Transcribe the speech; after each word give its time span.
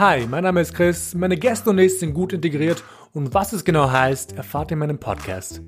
Hi, 0.00 0.26
mein 0.26 0.44
Name 0.44 0.62
ist 0.62 0.72
Chris, 0.72 1.14
meine 1.14 1.36
Gäste 1.36 1.68
und 1.68 1.78
ich 1.78 1.98
sind 1.98 2.14
gut 2.14 2.32
integriert 2.32 2.82
und 3.12 3.34
was 3.34 3.52
es 3.52 3.62
genau 3.66 3.90
heißt, 3.90 4.32
erfahrt 4.32 4.70
ihr 4.70 4.72
in 4.72 4.78
meinem 4.78 4.98
Podcast. 4.98 5.60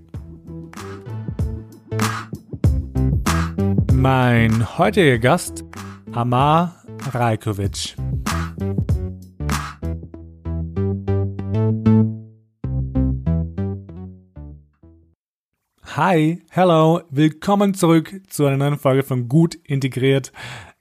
Mein 3.92 4.79
heutiger 4.79 5.19
Gast, 5.19 5.65
Amar 6.13 6.83
Rajkovic. 7.13 7.95
Hi, 15.94 16.42
hello, 16.48 17.02
willkommen 17.10 17.74
zurück 17.74 18.19
zu 18.30 18.46
einer 18.46 18.56
neuen 18.56 18.78
Folge 18.78 19.02
von 19.02 19.28
Gut 19.28 19.56
Integriert. 19.56 20.33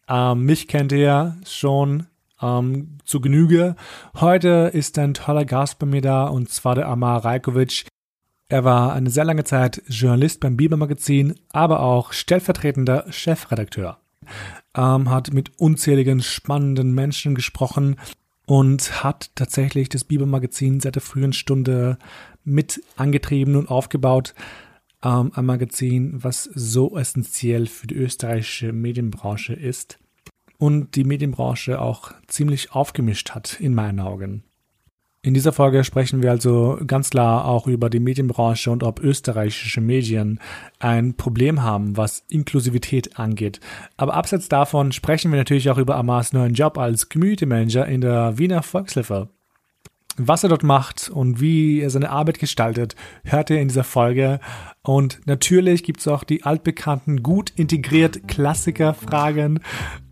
Ähm, 0.07 0.45
mich 0.45 0.69
kennt 0.69 0.93
ihr 0.93 1.35
schon 1.45 2.07
ähm, 2.41 2.97
zu 3.05 3.21
Genüge. 3.21 3.75
Heute 4.19 4.71
ist 4.73 4.97
ein 4.97 5.13
toller 5.13 5.45
Gast 5.45 5.79
bei 5.79 5.85
mir 5.85 6.01
da 6.01 6.25
und 6.27 6.49
zwar 6.49 6.75
der 6.75 6.87
Amar 6.87 7.23
Rajkovic. 7.23 7.85
Er 8.49 8.63
war 8.63 8.93
eine 8.93 9.09
sehr 9.09 9.23
lange 9.23 9.43
Zeit 9.43 9.81
Journalist 9.87 10.41
beim 10.41 10.57
Biber 10.57 10.77
Magazin, 10.77 11.35
aber 11.51 11.79
auch 11.79 12.11
stellvertretender 12.11 13.05
Chefredakteur. 13.09 13.97
Ähm, 14.75 15.09
hat 15.09 15.33
mit 15.33 15.59
unzähligen 15.59 16.21
spannenden 16.21 16.93
Menschen 16.93 17.35
gesprochen 17.35 17.95
und 18.45 19.03
hat 19.03 19.31
tatsächlich 19.35 19.89
das 19.89 20.03
Biber 20.03 20.25
Magazin 20.25 20.79
seit 20.79 20.95
der 20.95 21.01
frühen 21.01 21.33
Stunde 21.33 21.97
mit 22.43 22.83
angetrieben 22.97 23.55
und 23.55 23.69
aufgebaut 23.69 24.33
ähm, 25.03 25.31
ein 25.33 25.45
Magazin, 25.45 26.23
was 26.23 26.43
so 26.43 26.97
essentiell 26.97 27.67
für 27.67 27.87
die 27.87 27.95
österreichische 27.95 28.73
Medienbranche 28.73 29.53
ist 29.53 30.00
und 30.61 30.95
die 30.95 31.05
Medienbranche 31.05 31.81
auch 31.81 32.11
ziemlich 32.27 32.73
aufgemischt 32.73 33.31
hat, 33.31 33.59
in 33.59 33.73
meinen 33.73 33.99
Augen. 33.99 34.43
In 35.23 35.33
dieser 35.33 35.53
Folge 35.53 35.83
sprechen 35.83 36.21
wir 36.21 36.29
also 36.29 36.77
ganz 36.85 37.09
klar 37.09 37.45
auch 37.45 37.65
über 37.65 37.89
die 37.89 37.99
Medienbranche 37.99 38.69
und 38.69 38.83
ob 38.83 38.99
österreichische 38.99 39.81
Medien 39.81 40.39
ein 40.77 41.15
Problem 41.15 41.63
haben, 41.63 41.97
was 41.97 42.23
Inklusivität 42.27 43.17
angeht. 43.17 43.59
Aber 43.97 44.13
abseits 44.13 44.49
davon 44.49 44.91
sprechen 44.91 45.31
wir 45.31 45.39
natürlich 45.39 45.71
auch 45.71 45.79
über 45.79 45.95
Amars 45.95 46.31
neuen 46.31 46.53
Job 46.53 46.77
als 46.77 47.09
Community 47.09 47.47
Manager 47.47 47.87
in 47.87 48.01
der 48.01 48.37
Wiener 48.37 48.61
Volkshilfe. 48.61 49.29
Was 50.17 50.43
er 50.43 50.49
dort 50.49 50.63
macht 50.63 51.09
und 51.09 51.39
wie 51.39 51.79
er 51.79 51.89
seine 51.89 52.09
Arbeit 52.09 52.39
gestaltet, 52.39 52.95
hört 53.23 53.49
ihr 53.49 53.61
in 53.61 53.69
dieser 53.69 53.83
Folge. 53.83 54.39
Und 54.83 55.21
natürlich 55.25 55.83
gibt 55.83 56.01
es 56.01 56.07
auch 56.07 56.23
die 56.23 56.43
altbekannten, 56.43 57.23
gut 57.23 57.51
integriert 57.55 58.27
Klassiker-Fragen, 58.27 59.59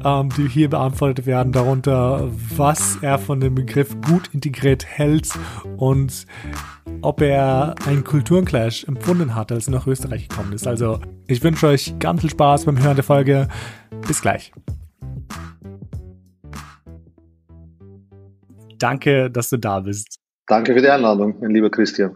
ähm, 0.04 0.30
die 0.38 0.48
hier 0.48 0.70
beantwortet 0.70 1.26
werden. 1.26 1.52
Darunter, 1.52 2.30
was 2.56 2.98
er 3.02 3.20
von 3.20 3.40
dem 3.40 3.56
Begriff 3.56 4.00
gut 4.02 4.30
integriert 4.34 4.86
hält 4.86 5.30
und 5.78 6.26
ob 7.02 7.22
er 7.22 7.76
einen 7.86 8.04
Kulturenclash 8.04 8.86
empfunden 8.86 9.36
hat, 9.36 9.52
als 9.52 9.68
er 9.68 9.72
nach 9.72 9.88
Österreich 9.88 10.28
gekommen 10.30 10.54
ist. 10.54 10.68
Also, 10.68 11.00
ich 11.28 11.44
wünsche 11.44 11.68
euch 11.68 11.94
ganz 12.00 12.22
viel 12.22 12.30
Spaß 12.30 12.66
beim 12.66 12.82
Hören 12.82 12.96
der 12.96 13.04
Folge. 13.04 13.48
Bis 14.08 14.22
gleich. 14.22 14.52
Danke, 18.80 19.30
dass 19.30 19.50
du 19.50 19.58
da 19.58 19.82
bist. 19.82 20.20
Danke 20.48 20.74
für 20.74 20.82
die 20.82 20.90
Einladung, 20.90 21.36
mein 21.40 21.52
lieber 21.52 21.70
Christian. 21.70 22.16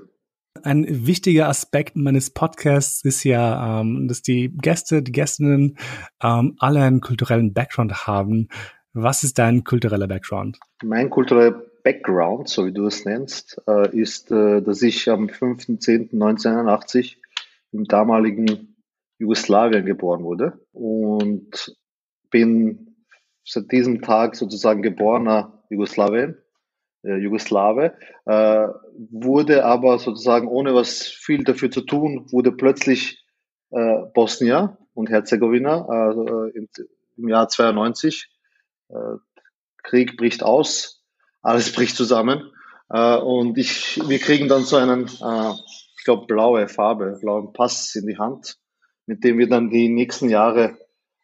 Ein 0.63 0.85
wichtiger 1.05 1.49
Aspekt 1.49 1.95
meines 1.95 2.29
Podcasts 2.29 3.03
ist 3.03 3.23
ja, 3.23 3.81
ähm, 3.81 4.07
dass 4.07 4.21
die 4.21 4.49
Gäste, 4.55 5.01
die 5.03 5.11
Gästinnen 5.11 5.77
ähm, 6.21 6.55
alle 6.59 6.81
einen 6.81 7.01
kulturellen 7.01 7.53
Background 7.53 8.07
haben. 8.07 8.47
Was 8.93 9.23
ist 9.23 9.39
dein 9.39 9.63
kultureller 9.63 10.07
Background? 10.07 10.59
Mein 10.83 11.09
kultureller 11.09 11.61
Background, 11.83 12.47
so 12.47 12.65
wie 12.65 12.71
du 12.71 12.85
es 12.85 13.03
nennst, 13.05 13.61
äh, 13.67 13.95
ist, 13.95 14.31
äh, 14.31 14.61
dass 14.61 14.81
ich 14.81 15.09
am 15.09 15.27
5.10.1981 15.27 17.17
im 17.71 17.85
damaligen 17.85 18.77
Jugoslawien 19.19 19.85
geboren 19.85 20.23
wurde 20.23 20.59
und 20.71 21.75
bin 22.29 22.95
seit 23.45 23.71
diesem 23.71 24.01
Tag 24.01 24.35
sozusagen 24.35 24.81
geborener 24.81 25.63
Jugoslawien 25.69 26.37
äh, 27.03 27.17
Jugoslawe, 27.17 27.93
äh, 28.25 28.67
wurde 29.11 29.65
aber 29.65 29.99
sozusagen 29.99 30.47
ohne 30.47 30.73
was 30.73 31.03
viel 31.03 31.43
dafür 31.43 31.69
zu 31.69 31.81
tun, 31.81 32.27
wurde 32.31 32.51
plötzlich 32.51 33.23
äh, 33.71 34.03
Bosnier 34.13 34.77
und 34.93 35.09
Herzegowina 35.09 35.85
also, 35.87 36.45
äh, 36.45 36.51
im, 36.51 36.69
im, 37.17 37.27
Jahr 37.27 37.49
92. 37.49 38.29
Äh, 38.89 38.95
Krieg 39.83 40.17
bricht 40.17 40.43
aus, 40.43 41.03
alles 41.41 41.71
bricht 41.75 41.95
zusammen 41.95 42.51
äh, 42.89 43.17
und 43.17 43.57
ich, 43.57 43.99
wir 44.07 44.19
kriegen 44.19 44.47
dann 44.47 44.63
so 44.63 44.77
einen, 44.77 45.07
äh, 45.07 45.51
ich 45.97 46.05
glaube, 46.05 46.25
blaue 46.27 46.67
Farbe, 46.67 47.17
blauen 47.21 47.53
Pass 47.53 47.95
in 47.95 48.07
die 48.07 48.17
Hand, 48.17 48.57
mit 49.05 49.23
dem 49.23 49.37
wir 49.37 49.49
dann 49.49 49.69
die 49.69 49.89
nächsten 49.89 50.29
Jahre 50.29 50.77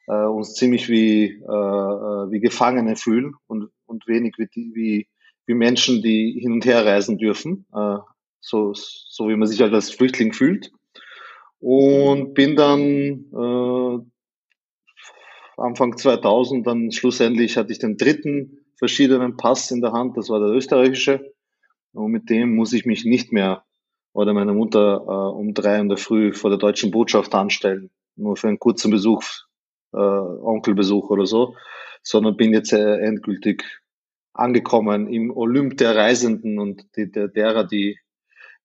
uns 0.07 0.56
ziemlich 0.56 0.90
wie, 0.90 1.40
wie 1.40 2.40
Gefangene 2.40 2.96
fühlen 2.96 3.35
und, 3.46 3.69
und 3.85 4.07
wenig 4.07 4.40
wie, 4.40 4.72
wie 4.73 5.07
wie 5.49 5.55
Menschen, 5.55 6.03
die 6.03 6.39
hin 6.39 6.51
und 6.51 6.65
her 6.65 6.85
reisen 6.85 7.17
dürfen, 7.17 7.65
äh, 7.73 7.97
so, 8.39 8.71
so 8.73 9.29
wie 9.29 9.35
man 9.35 9.47
sich 9.47 9.59
halt 9.61 9.73
als 9.73 9.89
Flüchtling 9.89 10.31
fühlt. 10.31 10.71
Und 11.59 12.35
bin 12.35 12.55
dann 12.55 13.25
äh, 13.33 13.99
Anfang 15.57 15.97
2000 15.97 16.65
dann 16.67 16.91
schlussendlich 16.91 17.57
hatte 17.57 17.71
ich 17.71 17.79
den 17.79 17.97
dritten 17.97 18.59
verschiedenen 18.77 19.37
Pass 19.37 19.71
in 19.71 19.81
der 19.81 19.91
Hand, 19.91 20.15
das 20.17 20.29
war 20.29 20.39
der 20.39 20.49
österreichische. 20.49 21.33
Und 21.93 22.11
mit 22.11 22.29
dem 22.29 22.55
muss 22.55 22.71
ich 22.71 22.85
mich 22.85 23.03
nicht 23.03 23.33
mehr 23.33 23.63
oder 24.13 24.33
meine 24.33 24.53
Mutter 24.53 25.01
äh, 25.07 25.35
um 25.35 25.55
drei 25.55 25.79
in 25.79 25.89
der 25.89 25.97
Früh 25.97 26.31
vor 26.31 26.51
der 26.51 26.59
deutschen 26.59 26.91
Botschaft 26.91 27.33
anstellen, 27.33 27.89
nur 28.16 28.37
für 28.37 28.49
einen 28.49 28.59
kurzen 28.59 28.91
Besuch, 28.91 29.23
äh, 29.93 29.97
Onkelbesuch 29.97 31.09
oder 31.09 31.25
so, 31.25 31.55
sondern 32.03 32.37
bin 32.37 32.53
jetzt 32.53 32.71
äh, 32.71 32.97
endgültig 32.99 33.78
angekommen 34.39 35.07
im 35.07 35.31
Olymp 35.35 35.77
der 35.77 35.95
Reisenden 35.95 36.59
und 36.59 36.85
die, 36.95 37.11
der, 37.11 37.27
derer, 37.27 37.66
die, 37.66 37.97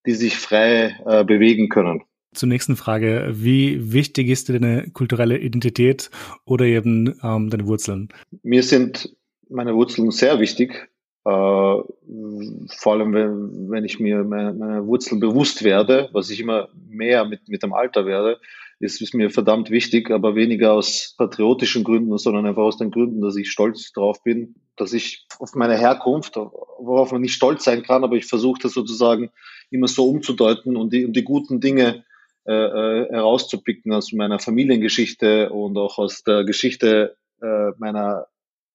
die 0.06 0.12
sich 0.12 0.36
frei 0.36 0.96
äh, 1.04 1.24
bewegen 1.24 1.68
können. 1.68 2.02
Zur 2.32 2.48
nächsten 2.48 2.76
Frage. 2.76 3.30
Wie 3.32 3.92
wichtig 3.92 4.28
ist 4.28 4.48
dir 4.48 4.58
deine 4.58 4.90
kulturelle 4.90 5.38
Identität 5.38 6.10
oder 6.44 6.64
eben 6.64 7.18
ähm, 7.22 7.50
deine 7.50 7.66
Wurzeln? 7.66 8.08
Mir 8.42 8.62
sind 8.62 9.14
meine 9.48 9.74
Wurzeln 9.74 10.10
sehr 10.10 10.40
wichtig. 10.40 10.88
Äh, 11.24 11.30
vor 11.30 12.92
allem, 12.92 13.12
wenn, 13.14 13.70
wenn 13.70 13.84
ich 13.84 14.00
mir 14.00 14.24
meine, 14.24 14.52
meine 14.52 14.86
Wurzeln 14.86 15.20
bewusst 15.20 15.62
werde, 15.62 16.08
was 16.12 16.28
ich 16.28 16.40
immer 16.40 16.68
mehr 16.88 17.24
mit, 17.24 17.48
mit 17.48 17.62
dem 17.62 17.72
Alter 17.72 18.04
werde, 18.04 18.40
ist, 18.80 19.00
ist 19.00 19.14
mir 19.14 19.30
verdammt 19.30 19.70
wichtig, 19.70 20.10
aber 20.10 20.34
weniger 20.34 20.72
aus 20.72 21.14
patriotischen 21.16 21.84
Gründen, 21.84 22.16
sondern 22.18 22.46
einfach 22.46 22.62
aus 22.62 22.76
den 22.76 22.90
Gründen, 22.90 23.20
dass 23.20 23.36
ich 23.36 23.50
stolz 23.50 23.92
drauf 23.92 24.22
bin, 24.22 24.56
dass 24.76 24.92
ich 24.92 25.26
auf 25.38 25.54
meine 25.54 25.78
Herkunft, 25.78 26.36
worauf 26.36 27.12
man 27.12 27.20
nicht 27.22 27.34
stolz 27.34 27.64
sein 27.64 27.82
kann, 27.82 28.04
aber 28.04 28.16
ich 28.16 28.26
versuche 28.26 28.60
das 28.62 28.72
sozusagen 28.72 29.30
immer 29.70 29.88
so 29.88 30.08
umzudeuten 30.08 30.76
und 30.76 30.92
die, 30.92 31.04
und 31.04 31.14
die 31.14 31.24
guten 31.24 31.60
Dinge 31.60 32.04
äh, 32.46 32.52
äh, 32.52 33.08
herauszupicken 33.10 33.92
aus 33.92 34.12
meiner 34.12 34.38
Familiengeschichte 34.38 35.50
und 35.50 35.78
auch 35.78 35.96
aus 35.96 36.24
der 36.24 36.44
Geschichte 36.44 37.16
äh, 37.40 37.70
meiner 37.78 38.26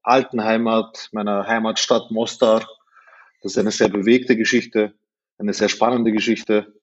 alten 0.02 0.44
Heimat, 0.44 1.10
meiner 1.12 1.46
Heimatstadt 1.46 2.10
Mostar. 2.10 2.68
Das 3.44 3.52
ist 3.52 3.58
eine 3.60 3.72
sehr 3.72 3.90
bewegte 3.90 4.36
Geschichte, 4.36 4.94
eine 5.38 5.54
sehr 5.54 5.70
spannende 5.70 6.12
Geschichte. 6.12 6.79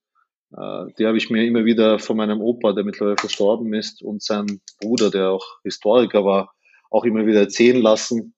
Äh, 0.53 0.93
die 0.99 1.07
habe 1.07 1.17
ich 1.17 1.31
mir 1.31 1.45
immer 1.45 1.65
wieder 1.65 1.99
von 1.99 2.17
meinem 2.17 2.41
Opa, 2.41 2.73
der 2.73 2.85
mittlerweile 2.85 3.17
verstorben 3.17 3.73
ist, 3.75 4.03
und 4.03 4.23
seinem 4.23 4.61
Bruder, 4.81 5.11
der 5.11 5.31
auch 5.31 5.61
Historiker 5.63 6.25
war, 6.25 6.55
auch 6.91 7.05
immer 7.05 7.27
wieder 7.27 7.41
erzählen 7.41 7.81
lassen. 7.81 8.35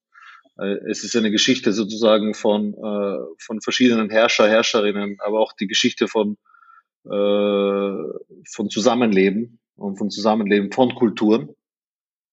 Äh, 0.59 0.77
es 0.91 1.05
ist 1.05 1.17
eine 1.17 1.31
Geschichte 1.31 1.73
sozusagen 1.73 2.35
von, 2.35 2.75
äh, 2.75 3.19
von 3.39 3.61
verschiedenen 3.61 4.11
Herrscher, 4.11 4.49
Herrscherinnen, 4.49 5.19
aber 5.21 5.41
auch 5.41 5.53
die 5.53 5.67
Geschichte 5.67 6.09
von, 6.09 6.37
von 7.05 8.69
Zusammenleben 8.69 9.61
und 9.77 9.97
von 9.97 10.11
Zusammenleben 10.11 10.73
von 10.73 10.95
Kulturen. 10.95 11.55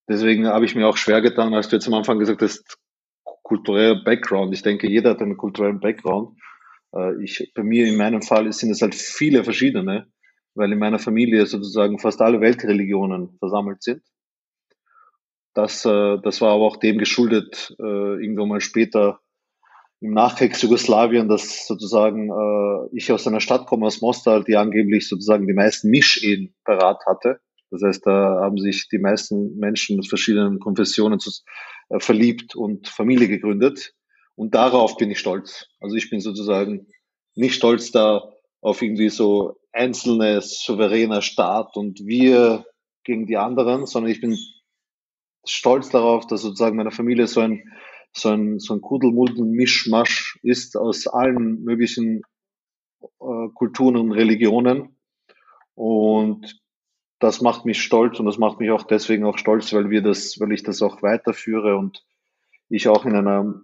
Deswegen 0.10 0.48
habe 0.48 0.66
ich 0.66 0.76
mir 0.76 0.88
auch 0.88 0.98
schwer 0.98 1.22
getan, 1.22 1.54
als 1.54 1.70
du 1.70 1.78
jetzt 1.78 1.88
am 1.88 1.94
Anfang 1.94 2.20
gesagt 2.20 2.42
hast, 2.42 2.78
kultureller 3.44 4.04
Background. 4.04 4.54
Ich 4.54 4.64
denke, 4.64 4.90
jeder 4.90 5.12
hat 5.12 5.22
einen 5.22 5.38
kulturellen 5.38 5.80
Background. 5.80 6.38
Äh, 6.96 7.24
ich, 7.24 7.52
bei 7.54 7.64
mir 7.64 7.88
in 7.88 7.98
meinem 7.98 8.22
Fall 8.22 8.52
sind 8.52 8.72
es 8.72 8.82
halt 8.82 8.96
viele 8.96 9.44
verschiedene, 9.44 10.08
weil 10.54 10.72
in 10.72 10.80
meiner 10.80 11.00
Familie 11.00 11.46
sozusagen 11.46 12.00
fast 12.00 12.22
alle 12.22 12.42
Weltreligionen 12.42 13.38
versammelt 13.40 13.84
sind. 13.84 14.02
Das, 15.54 15.86
äh, 15.86 16.18
das 16.22 16.42
war 16.42 16.54
aber 16.54 16.64
auch 16.66 16.78
dem 16.78 16.98
geschuldet, 16.98 17.76
äh, 17.80 17.84
irgendwann 17.84 18.50
mal 18.50 18.62
später 18.62 19.20
im 20.02 20.12
Nachkriegs 20.12 20.62
Jugoslawien, 20.62 21.30
dass 21.30 21.66
sozusagen 21.68 22.30
äh, 22.30 22.96
ich 22.96 23.12
aus 23.12 23.28
einer 23.28 23.40
Stadt 23.40 23.66
komme, 23.66 23.86
aus 23.86 24.02
Mostar, 24.02 24.44
die 24.44 24.58
angeblich 24.58 25.08
sozusagen 25.08 25.48
die 25.48 25.54
meisten 25.54 25.90
Mischehen 25.90 26.54
parat 26.64 27.06
hatte. 27.06 27.40
Das 27.72 27.82
heißt, 27.82 28.06
da 28.06 28.42
haben 28.42 28.58
sich 28.58 28.88
die 28.90 29.00
meisten 29.00 29.58
Menschen 29.58 29.96
mit 29.96 30.08
verschiedenen 30.08 30.60
Konfessionen 30.60 31.20
zu, 31.20 31.32
äh, 31.90 32.00
verliebt 32.00 32.56
und 32.56 32.88
Familie 32.88 33.28
gegründet. 33.28 33.94
Und 34.36 34.56
darauf 34.56 34.98
bin 34.98 35.12
ich 35.12 35.20
stolz. 35.20 35.68
Also 35.80 35.96
ich 35.96 36.10
bin 36.10 36.20
sozusagen 36.20 36.88
nicht 37.36 37.56
stolz 37.56 37.92
da 37.92 38.34
auf 38.62 38.82
irgendwie 38.82 39.10
so 39.10 39.58
einzelne 39.72 40.42
souveräner 40.42 41.22
Staat 41.22 41.76
und 41.76 42.06
wir 42.06 42.66
gegen 43.04 43.28
die 43.28 43.38
anderen, 43.38 43.86
sondern 43.86 44.12
ich 44.12 44.22
bin 44.22 44.38
stolz 45.46 45.90
darauf, 45.90 46.26
dass 46.28 46.42
sozusagen 46.42 46.76
meine 46.76 46.92
Familie 46.92 47.28
so 47.28 47.42
ein, 47.42 47.72
so 48.12 48.30
ein, 48.30 48.60
so 48.60 48.74
ein 48.74 48.82
Kudelmuddel-Mischmasch 48.82 50.40
ist 50.42 50.76
aus 50.76 51.08
allen 51.08 51.64
möglichen 51.64 52.24
äh, 53.02 53.48
Kulturen 53.54 53.98
und 53.98 54.12
Religionen. 54.12 54.98
Und 55.76 56.60
das 57.20 57.42
macht 57.42 57.66
mich 57.66 57.82
stolz 57.82 58.20
und 58.20 58.26
das 58.26 58.38
macht 58.38 58.60
mich 58.60 58.72
auch 58.72 58.84
deswegen 58.84 59.26
auch 59.26 59.38
stolz, 59.38 59.72
weil 59.74 59.90
wir 59.90 60.02
das, 60.02 60.40
weil 60.40 60.52
ich 60.52 60.64
das 60.64 60.82
auch 60.82 61.02
weiterführe 61.02 61.78
und 61.78 62.04
ich 62.70 62.88
auch 62.88 63.06
in 63.06 63.16
einer, 63.16 63.62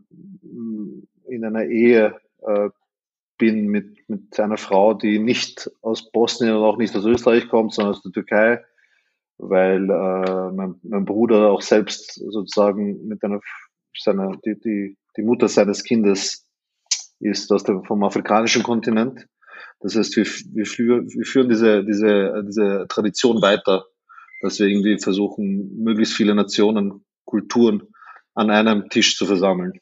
in 1.28 1.46
einer 1.46 1.66
Ehe 1.66 2.20
äh, 2.42 2.70
bin 3.38 3.68
mit, 3.68 4.08
mit 4.08 4.40
einer 4.40 4.58
Frau, 4.58 4.94
die 4.94 5.18
nicht 5.18 5.72
aus 5.82 6.12
Bosnien 6.12 6.56
und 6.56 6.64
auch 6.64 6.78
nicht 6.78 6.96
aus 6.96 7.06
Österreich 7.06 7.50
kommt, 7.50 7.74
sondern 7.74 7.96
aus 7.96 8.04
der 8.04 8.12
Türkei, 8.12 8.64
weil 9.38 9.90
äh, 9.90 10.52
mein, 10.52 10.76
mein 10.84 11.06
Bruder 11.06 11.50
auch 11.50 11.62
selbst 11.62 12.14
sozusagen 12.14 13.08
mit 13.08 13.24
einer 13.24 13.40
seiner, 13.98 14.38
die, 14.46 14.60
die, 14.60 14.98
die 15.18 15.22
Mutter 15.24 15.48
seines 15.48 15.84
Kindes 15.84 16.48
ist 17.20 17.52
aus 17.52 17.64
dem, 17.64 17.84
vom 17.84 18.04
afrikanischen 18.04 18.64
Kontinent. 18.64 19.28
Das 19.80 19.96
heißt, 19.96 20.16
wir, 20.16 20.26
wir, 20.26 20.66
führen, 20.66 21.10
wir 21.10 21.26
führen 21.26 21.50
diese, 21.50 21.84
diese, 21.84 22.44
diese 22.48 22.86
Tradition 22.90 23.42
weiter, 23.42 23.86
dass 24.42 24.60
wir 24.60 24.68
irgendwie 24.68 24.98
versuchen, 25.00 25.78
möglichst 25.84 26.14
viele 26.14 26.36
Nationen, 26.36 27.04
Kulturen 27.26 27.88
an 28.34 28.50
einem 28.50 28.90
Tisch 28.90 29.18
zu 29.18 29.26
versammeln. 29.26 29.74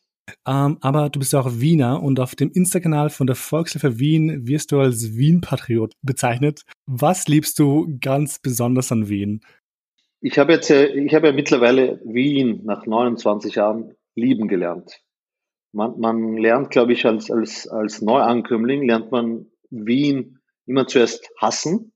Ähm, 0.48 0.78
aber 0.82 1.10
du 1.10 1.20
bist 1.20 1.34
ja 1.34 1.40
auch 1.40 1.60
Wiener 1.60 2.02
und 2.02 2.20
auf 2.20 2.36
dem 2.36 2.52
Insta-Kanal 2.52 3.10
von 3.10 3.28
der 3.28 3.36
Volkshilfe 3.36 4.00
Wien 4.00 4.48
wirst 4.48 4.72
du 4.72 4.80
als 4.80 5.16
Wien-Patriot 5.16 5.94
bezeichnet. 6.02 6.64
Was 6.86 7.28
liebst 7.28 7.60
du 7.60 7.98
ganz 8.02 8.40
besonders 8.40 8.92
an 8.92 9.10
Wien? 9.10 9.42
Ich 10.22 10.38
habe 10.38 10.54
jetzt, 10.54 10.70
ich 10.70 11.14
habe 11.14 11.28
ja 11.28 11.34
mittlerweile 11.34 12.02
Wien 12.04 12.62
nach 12.66 12.86
29 12.86 13.56
Jahren 13.56 13.96
lieben 14.16 14.48
gelernt. 14.48 15.02
Man, 15.72 16.00
man 16.00 16.38
lernt, 16.38 16.72
glaube 16.72 16.94
ich, 16.94 17.06
als, 17.06 17.32
als, 17.32 17.68
als 17.68 18.02
Neuankömmling 18.02 18.86
lernt 18.86 19.12
man 19.12 19.46
Wien 19.70 20.40
immer 20.66 20.88
zuerst 20.88 21.30
hassen, 21.38 21.94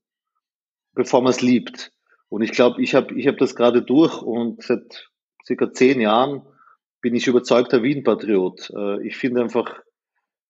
bevor 0.94 1.22
man 1.22 1.30
es 1.30 1.42
liebt. 1.42 1.92
Und 2.28 2.42
ich 2.42 2.52
glaube, 2.52 2.82
ich 2.82 2.94
habe 2.94 3.14
ich 3.14 3.26
hab 3.26 3.38
das 3.38 3.54
gerade 3.54 3.82
durch 3.82 4.22
und 4.22 4.62
seit 4.62 5.10
circa 5.46 5.72
zehn 5.72 6.00
Jahren 6.00 6.42
bin 7.04 7.14
ich 7.14 7.26
überzeugter 7.26 7.82
Wien-Patriot. 7.82 8.70
Äh, 8.74 9.06
ich 9.06 9.18
finde 9.18 9.42
einfach 9.42 9.82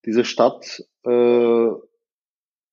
diese 0.05 0.25
Stadt 0.25 0.85
äh, 1.03 1.69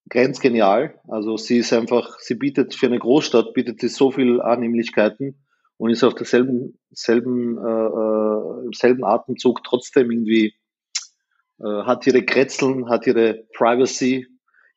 grenzgenial. 0.08 1.00
Also 1.08 1.36
sie 1.36 1.58
ist 1.58 1.72
einfach, 1.72 2.20
sie 2.20 2.36
bietet 2.36 2.76
für 2.76 2.86
eine 2.86 3.00
Großstadt, 3.00 3.54
bietet 3.54 3.80
sie 3.80 3.88
so 3.88 4.12
viel 4.12 4.40
Annehmlichkeiten 4.40 5.44
und 5.78 5.90
ist 5.90 6.04
auf 6.04 6.14
derselben 6.14 6.78
selben, 6.90 7.58
äh, 7.58 7.60
äh, 7.60 8.66
im 8.66 8.72
selben 8.72 9.02
Atemzug 9.02 9.64
trotzdem 9.64 10.12
irgendwie, 10.12 10.54
äh, 11.58 11.82
hat 11.82 12.06
ihre 12.06 12.24
Kretzeln, 12.24 12.88
hat 12.88 13.08
ihre 13.08 13.48
Privacy, 13.52 14.28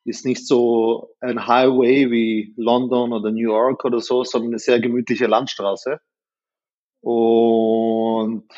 ist 0.04 0.26
nicht 0.26 0.44
so 0.48 1.14
ein 1.20 1.46
Highway 1.46 2.10
wie 2.10 2.54
London 2.56 3.12
oder 3.12 3.30
New 3.30 3.52
York 3.52 3.84
oder 3.84 4.00
so, 4.00 4.24
sondern 4.24 4.50
eine 4.50 4.58
sehr 4.58 4.80
gemütliche 4.80 5.28
Landstraße. 5.28 6.00
Und 7.02 8.48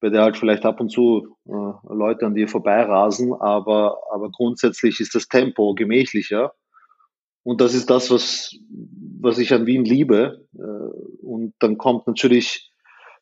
bei 0.00 0.10
der 0.10 0.22
halt 0.22 0.36
vielleicht 0.36 0.64
ab 0.64 0.80
und 0.80 0.90
zu 0.90 1.36
äh, 1.46 1.94
Leute 1.94 2.26
an 2.26 2.34
dir 2.34 2.48
vorbeirasen, 2.48 3.32
aber, 3.32 3.98
aber 4.12 4.30
grundsätzlich 4.30 5.00
ist 5.00 5.14
das 5.14 5.28
Tempo 5.28 5.74
gemächlicher. 5.74 6.52
Und 7.42 7.60
das 7.60 7.74
ist 7.74 7.90
das, 7.90 8.10
was, 8.10 8.56
was 9.20 9.38
ich 9.38 9.54
an 9.54 9.66
Wien 9.66 9.84
liebe. 9.84 10.46
Äh, 10.54 11.24
und 11.24 11.54
dann 11.60 11.78
kommt 11.78 12.06
natürlich 12.06 12.72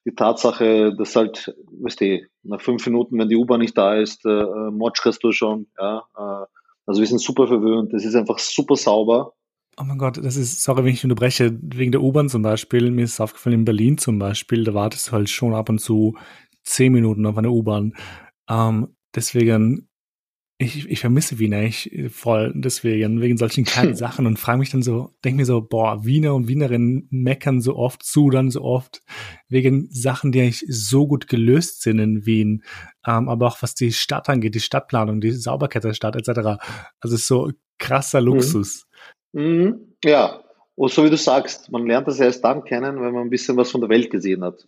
die 0.04 0.14
Tatsache, 0.14 0.94
dass 0.96 1.16
halt, 1.16 1.54
weißt 1.80 2.00
du, 2.00 2.20
nach 2.42 2.60
fünf 2.60 2.84
Minuten, 2.86 3.18
wenn 3.18 3.28
die 3.28 3.36
U-Bahn 3.36 3.60
nicht 3.60 3.76
da 3.76 3.94
ist, 3.94 4.24
äh, 4.24 4.70
motschkest 4.70 5.22
du 5.22 5.32
schon, 5.32 5.66
ja, 5.78 6.02
äh, 6.16 6.46
also 6.86 7.00
wir 7.00 7.06
sind 7.06 7.20
super 7.20 7.46
verwöhnt. 7.46 7.94
Es 7.94 8.04
ist 8.04 8.14
einfach 8.14 8.38
super 8.38 8.76
sauber. 8.76 9.32
Oh 9.78 9.84
mein 9.84 9.98
Gott, 9.98 10.18
das 10.22 10.36
ist, 10.36 10.62
sorry, 10.62 10.84
wenn 10.84 10.92
ich 10.92 11.02
unterbreche, 11.02 11.58
wegen 11.60 11.90
der 11.90 12.02
U-Bahn 12.02 12.28
zum 12.28 12.42
Beispiel, 12.42 12.90
mir 12.90 13.04
ist 13.04 13.20
aufgefallen, 13.20 13.60
in 13.60 13.64
Berlin 13.64 13.98
zum 13.98 14.18
Beispiel, 14.18 14.62
da 14.64 14.74
wartest 14.74 15.08
du 15.08 15.12
halt 15.12 15.30
schon 15.30 15.54
ab 15.54 15.68
und 15.68 15.80
zu 15.80 16.16
zehn 16.64 16.92
Minuten 16.92 17.26
auf 17.26 17.36
einer 17.36 17.52
U-Bahn. 17.52 17.94
Ähm, 18.48 18.96
deswegen, 19.14 19.88
ich, 20.58 20.88
ich 20.88 21.00
vermisse 21.00 21.38
Wien 21.38 21.54
eigentlich 21.54 22.12
voll 22.12 22.52
deswegen, 22.54 23.20
wegen 23.20 23.36
solchen 23.36 23.64
kleinen 23.64 23.94
Sachen 23.96 24.26
und 24.26 24.38
frage 24.38 24.58
mich 24.58 24.70
dann 24.70 24.82
so, 24.82 25.14
denke 25.24 25.38
mir 25.38 25.46
so, 25.46 25.60
boah, 25.60 26.04
Wiener 26.04 26.34
und 26.34 26.48
Wienerinnen 26.48 27.08
meckern 27.10 27.60
so 27.60 27.76
oft 27.76 28.02
zu, 28.02 28.30
dann 28.30 28.50
so 28.50 28.62
oft 28.62 29.02
wegen 29.48 29.88
Sachen, 29.90 30.32
die 30.32 30.40
eigentlich 30.40 30.64
so 30.68 31.06
gut 31.06 31.28
gelöst 31.28 31.82
sind 31.82 31.98
in 31.98 32.26
Wien, 32.26 32.64
ähm, 33.06 33.28
aber 33.28 33.46
auch 33.46 33.62
was 33.62 33.74
die 33.74 33.92
Stadt 33.92 34.28
angeht, 34.28 34.54
die 34.54 34.60
Stadtplanung, 34.60 35.20
die 35.20 35.32
Sauberkeit 35.32 35.84
der 35.84 35.94
Stadt 35.94 36.16
etc. 36.16 36.62
Also 37.00 37.16
so 37.16 37.50
krasser 37.78 38.20
mhm. 38.20 38.26
Luxus. 38.26 38.86
Mhm. 39.32 39.96
Ja, 40.04 40.44
und 40.76 40.90
so 40.90 41.04
wie 41.04 41.10
du 41.10 41.16
sagst, 41.16 41.70
man 41.70 41.86
lernt 41.86 42.08
das 42.08 42.20
erst 42.20 42.44
dann 42.44 42.64
kennen, 42.64 43.00
wenn 43.00 43.12
man 43.12 43.22
ein 43.22 43.30
bisschen 43.30 43.56
was 43.56 43.70
von 43.70 43.80
der 43.80 43.90
Welt 43.90 44.10
gesehen 44.10 44.42
hat. 44.42 44.66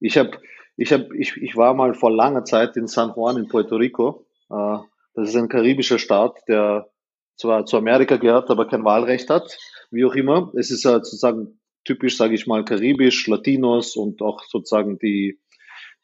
Ich 0.00 0.16
habe, 0.16 0.38
ich 0.76 0.92
habe, 0.92 1.16
ich, 1.16 1.36
ich 1.36 1.56
war 1.56 1.74
mal 1.74 1.94
vor 1.94 2.10
langer 2.10 2.44
Zeit 2.44 2.76
in 2.76 2.86
San 2.86 3.12
Juan 3.14 3.36
in 3.36 3.48
Puerto 3.48 3.76
Rico. 3.76 4.26
Äh, 4.50 4.78
das 5.14 5.28
ist 5.28 5.36
ein 5.36 5.48
karibischer 5.48 5.98
Staat, 5.98 6.38
der 6.48 6.90
zwar 7.36 7.66
zu 7.66 7.76
Amerika 7.76 8.16
gehört, 8.16 8.50
aber 8.50 8.66
kein 8.68 8.84
Wahlrecht 8.84 9.28
hat, 9.30 9.58
wie 9.90 10.04
auch 10.04 10.14
immer. 10.14 10.52
Es 10.56 10.70
ist 10.70 10.82
sozusagen 10.82 11.60
typisch, 11.84 12.16
sage 12.16 12.34
ich 12.34 12.46
mal, 12.46 12.64
karibisch, 12.64 13.26
Latinos 13.26 13.96
und 13.96 14.22
auch 14.22 14.44
sozusagen 14.44 14.98
die, 14.98 15.40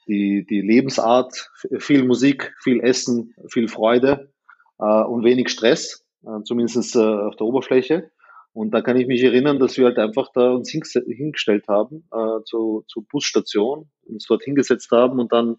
die, 0.06 0.44
die 0.44 0.60
Lebensart, 0.60 1.50
viel 1.78 2.04
Musik, 2.04 2.54
viel 2.62 2.80
Essen, 2.80 3.34
viel 3.48 3.68
Freude 3.68 4.32
äh, 4.78 5.02
und 5.02 5.24
wenig 5.24 5.48
Stress, 5.48 6.04
äh, 6.24 6.42
zumindest 6.44 6.96
äh, 6.96 6.98
auf 6.98 7.36
der 7.36 7.46
Oberfläche. 7.46 8.10
Und 8.58 8.72
da 8.72 8.80
kann 8.80 8.96
ich 8.96 9.06
mich 9.06 9.22
erinnern, 9.22 9.60
dass 9.60 9.76
wir 9.76 9.84
halt 9.84 10.00
einfach 10.00 10.32
da 10.34 10.50
uns 10.50 10.68
hingestellt 10.68 11.68
haben 11.68 12.08
äh, 12.12 12.42
zu, 12.44 12.82
zur 12.88 13.04
Busstation, 13.04 13.88
uns 14.04 14.26
dort 14.26 14.42
hingesetzt 14.42 14.90
haben 14.90 15.20
und 15.20 15.32
dann 15.32 15.58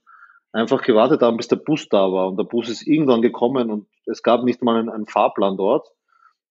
einfach 0.51 0.81
gewartet 0.81 1.21
haben, 1.21 1.37
bis 1.37 1.47
der 1.47 1.55
Bus 1.55 1.87
da 1.87 2.11
war. 2.11 2.27
Und 2.27 2.35
der 2.35 2.43
Bus 2.43 2.67
ist 2.67 2.85
irgendwann 2.85 3.21
gekommen 3.21 3.71
und 3.71 3.87
es 4.05 4.21
gab 4.21 4.43
nicht 4.43 4.61
mal 4.61 4.77
einen, 4.77 4.89
einen 4.89 5.05
Fahrplan 5.05 5.55
dort. 5.55 5.87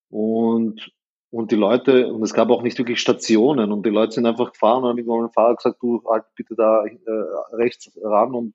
Und, 0.09 0.91
und 1.29 1.51
die 1.51 1.57
Leute, 1.57 2.11
und 2.11 2.23
es 2.23 2.33
gab 2.33 2.49
auch 2.49 2.63
nicht 2.63 2.79
wirklich 2.79 2.99
Stationen 2.99 3.71
und 3.71 3.85
die 3.85 3.91
Leute 3.91 4.13
sind 4.13 4.25
einfach 4.25 4.53
gefahren 4.53 4.85
und 4.85 4.89
haben 4.89 4.97
irgendwann 4.99 5.27
den 5.27 5.35
Fahrer 5.35 5.55
gesagt, 5.55 5.83
du 5.83 6.03
halt 6.09 6.25
bitte 6.35 6.55
da 6.55 6.83
äh, 6.83 7.57
rechts 7.57 7.93
ran 8.03 8.35
und 8.35 8.55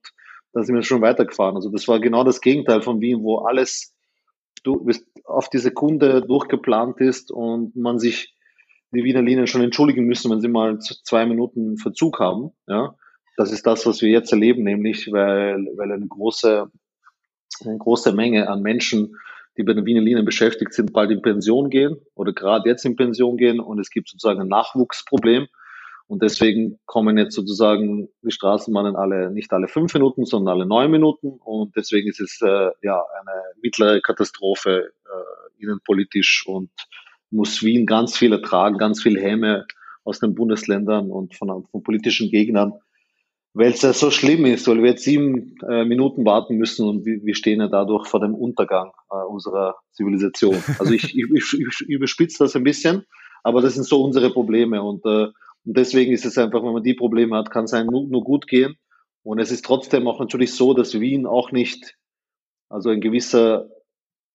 dann 0.51 0.63
sind 0.63 0.74
wir 0.74 0.82
schon 0.82 1.03
weitergefahren. 1.03 1.58
Also 1.58 1.70
das 1.70 1.88
war 1.88 2.00
genau 2.00 2.24
das 2.24 2.41
Gegenteil 2.41 2.82
von 2.82 3.01
Wien, 3.01 3.22
wo 3.22 3.41
alles 3.41 3.92
du, 4.63 4.89
auf 5.25 5.50
die 5.50 5.60
Sekunde 5.60 6.22
durchgeplant 6.22 7.00
ist 7.00 7.32
und 7.32 7.75
man 7.75 8.00
sich 8.00 8.34
die 8.91 9.03
Wiener 9.03 9.22
Linien 9.22 9.48
schon 9.48 9.62
entschuldigen 9.62 10.05
müssen, 10.05 10.32
wenn 10.32 10.41
sie 10.41 10.48
mal 10.48 10.79
zwei 10.79 11.25
Minuten 11.25 11.77
Verzug 11.77 12.20
haben. 12.20 12.51
Ja, 12.67 12.96
das 13.38 13.51
ist 13.51 13.65
das, 13.65 13.86
was 13.86 14.01
wir 14.01 14.10
jetzt 14.10 14.32
erleben, 14.32 14.63
nämlich 14.63 15.12
weil, 15.12 15.67
weil 15.75 15.91
eine 15.91 16.08
große, 16.08 16.70
eine 17.65 17.77
große 17.77 18.13
Menge 18.13 18.50
an 18.50 18.62
Menschen, 18.62 19.15
die 19.58 19.63
bei 19.63 19.74
den 19.74 19.86
Wiener 19.86 20.01
Linien 20.01 20.25
beschäftigt 20.25 20.74
sind, 20.74 20.93
bald 20.93 21.12
in 21.12 21.22
Pension 21.22 21.70
gehen 21.70 21.98
oder 22.15 22.34
gerade 22.34 22.70
jetzt 22.70 22.86
in 22.86 22.96
Pension 22.96 23.38
gehen 23.38 23.60
und 23.60 23.79
es 23.79 23.89
gibt 23.89 24.10
sozusagen 24.10 24.41
ein 24.41 24.48
Nachwuchsproblem. 24.48 25.48
Und 26.13 26.22
deswegen 26.22 26.77
kommen 26.86 27.17
jetzt 27.17 27.34
sozusagen 27.34 28.08
die 28.22 28.29
Straßenbahnen 28.29 28.96
alle, 28.96 29.32
nicht 29.32 29.51
alle 29.51 29.67
fünf 29.67 29.96
Minuten, 29.96 30.25
sondern 30.25 30.55
alle 30.55 30.67
neun 30.67 30.91
Minuten. 30.91 31.39
Und 31.43 31.75
deswegen 31.75 32.08
ist 32.08 32.22
es 32.22 32.39
äh, 32.43 32.70
ja 32.84 33.03
eine 33.20 33.41
mittlere 33.63 34.00
Katastrophe 34.00 34.91
äh, 35.05 35.63
innenpolitisch 35.63 36.46
und 36.46 36.70
muss 37.32 37.63
Wien 37.63 37.88
ganz 37.88 38.15
viel 38.15 38.32
ertragen, 38.32 38.77
ganz 38.77 39.01
viel 39.01 39.20
Häme 39.20 39.65
aus 40.03 40.20
den 40.20 40.36
Bundesländern 40.36 41.10
und 41.10 41.34
von, 41.34 41.65
von 41.65 41.82
politischen 41.82 42.29
Gegnern 42.29 42.74
weil 43.55 43.72
es 43.72 43.82
ja 43.82 43.93
so 43.93 44.10
schlimm 44.12 44.46
ist, 44.46 44.67
weil 44.67 44.82
wir 44.82 44.91
jetzt 44.91 45.03
sieben 45.03 45.55
äh, 45.67 45.86
Minuten 45.86 46.25
warten 46.25 46.58
müssen 46.58 46.88
und 46.88 47.05
wir, 47.05 47.24
wir 47.24 47.36
stehen 47.36 47.60
ja 47.60 47.67
dadurch 47.67 48.08
vor 48.08 48.20
dem 48.20 48.36
Untergang 48.36 48.91
äh, 49.12 49.15
unserer 49.15 49.77
Zivilisation. 49.91 50.62
Also 50.79 50.93
ich, 50.93 51.15
ich, 51.15 51.25
ich, 51.32 51.53
ich 51.53 51.82
überspitze 51.88 52.43
das 52.43 52.55
ein 52.55 52.63
bisschen, 52.63 53.05
aber 53.43 53.62
das 53.62 53.75
sind 53.75 53.86
so 53.86 54.03
unsere 54.03 54.32
Probleme 54.32 54.82
und, 54.82 55.05
äh, 55.05 55.27
und 55.65 55.77
deswegen 55.77 56.12
ist 56.12 56.25
es 56.25 56.38
einfach, 56.38 56.63
wenn 56.63 56.74
man 56.74 56.84
die 56.84 56.93
Probleme 56.93 57.38
hat, 57.38 57.51
kann 57.51 57.65
es 57.65 57.74
einem 57.74 57.89
nur, 57.89 58.08
nur 58.08 58.24
gut 58.24 58.48
gehen. 58.48 58.75
Und 59.24 59.39
es 59.39 59.51
ist 59.51 59.63
trotzdem 59.63 60.08
auch 60.08 60.20
natürlich 60.20 60.53
so, 60.53 60.74
dass 60.74 61.00
Wien 61.00 61.25
auch 61.25 61.51
nicht, 61.51 61.96
also 62.70 62.89
ein 62.89 63.00
gewisser 63.00 63.70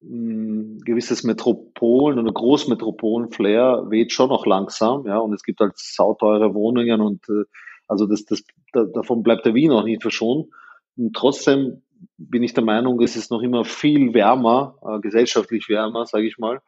mh, 0.00 0.84
gewisses 0.84 1.24
Metropolen- 1.24 2.18
oder 2.18 2.32
Großmetropolen-Flair 2.32 3.86
weht 3.90 4.12
schon 4.12 4.30
noch 4.30 4.46
langsam, 4.46 5.06
ja, 5.06 5.18
und 5.18 5.32
es 5.34 5.42
gibt 5.42 5.60
halt 5.60 5.76
sauteure 5.76 6.54
Wohnungen 6.54 7.00
und 7.00 7.28
äh, 7.28 7.44
also 7.86 8.06
das, 8.06 8.24
das, 8.24 8.44
da, 8.72 8.84
davon 8.84 9.22
bleibt 9.22 9.46
der 9.46 9.54
Wien 9.54 9.72
auch 9.72 9.84
nicht 9.84 10.02
verschont. 10.02 10.48
Und 10.96 11.14
trotzdem 11.14 11.82
bin 12.16 12.42
ich 12.42 12.54
der 12.54 12.64
Meinung, 12.64 13.00
es 13.00 13.16
ist 13.16 13.30
noch 13.30 13.42
immer 13.42 13.64
viel 13.64 14.14
wärmer, 14.14 14.76
äh, 14.82 15.00
gesellschaftlich 15.00 15.68
wärmer, 15.68 16.06
sage 16.06 16.26
ich 16.26 16.38
mal, 16.38 16.60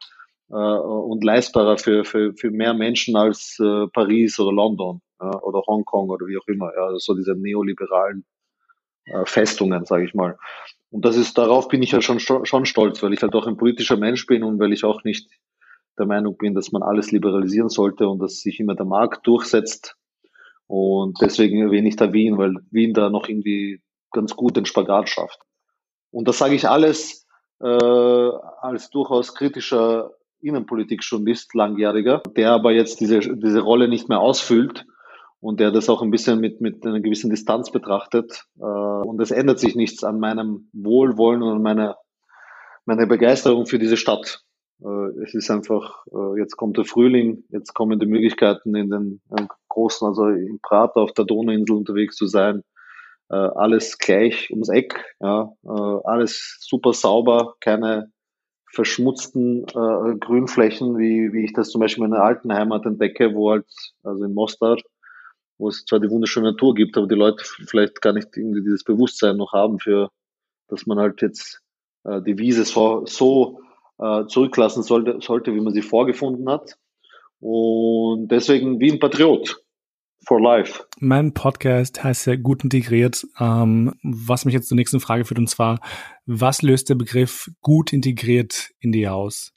äh, 0.50 0.54
und 0.54 1.24
leistbarer 1.24 1.78
für, 1.78 2.04
für, 2.04 2.34
für 2.34 2.50
mehr 2.50 2.74
Menschen 2.74 3.16
als 3.16 3.58
äh, 3.60 3.86
Paris 3.92 4.38
oder 4.38 4.52
London 4.52 5.00
ja, 5.20 5.40
oder 5.42 5.62
Hongkong 5.66 6.10
oder 6.10 6.26
wie 6.26 6.38
auch 6.38 6.46
immer. 6.48 6.72
Ja, 6.76 6.98
so 6.98 7.14
diese 7.14 7.34
neoliberalen 7.34 8.24
äh, 9.04 9.24
Festungen, 9.24 9.84
sage 9.84 10.04
ich 10.04 10.14
mal. 10.14 10.38
Und 10.90 11.04
das 11.04 11.16
ist, 11.16 11.38
darauf 11.38 11.68
bin 11.68 11.82
ich 11.82 11.92
ja 11.92 12.02
schon, 12.02 12.18
schon 12.18 12.66
stolz, 12.66 13.02
weil 13.02 13.12
ich 13.12 13.22
halt 13.22 13.34
auch 13.34 13.46
ein 13.46 13.56
politischer 13.56 13.96
Mensch 13.96 14.26
bin 14.26 14.42
und 14.42 14.58
weil 14.58 14.72
ich 14.72 14.84
auch 14.84 15.04
nicht 15.04 15.30
der 15.98 16.06
Meinung 16.06 16.36
bin, 16.36 16.54
dass 16.54 16.72
man 16.72 16.82
alles 16.82 17.12
liberalisieren 17.12 17.68
sollte 17.68 18.08
und 18.08 18.18
dass 18.18 18.40
sich 18.40 18.58
immer 18.58 18.74
der 18.74 18.86
Markt 18.86 19.26
durchsetzt. 19.26 19.96
Und 20.66 21.18
deswegen 21.20 21.62
erwähne 21.62 21.88
ich 21.88 21.96
da 21.96 22.12
Wien, 22.12 22.38
weil 22.38 22.56
Wien 22.70 22.94
da 22.94 23.10
noch 23.10 23.28
irgendwie 23.28 23.82
ganz 24.12 24.34
gut 24.34 24.56
den 24.56 24.66
Spagat 24.66 25.08
schafft. 25.08 25.38
Und 26.10 26.26
das 26.26 26.38
sage 26.38 26.54
ich 26.54 26.68
alles 26.68 27.26
äh, 27.60 27.66
als 27.66 28.90
durchaus 28.90 29.34
kritischer 29.34 30.12
Innenpolitikjournalist, 30.40 31.54
langjähriger, 31.54 32.22
der 32.36 32.52
aber 32.52 32.72
jetzt 32.72 33.00
diese, 33.00 33.20
diese 33.20 33.60
Rolle 33.60 33.88
nicht 33.88 34.08
mehr 34.08 34.20
ausfüllt 34.20 34.86
und 35.40 35.58
der 35.58 35.70
das 35.70 35.88
auch 35.88 36.02
ein 36.02 36.10
bisschen 36.10 36.38
mit, 36.40 36.60
mit 36.60 36.84
einer 36.84 37.00
gewissen 37.00 37.30
Distanz 37.30 37.70
betrachtet. 37.70 38.44
Äh, 38.58 38.64
und 38.64 39.20
es 39.20 39.30
ändert 39.30 39.58
sich 39.58 39.74
nichts 39.74 40.04
an 40.04 40.20
meinem 40.20 40.68
Wohlwollen 40.72 41.42
und 41.42 41.56
an 41.56 41.62
meiner, 41.62 41.96
meiner 42.84 43.06
Begeisterung 43.06 43.66
für 43.66 43.78
diese 43.78 43.96
Stadt. 43.96 44.42
Äh, 44.82 45.22
es 45.22 45.34
ist 45.34 45.50
einfach, 45.50 46.04
äh, 46.12 46.38
jetzt 46.38 46.56
kommt 46.56 46.76
der 46.76 46.84
Frühling, 46.84 47.44
jetzt 47.48 47.72
kommen 47.74 47.98
die 47.98 48.06
Möglichkeiten 48.06 48.74
in 48.74 48.90
den 48.90 49.20
großen, 49.68 50.06
also 50.06 50.28
in 50.28 50.58
Prater 50.60 51.00
auf 51.00 51.12
der 51.12 51.24
Donauinsel 51.24 51.76
unterwegs 51.76 52.16
zu 52.16 52.26
sein. 52.26 52.62
Alles 53.28 53.96
gleich 53.98 54.50
ums 54.50 54.70
Eck, 54.70 55.04
ja, 55.20 55.52
alles 55.62 56.56
super 56.58 56.92
sauber, 56.92 57.54
keine 57.60 58.10
verschmutzten 58.72 59.64
äh, 59.64 60.16
Grünflächen, 60.18 60.96
wie, 60.98 61.32
wie 61.32 61.44
ich 61.44 61.52
das 61.52 61.70
zum 61.70 61.80
Beispiel 61.80 62.04
in 62.04 62.10
meiner 62.10 62.22
alten 62.22 62.52
Heimat 62.52 62.86
entdecke, 62.86 63.34
wo 63.34 63.50
halt, 63.50 63.66
also 64.04 64.24
in 64.24 64.34
Mostar, 64.34 64.78
wo 65.58 65.68
es 65.68 65.84
zwar 65.84 66.00
die 66.00 66.10
wunderschöne 66.10 66.52
Natur 66.52 66.74
gibt, 66.74 66.96
aber 66.96 67.06
die 67.06 67.16
Leute 67.16 67.44
vielleicht 67.44 68.00
gar 68.00 68.12
nicht 68.12 68.36
irgendwie 68.36 68.62
dieses 68.62 68.84
Bewusstsein 68.84 69.36
noch 69.36 69.52
haben 69.52 69.78
für, 69.80 70.10
dass 70.68 70.86
man 70.86 70.98
halt 70.98 71.20
jetzt 71.20 71.60
äh, 72.04 72.22
die 72.22 72.38
Wiese 72.38 72.64
so, 72.64 73.04
so 73.06 73.60
äh, 73.98 74.26
zurücklassen 74.26 74.82
sollte, 74.82 75.18
sollte, 75.20 75.54
wie 75.54 75.60
man 75.60 75.74
sie 75.74 75.82
vorgefunden 75.82 76.48
hat. 76.48 76.76
Und 77.40 78.28
deswegen 78.28 78.80
wie 78.80 78.92
ein 78.92 79.00
Patriot. 79.00 79.62
For 80.26 80.40
life. 80.40 80.84
Mein 80.98 81.32
Podcast 81.32 82.04
heißt 82.04 82.26
ja 82.26 82.36
gut 82.36 82.62
integriert, 82.62 83.26
ähm, 83.38 83.94
was 84.02 84.44
mich 84.44 84.54
jetzt 84.54 84.68
zur 84.68 84.76
nächsten 84.76 85.00
Frage 85.00 85.24
führt, 85.24 85.38
und 85.38 85.48
zwar, 85.48 85.80
was 86.26 86.62
löst 86.62 86.88
der 86.88 86.94
Begriff 86.94 87.50
gut 87.62 87.92
integriert 87.92 88.70
in 88.80 88.92
dir 88.92 89.14
aus? 89.14 89.52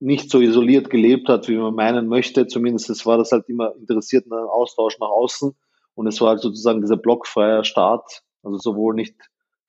nicht 0.00 0.30
so 0.30 0.40
isoliert 0.40 0.90
gelebt 0.90 1.28
hat, 1.28 1.48
wie 1.48 1.56
man 1.56 1.74
meinen 1.74 2.08
möchte. 2.08 2.46
Zumindest 2.46 3.06
war 3.06 3.18
das 3.18 3.32
halt 3.32 3.48
immer 3.48 3.74
interessiert 3.76 4.26
in 4.26 4.32
einem 4.32 4.48
Austausch 4.48 4.98
nach 4.98 5.10
außen. 5.10 5.54
Und 5.94 6.06
es 6.06 6.20
war 6.20 6.30
halt 6.30 6.40
sozusagen 6.40 6.80
dieser 6.80 6.96
blockfreie 6.96 7.64
Staat, 7.64 8.22
also 8.42 8.58
sowohl 8.58 8.94
nicht, 8.94 9.16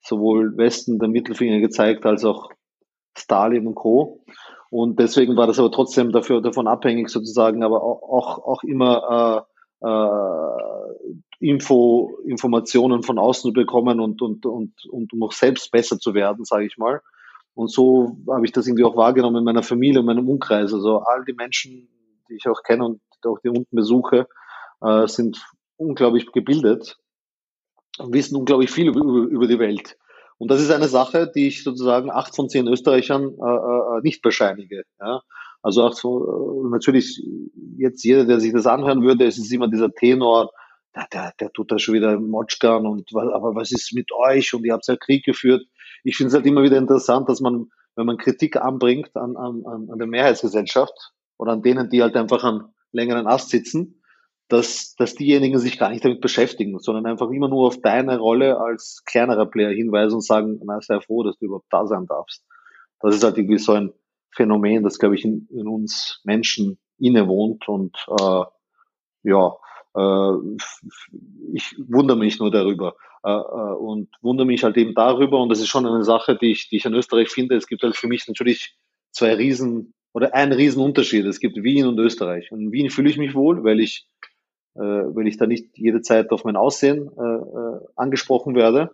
sowohl 0.00 0.56
Westen 0.56 0.98
der 0.98 1.08
Mittelfinger 1.08 1.60
gezeigt, 1.60 2.06
als 2.06 2.24
auch 2.24 2.50
Stalin 3.16 3.66
und 3.66 3.74
Co. 3.74 4.24
Und 4.74 4.98
deswegen 4.98 5.36
war 5.36 5.46
das 5.46 5.60
aber 5.60 5.70
trotzdem 5.70 6.10
dafür, 6.10 6.40
davon 6.40 6.66
abhängig 6.66 7.08
sozusagen, 7.08 7.62
aber 7.62 7.80
auch, 7.84 8.44
auch 8.44 8.64
immer 8.64 9.46
äh, 9.80 9.86
äh, 9.86 11.14
Info, 11.38 12.18
Informationen 12.26 13.04
von 13.04 13.20
außen 13.20 13.50
zu 13.50 13.52
bekommen 13.52 14.00
und, 14.00 14.20
und, 14.20 14.44
und, 14.44 14.72
und 14.90 15.12
um 15.12 15.22
auch 15.22 15.30
selbst 15.30 15.70
besser 15.70 16.00
zu 16.00 16.12
werden, 16.12 16.44
sage 16.44 16.66
ich 16.66 16.76
mal. 16.76 17.02
Und 17.54 17.70
so 17.70 18.16
habe 18.28 18.44
ich 18.44 18.50
das 18.50 18.66
irgendwie 18.66 18.82
auch 18.82 18.96
wahrgenommen 18.96 19.36
in 19.36 19.44
meiner 19.44 19.62
Familie, 19.62 20.00
in 20.00 20.06
meinem 20.06 20.28
Umkreis. 20.28 20.74
Also 20.74 21.02
all 21.02 21.24
die 21.24 21.34
Menschen, 21.34 21.88
die 22.28 22.34
ich 22.34 22.48
auch 22.48 22.64
kenne 22.64 22.84
und 22.84 23.00
auch 23.24 23.38
die 23.44 23.50
unten 23.50 23.76
besuche, 23.76 24.26
äh, 24.80 25.06
sind 25.06 25.40
unglaublich 25.76 26.32
gebildet 26.32 26.98
und 28.00 28.12
wissen 28.12 28.34
unglaublich 28.34 28.72
viel 28.72 28.88
über, 28.88 29.02
über, 29.04 29.46
die 29.46 29.60
Welt. 29.60 29.96
Und 30.38 30.50
das 30.50 30.60
ist 30.60 30.70
eine 30.70 30.88
Sache, 30.88 31.30
die 31.34 31.48
ich 31.48 31.62
sozusagen 31.62 32.10
acht 32.10 32.34
von 32.34 32.48
zehn 32.48 32.66
Österreichern 32.66 33.22
äh, 33.22 33.98
äh, 33.98 34.00
nicht 34.02 34.22
bescheinige. 34.22 34.84
Ja? 35.00 35.22
Also 35.62 35.84
auch 35.84 35.94
so, 35.94 36.64
äh, 36.66 36.70
natürlich 36.70 37.22
jetzt 37.78 38.04
jeder, 38.04 38.24
der 38.24 38.40
sich 38.40 38.52
das 38.52 38.66
anhören 38.66 39.02
würde, 39.02 39.26
es 39.26 39.38
ist 39.38 39.52
immer 39.52 39.68
dieser 39.68 39.92
Tenor, 39.92 40.50
der, 40.94 41.06
der, 41.12 41.32
der 41.40 41.52
tut 41.52 41.72
da 41.72 41.78
schon 41.78 41.94
wieder 41.94 42.18
Motschkan 42.20 42.86
und 42.86 43.10
aber 43.14 43.54
was 43.54 43.72
ist 43.72 43.92
mit 43.94 44.10
euch 44.12 44.54
und 44.54 44.64
ihr 44.64 44.72
habt 44.72 44.86
ja 44.86 44.96
Krieg 44.96 45.24
geführt 45.24 45.62
ich 46.04 46.16
finde 46.16 46.28
es 46.28 46.34
halt 46.34 46.46
immer 46.46 46.62
wieder 46.62 46.78
interessant, 46.78 47.28
dass 47.28 47.40
man, 47.40 47.70
wenn 47.96 48.06
man 48.06 48.18
Kritik 48.18 48.56
anbringt 48.56 49.16
an, 49.16 49.36
an, 49.36 49.64
an 49.64 49.98
der 49.98 50.06
Mehrheitsgesellschaft 50.06 51.12
oder 51.38 51.52
an 51.52 51.62
denen, 51.62 51.88
die 51.88 52.02
halt 52.02 52.14
einfach 52.16 52.44
an 52.44 52.72
längeren 52.92 53.26
Ast 53.26 53.48
sitzen, 53.48 54.02
dass, 54.48 54.94
dass 54.96 55.14
diejenigen 55.14 55.58
sich 55.58 55.78
gar 55.78 55.90
nicht 55.90 56.04
damit 56.04 56.20
beschäftigen, 56.20 56.78
sondern 56.78 57.06
einfach 57.06 57.30
immer 57.30 57.48
nur 57.48 57.66
auf 57.66 57.80
deine 57.80 58.18
Rolle 58.18 58.58
als 58.58 59.02
kleinerer 59.06 59.46
Player 59.46 59.70
hinweisen 59.70 60.16
und 60.16 60.24
sagen, 60.24 60.60
na, 60.64 60.80
sei 60.80 61.00
froh, 61.00 61.22
dass 61.22 61.38
du 61.38 61.46
überhaupt 61.46 61.66
da 61.70 61.86
sein 61.86 62.06
darfst. 62.06 62.44
Das 63.00 63.14
ist 63.14 63.24
halt 63.24 63.38
irgendwie 63.38 63.58
so 63.58 63.72
ein 63.72 63.92
Phänomen, 64.32 64.82
das, 64.82 64.98
glaube 64.98 65.14
ich, 65.14 65.24
in, 65.24 65.48
in 65.50 65.66
uns 65.68 66.20
Menschen 66.24 66.78
innewohnt 66.98 67.68
und 67.68 67.96
äh, 68.20 68.44
ja, 69.22 69.56
äh, 69.96 70.32
ich 71.54 71.74
wundere 71.88 72.18
mich 72.18 72.38
nur 72.38 72.50
darüber 72.50 72.96
äh, 73.24 73.30
äh, 73.30 73.74
und 73.76 74.08
wundere 74.20 74.46
mich 74.46 74.64
halt 74.64 74.76
eben 74.76 74.94
darüber 74.94 75.40
und 75.40 75.48
das 75.48 75.60
ist 75.60 75.68
schon 75.68 75.86
eine 75.86 76.04
Sache, 76.04 76.36
die 76.36 76.52
ich, 76.52 76.68
die 76.68 76.76
ich 76.76 76.84
in 76.84 76.94
Österreich 76.94 77.28
finde. 77.30 77.56
Es 77.56 77.66
gibt 77.66 77.82
halt 77.82 77.96
für 77.96 78.08
mich 78.08 78.28
natürlich 78.28 78.76
zwei 79.12 79.34
Riesen 79.34 79.94
oder 80.12 80.34
ein 80.34 80.52
Riesenunterschied. 80.52 81.24
Es 81.26 81.40
gibt 81.40 81.56
Wien 81.62 81.86
und 81.86 81.98
Österreich. 81.98 82.52
Und 82.52 82.60
in 82.60 82.72
Wien 82.72 82.90
fühle 82.90 83.10
ich 83.10 83.16
mich 83.16 83.34
wohl, 83.34 83.64
weil 83.64 83.80
ich, 83.80 84.06
äh, 84.74 84.80
weil 84.80 85.26
ich 85.26 85.36
da 85.36 85.46
nicht 85.46 85.76
jede 85.76 86.02
Zeit 86.02 86.30
auf 86.30 86.44
mein 86.44 86.56
Aussehen 86.56 87.10
äh, 87.16 87.22
äh, 87.22 87.80
angesprochen 87.96 88.54
werde. 88.54 88.90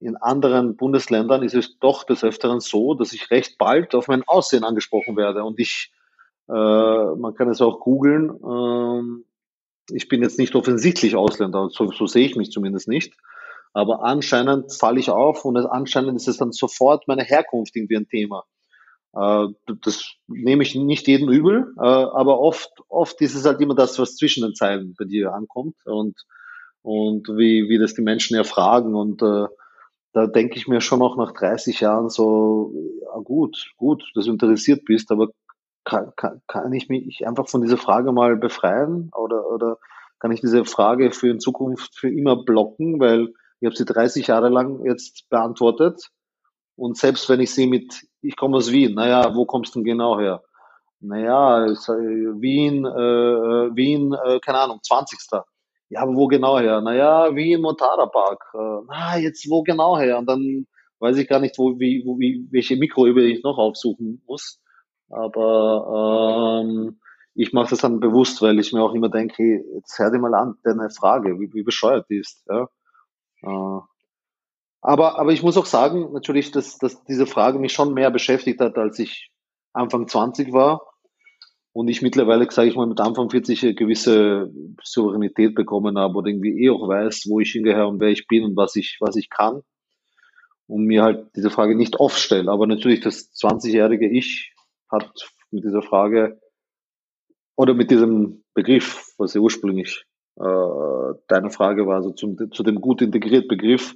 In 0.00 0.16
anderen 0.16 0.76
Bundesländern 0.76 1.42
ist 1.42 1.54
es 1.54 1.78
doch 1.78 2.04
des 2.04 2.24
Öfteren 2.24 2.60
so, 2.60 2.94
dass 2.94 3.12
ich 3.12 3.30
recht 3.30 3.58
bald 3.58 3.94
auf 3.94 4.08
mein 4.08 4.22
Aussehen 4.26 4.64
angesprochen 4.64 5.16
werde. 5.16 5.44
Und 5.44 5.58
ich, 5.58 5.92
äh, 6.48 6.52
man 6.52 7.34
kann 7.34 7.48
es 7.48 7.60
auch 7.60 7.80
googeln, 7.80 8.30
ähm, 8.44 9.24
ich 9.90 10.08
bin 10.08 10.22
jetzt 10.22 10.38
nicht 10.38 10.54
offensichtlich 10.54 11.14
Ausländer, 11.16 11.68
so, 11.70 11.90
so 11.90 12.06
sehe 12.06 12.26
ich 12.26 12.36
mich 12.36 12.50
zumindest 12.50 12.88
nicht. 12.88 13.14
Aber 13.72 14.04
anscheinend 14.04 14.72
falle 14.72 15.00
ich 15.00 15.10
auf 15.10 15.44
und 15.44 15.56
anscheinend 15.56 16.16
ist 16.16 16.28
es 16.28 16.36
dann 16.36 16.52
sofort 16.52 17.08
meine 17.08 17.24
Herkunft 17.24 17.74
irgendwie 17.74 17.96
ein 17.96 18.08
Thema. 18.08 18.44
Äh, 19.14 19.48
das 19.82 20.14
nehme 20.26 20.62
ich 20.62 20.74
nicht 20.74 21.06
jedem 21.06 21.30
übel, 21.30 21.72
äh, 21.78 21.82
aber 21.82 22.40
oft, 22.40 22.70
oft 22.88 23.20
ist 23.20 23.34
es 23.34 23.44
halt 23.44 23.60
immer 23.60 23.74
das, 23.74 23.98
was 23.98 24.16
zwischen 24.16 24.42
den 24.42 24.54
Zeilen 24.54 24.94
bei 24.98 25.04
dir 25.04 25.32
ankommt 25.32 25.76
und, 25.84 26.16
und 26.82 27.28
wie, 27.28 27.68
wie 27.68 27.78
das 27.78 27.94
die 27.94 28.02
Menschen 28.02 28.36
erfragen 28.36 28.94
und 28.94 29.22
äh, 29.22 29.46
da 30.12 30.28
denke 30.28 30.56
ich 30.56 30.68
mir 30.68 30.80
schon 30.80 31.00
noch 31.00 31.16
nach 31.16 31.32
30 31.32 31.80
Jahren 31.80 32.08
so, 32.08 32.72
ja 33.02 33.18
gut, 33.18 33.72
gut, 33.76 34.04
dass 34.14 34.26
du 34.26 34.32
interessiert 34.32 34.84
bist, 34.84 35.10
aber 35.10 35.30
kann, 35.84 36.12
kann, 36.16 36.40
kann 36.46 36.72
ich 36.72 36.88
mich 36.88 37.26
einfach 37.26 37.48
von 37.48 37.62
dieser 37.62 37.76
Frage 37.76 38.12
mal 38.12 38.36
befreien 38.36 39.10
oder, 39.14 39.46
oder 39.50 39.78
kann 40.18 40.32
ich 40.32 40.40
diese 40.40 40.64
Frage 40.64 41.10
für 41.10 41.28
in 41.28 41.40
Zukunft 41.40 41.98
für 41.98 42.08
immer 42.08 42.44
blocken, 42.44 43.00
weil 43.00 43.34
ich 43.60 43.66
habe 43.66 43.76
sie 43.76 43.84
30 43.84 44.28
Jahre 44.28 44.48
lang 44.48 44.84
jetzt 44.84 45.28
beantwortet 45.28 46.10
und 46.76 46.96
selbst 46.96 47.28
wenn 47.28 47.40
ich 47.40 47.52
sie 47.52 47.66
mit, 47.66 48.06
ich 48.24 48.36
komme 48.36 48.56
aus 48.56 48.72
Wien, 48.72 48.94
naja, 48.94 49.34
wo 49.34 49.44
kommst 49.44 49.74
du 49.74 49.80
denn 49.80 49.84
genau 49.84 50.18
her? 50.18 50.42
Naja, 51.00 51.66
Wien, 51.66 52.84
äh, 52.86 53.76
Wien, 53.76 54.14
äh, 54.14 54.40
keine 54.40 54.58
Ahnung, 54.60 54.80
20. 54.82 55.18
Ja, 55.90 56.00
aber 56.00 56.14
wo 56.14 56.26
genau 56.26 56.58
her? 56.58 56.80
Naja, 56.80 57.34
Wien 57.34 57.60
Montara 57.60 58.06
Park. 58.06 58.42
Äh, 58.54 58.84
na, 58.88 59.18
jetzt 59.18 59.48
wo 59.50 59.62
genau 59.62 59.98
her? 59.98 60.18
Und 60.18 60.26
dann 60.26 60.66
weiß 61.00 61.18
ich 61.18 61.28
gar 61.28 61.40
nicht, 61.40 61.58
wo, 61.58 61.78
wie, 61.78 62.02
wo, 62.06 62.18
wie, 62.18 62.48
welche 62.50 62.76
Mikroebene 62.76 63.26
ich 63.26 63.42
noch 63.42 63.58
aufsuchen 63.58 64.22
muss. 64.26 64.62
Aber 65.10 66.62
ähm, 66.64 66.98
ich 67.34 67.52
mache 67.52 67.70
das 67.70 67.80
dann 67.80 68.00
bewusst, 68.00 68.40
weil 68.40 68.58
ich 68.58 68.72
mir 68.72 68.82
auch 68.82 68.94
immer 68.94 69.10
denke, 69.10 69.62
jetzt 69.74 69.98
hör 69.98 70.10
dir 70.10 70.18
mal 70.18 70.34
an, 70.34 70.54
deine 70.64 70.88
Frage, 70.88 71.38
wie, 71.38 71.52
wie 71.52 71.62
bescheuert 71.62 72.06
die 72.08 72.18
ist. 72.18 72.44
Ja? 72.48 72.68
Äh, 73.42 73.80
aber, 74.86 75.18
aber 75.18 75.32
ich 75.32 75.42
muss 75.42 75.56
auch 75.56 75.64
sagen, 75.64 76.12
natürlich, 76.12 76.50
dass, 76.50 76.76
dass 76.76 77.02
diese 77.04 77.24
Frage 77.24 77.58
mich 77.58 77.72
schon 77.72 77.94
mehr 77.94 78.10
beschäftigt 78.10 78.60
hat, 78.60 78.76
als 78.76 78.98
ich 78.98 79.30
Anfang 79.72 80.06
20 80.06 80.52
war. 80.52 80.82
Und 81.72 81.88
ich 81.88 82.02
mittlerweile, 82.02 82.46
sage 82.50 82.68
ich 82.68 82.76
mal, 82.76 82.86
mit 82.86 83.00
Anfang 83.00 83.30
40 83.30 83.62
eine 83.62 83.74
gewisse 83.74 84.52
Souveränität 84.82 85.54
bekommen 85.54 85.98
habe 85.98 86.16
oder 86.16 86.28
irgendwie 86.28 86.62
eh 86.62 86.68
auch 86.68 86.86
weiß, 86.86 87.24
wo 87.30 87.40
ich 87.40 87.52
hingehöre 87.52 87.88
und 87.88 87.98
wer 87.98 88.10
ich 88.10 88.26
bin 88.28 88.44
und 88.44 88.56
was 88.58 88.76
ich, 88.76 88.98
was 89.00 89.16
ich 89.16 89.30
kann. 89.30 89.62
Und 90.66 90.84
mir 90.84 91.02
halt 91.02 91.30
diese 91.34 91.48
Frage 91.48 91.74
nicht 91.74 91.98
oft 91.98 92.18
stelle. 92.18 92.52
Aber 92.52 92.66
natürlich, 92.66 93.00
das 93.00 93.32
20-jährige 93.32 94.06
Ich 94.10 94.52
hat 94.90 95.10
mit 95.50 95.64
dieser 95.64 95.82
Frage 95.82 96.38
oder 97.56 97.72
mit 97.72 97.90
diesem 97.90 98.44
Begriff, 98.52 99.14
was 99.16 99.32
ja 99.32 99.40
ursprünglich 99.40 100.04
äh, 100.36 101.14
deine 101.28 101.50
Frage 101.50 101.86
war, 101.86 101.96
also 101.96 102.10
zum, 102.10 102.36
zu 102.52 102.62
dem 102.62 102.82
gut 102.82 103.00
integriert 103.00 103.48
Begriff, 103.48 103.94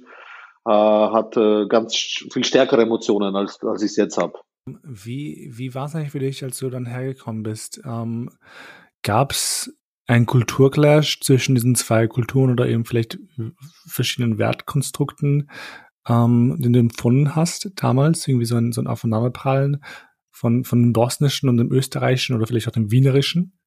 äh, 0.69 0.71
hat 0.71 1.35
äh, 1.35 1.67
ganz 1.67 1.95
viel 1.95 2.43
stärkere 2.43 2.83
Emotionen, 2.83 3.35
als, 3.35 3.59
als 3.63 3.81
ich 3.81 3.91
es 3.91 3.97
jetzt 3.97 4.17
habe. 4.17 4.33
Wie, 4.83 5.49
wie 5.51 5.73
war 5.73 5.85
es 5.85 5.95
eigentlich 5.95 6.11
für 6.11 6.19
dich, 6.19 6.43
als 6.43 6.59
du 6.59 6.69
dann 6.69 6.85
hergekommen 6.85 7.41
bist? 7.41 7.81
Ähm, 7.85 8.29
Gab 9.01 9.31
es 9.31 9.73
einen 10.07 10.25
Kulturclash 10.25 11.21
zwischen 11.21 11.55
diesen 11.55 11.75
zwei 11.75 12.07
Kulturen 12.07 12.51
oder 12.51 12.67
eben 12.67 12.85
vielleicht 12.85 13.17
verschiedenen 13.87 14.37
Wertkonstrukten, 14.37 15.49
ähm, 16.07 16.57
den 16.59 16.73
du 16.73 16.79
empfunden 16.79 17.35
hast 17.35 17.71
damals? 17.75 18.27
Irgendwie 18.27 18.45
so 18.45 18.57
ein, 18.57 18.71
so 18.71 18.81
ein 18.81 18.87
Aufeinanderprallen 18.87 19.83
von, 20.31 20.65
von 20.65 20.81
dem 20.81 20.93
Bosnischen 20.93 21.49
und 21.49 21.57
dem 21.57 21.71
Österreichischen 21.71 22.35
oder 22.35 22.45
vielleicht 22.45 22.67
auch 22.67 22.73
dem 22.73 22.91
Wienerischen? 22.91 23.57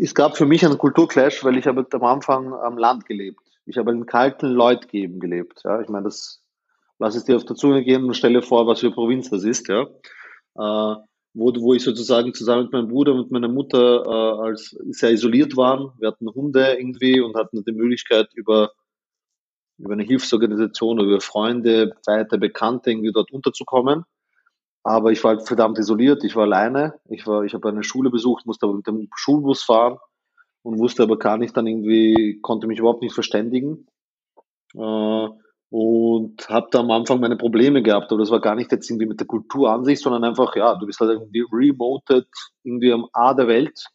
Es 0.00 0.14
gab 0.14 0.36
für 0.36 0.46
mich 0.46 0.64
einen 0.64 0.78
Kulturclash, 0.78 1.44
weil 1.44 1.58
ich 1.58 1.66
habe 1.66 1.86
am 1.90 2.04
Anfang 2.04 2.52
am 2.52 2.78
Land 2.78 3.06
gelebt. 3.06 3.40
Ich 3.66 3.76
habe 3.78 3.90
in 3.90 4.06
kalten 4.06 4.46
Leutgeben 4.46 5.18
gelebt. 5.18 5.62
Ja, 5.64 5.80
ich 5.80 5.88
meine, 5.88 6.04
das 6.04 6.42
lass 6.98 7.16
es 7.16 7.24
dir 7.24 7.36
auf 7.36 7.44
der 7.44 7.56
Zunge 7.56 7.82
gehen 7.84 8.04
und 8.04 8.14
stelle 8.14 8.40
vor, 8.40 8.66
was 8.66 8.80
für 8.80 8.92
Provinz 8.92 9.28
das 9.28 9.44
ist. 9.44 9.68
Ja, 9.68 9.82
äh, 9.82 10.96
wo, 11.34 11.52
wo 11.54 11.74
ich 11.74 11.82
sozusagen 11.82 12.32
zusammen 12.32 12.64
mit 12.64 12.72
meinem 12.72 12.88
Bruder 12.88 13.12
und 13.12 13.30
meiner 13.30 13.48
Mutter 13.48 14.04
äh, 14.06 14.46
als 14.48 14.70
sehr 14.90 15.10
isoliert 15.10 15.56
waren. 15.56 15.92
Wir 15.98 16.08
hatten 16.08 16.28
Hunde 16.30 16.76
irgendwie 16.78 17.20
und 17.20 17.36
hatten 17.36 17.64
die 17.64 17.72
Möglichkeit 17.72 18.28
über 18.34 18.72
über 19.78 19.92
eine 19.92 20.04
Hilfsorganisation 20.04 20.98
oder 20.98 21.08
über 21.08 21.20
Freunde, 21.20 21.92
weiter 22.06 22.38
Bekannte 22.38 22.90
irgendwie 22.90 23.12
dort 23.12 23.30
unterzukommen. 23.30 24.04
Aber 24.84 25.12
ich 25.12 25.22
war 25.22 25.36
halt 25.36 25.46
verdammt 25.46 25.78
isoliert. 25.78 26.24
Ich 26.24 26.34
war 26.34 26.44
alleine. 26.44 26.94
Ich 27.10 27.26
war, 27.26 27.44
ich 27.44 27.52
habe 27.52 27.68
eine 27.68 27.82
Schule 27.82 28.08
besucht, 28.08 28.46
musste 28.46 28.66
aber 28.66 28.76
mit 28.76 28.86
dem 28.86 29.08
Schulbus 29.14 29.62
fahren 29.62 29.98
und 30.66 30.80
wusste 30.80 31.04
aber 31.04 31.16
gar 31.16 31.38
nicht 31.38 31.56
dann 31.56 31.68
irgendwie, 31.68 32.40
konnte 32.42 32.66
mich 32.66 32.80
überhaupt 32.80 33.00
nicht 33.00 33.14
verständigen. 33.14 33.86
Äh, 34.74 35.28
und 35.68 36.48
habe 36.48 36.68
da 36.72 36.80
am 36.80 36.90
Anfang 36.90 37.20
meine 37.20 37.36
Probleme 37.36 37.84
gehabt, 37.84 38.10
aber 38.10 38.18
das 38.18 38.32
war 38.32 38.40
gar 38.40 38.56
nicht 38.56 38.72
jetzt 38.72 38.90
irgendwie 38.90 39.06
mit 39.06 39.20
der 39.20 39.28
Kultur 39.28 39.70
an 39.70 39.84
sich, 39.84 40.00
sondern 40.00 40.24
einfach, 40.24 40.56
ja, 40.56 40.74
du 40.74 40.86
bist 40.86 40.98
halt 40.98 41.12
irgendwie 41.12 41.44
remoted 41.52 42.26
irgendwie 42.64 42.92
am 42.92 43.06
A 43.12 43.32
der 43.34 43.46
Welt 43.46 43.86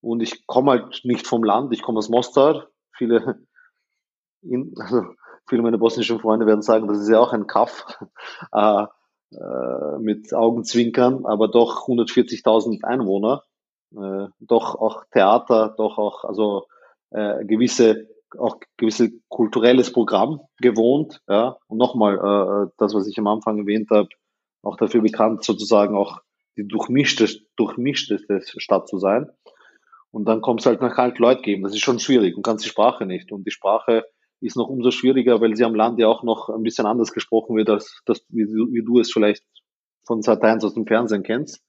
und 0.00 0.20
ich 0.20 0.46
komme 0.46 0.70
halt 0.70 1.00
nicht 1.02 1.26
vom 1.26 1.42
Land, 1.42 1.72
ich 1.72 1.82
komme 1.82 1.98
aus 1.98 2.08
Mostar. 2.08 2.68
Viele, 2.92 3.44
in, 4.42 4.74
also 4.78 5.02
viele 5.48 5.62
meiner 5.62 5.78
bosnischen 5.78 6.20
Freunde 6.20 6.46
werden 6.46 6.62
sagen, 6.62 6.86
das 6.86 7.00
ist 7.00 7.08
ja 7.08 7.18
auch 7.18 7.32
ein 7.32 7.48
Kaff 7.48 7.84
äh, 8.52 8.84
äh, 9.32 9.98
mit 9.98 10.32
Augenzwinkern, 10.32 11.26
aber 11.26 11.48
doch 11.48 11.88
140.000 11.88 12.84
Einwohner, 12.84 13.42
doch 13.90 14.74
auch 14.74 15.04
Theater, 15.12 15.74
doch 15.76 15.98
auch 15.98 16.24
also 16.24 16.66
äh, 17.10 17.44
gewisse 17.44 18.06
auch 18.36 18.58
gewisse 18.76 19.10
kulturelles 19.28 19.92
Programm 19.92 20.40
gewohnt. 20.60 21.20
Ja. 21.28 21.56
Und 21.66 21.78
nochmal, 21.78 22.16
äh, 22.16 22.64
äh, 22.64 22.70
das, 22.76 22.94
was 22.94 23.06
ich 23.06 23.18
am 23.18 23.26
Anfang 23.26 23.58
erwähnt 23.58 23.90
habe, 23.90 24.08
auch 24.62 24.76
dafür 24.76 25.00
bekannt, 25.00 25.44
sozusagen 25.44 25.96
auch 25.96 26.20
die 26.56 26.66
durchmischte, 26.66 27.26
durchmischteste 27.56 28.42
Stadt 28.60 28.88
zu 28.88 28.98
sein. 28.98 29.30
Und 30.10 30.26
dann 30.26 30.40
kommt 30.40 30.60
es 30.60 30.66
halt 30.66 30.80
nach 30.80 30.96
halt 30.96 31.18
Leute 31.18 31.42
geben. 31.42 31.62
Das 31.62 31.72
ist 31.72 31.80
schon 31.80 32.00
schwierig 32.00 32.36
und 32.36 32.42
kannst 32.42 32.64
die 32.64 32.68
Sprache 32.68 33.06
nicht. 33.06 33.30
Und 33.30 33.46
die 33.46 33.50
Sprache 33.50 34.04
ist 34.40 34.56
noch 34.56 34.68
umso 34.68 34.90
schwieriger, 34.90 35.40
weil 35.40 35.56
sie 35.56 35.64
am 35.64 35.74
Land 35.74 35.98
ja 35.98 36.08
auch 36.08 36.22
noch 36.22 36.48
ein 36.48 36.62
bisschen 36.62 36.86
anders 36.86 37.12
gesprochen 37.12 37.56
wird, 37.56 37.70
als 37.70 38.00
das, 38.04 38.24
wie, 38.28 38.46
wie 38.46 38.84
du 38.84 39.00
es 39.00 39.12
vielleicht 39.12 39.44
von 40.06 40.22
Sat 40.22 40.42
1 40.42 40.64
aus 40.64 40.74
dem 40.74 40.86
Fernsehen 40.86 41.22
kennst. 41.22 41.62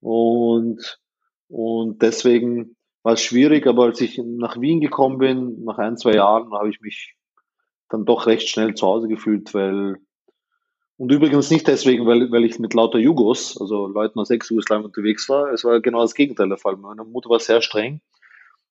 Und, 0.00 0.98
und 1.48 2.02
deswegen 2.02 2.76
war 3.02 3.14
es 3.14 3.22
schwierig, 3.22 3.66
aber 3.66 3.84
als 3.84 4.00
ich 4.00 4.18
nach 4.18 4.60
Wien 4.60 4.80
gekommen 4.80 5.18
bin, 5.18 5.64
nach 5.64 5.78
ein, 5.78 5.96
zwei 5.96 6.14
Jahren, 6.14 6.52
habe 6.52 6.70
ich 6.70 6.80
mich 6.80 7.14
dann 7.88 8.04
doch 8.04 8.26
recht 8.26 8.48
schnell 8.48 8.74
zu 8.74 8.86
Hause 8.86 9.06
gefühlt, 9.06 9.54
weil 9.54 9.96
und 10.98 11.12
übrigens 11.12 11.50
nicht 11.50 11.68
deswegen, 11.68 12.06
weil, 12.06 12.30
weil 12.32 12.44
ich 12.44 12.58
mit 12.58 12.72
lauter 12.72 12.98
Jugos, 12.98 13.60
also 13.60 13.86
Leuten 13.86 14.18
aus 14.18 14.30
Ex-Jugoslawien 14.30 14.86
unterwegs 14.86 15.28
war. 15.28 15.52
Es 15.52 15.62
war 15.62 15.80
genau 15.80 16.00
das 16.00 16.14
Gegenteil 16.14 16.48
der 16.48 16.56
Fall. 16.56 16.76
Meine 16.76 17.04
Mutter 17.04 17.28
war 17.28 17.38
sehr 17.38 17.60
streng 17.60 18.00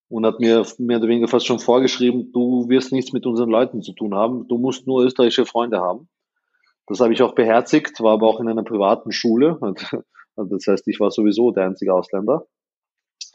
und 0.09 0.25
hat 0.25 0.39
mir 0.39 0.65
mehr 0.79 0.97
oder 0.97 1.07
weniger 1.07 1.27
fast 1.27 1.45
schon 1.45 1.59
vorgeschrieben, 1.59 2.31
du 2.31 2.67
wirst 2.67 2.91
nichts 2.91 3.13
mit 3.13 3.25
unseren 3.25 3.49
Leuten 3.49 3.81
zu 3.81 3.93
tun 3.93 4.15
haben, 4.15 4.47
du 4.47 4.57
musst 4.57 4.87
nur 4.87 5.03
österreichische 5.03 5.45
Freunde 5.45 5.79
haben. 5.79 6.09
Das 6.87 6.99
habe 6.99 7.13
ich 7.13 7.21
auch 7.21 7.35
beherzigt, 7.35 8.01
war 8.01 8.13
aber 8.13 8.27
auch 8.27 8.39
in 8.39 8.47
einer 8.47 8.63
privaten 8.63 9.11
Schule. 9.11 9.59
Das 10.37 10.67
heißt, 10.67 10.85
ich 10.89 10.99
war 10.99 11.11
sowieso 11.11 11.51
der 11.51 11.63
einzige 11.63 11.93
Ausländer 11.93 12.45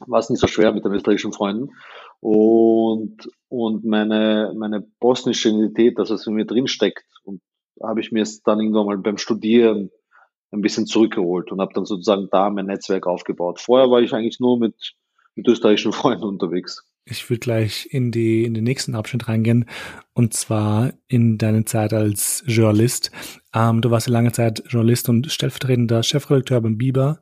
war 0.07 0.19
es 0.19 0.31
nicht 0.31 0.41
so 0.41 0.47
schwer 0.47 0.73
mit 0.73 0.85
den 0.85 0.93
österreichischen 0.93 1.33
Freunden. 1.33 1.71
Und, 2.21 3.31
und 3.49 3.85
meine, 3.85 4.53
meine 4.57 4.81
bosnische 5.01 5.49
Identität, 5.49 5.99
das 5.99 6.11
was 6.11 6.27
in 6.27 6.35
mir 6.35 6.47
drin 6.47 6.67
steckt, 6.67 7.05
und 7.23 7.41
habe 7.83 8.01
ich 8.01 8.13
mir 8.13 8.27
dann 8.45 8.61
irgendwann 8.61 8.87
mal 8.87 8.99
beim 8.99 9.19
Studieren 9.19 9.91
ein 10.53 10.61
bisschen 10.63 10.87
zurückgeholt 10.87 11.53
und 11.53 11.61
habe 11.61 11.73
dann 11.75 11.85
sozusagen 11.85 12.29
da 12.31 12.51
mein 12.51 12.67
Netzwerk 12.67 13.07
aufgebaut. 13.07 13.61
Vorher 13.61 13.91
war 13.91 14.01
ich 14.01 14.13
eigentlich 14.13 14.41
nur 14.41 14.59
mit, 14.59 14.95
mit 15.35 15.47
österreichischen 15.47 15.93
Freunden 15.93 16.25
unterwegs. 16.25 16.85
Ich 17.07 17.29
will 17.31 17.39
gleich 17.39 17.89
in 17.91 18.13
die 18.13 18.45
in 18.45 18.55
den 18.55 18.65
nächsten 18.65 18.95
Abschnitt 18.95 19.27
reingehen 19.27 19.67
und 20.13 20.35
zwar 20.35 20.93
in 21.09 21.39
deine 21.39 21.65
Zeit 21.65 21.93
als 21.93 22.45
Journalist. 22.47 23.11
Ähm, 23.55 23.81
du 23.81 23.91
warst 23.91 24.07
ja 24.07 24.13
lange 24.13 24.33
Zeit 24.33 24.63
Journalist 24.69 25.09
und 25.09 25.33
stellvertretender 25.33 26.03
Chefredakteur 26.03 26.61
beim 26.61 26.77
Biber. 26.77 27.21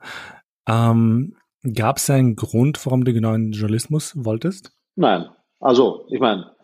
Ähm, 0.67 1.37
Gab 1.75 1.97
es 1.97 2.11
einen 2.11 2.37
Grund, 2.37 2.85
warum 2.85 3.05
du 3.05 3.13
genau 3.13 3.35
in 3.35 3.53
Journalismus 3.53 4.13
wolltest? 4.17 4.73
Nein. 4.97 5.29
Also, 5.61 6.07
ich 6.11 6.21
meine, 6.21 6.55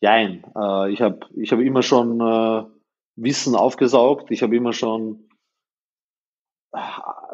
jein. 0.00 0.44
Äh, 0.56 0.92
ich 0.92 1.00
habe 1.00 1.20
ich 1.36 1.52
hab 1.52 1.60
immer 1.60 1.82
schon 1.82 2.20
äh, 2.20 2.64
Wissen 3.16 3.54
aufgesaugt. 3.54 4.30
Ich 4.30 4.42
habe 4.42 4.56
immer 4.56 4.72
schon 4.72 5.28
äh, 6.72 6.78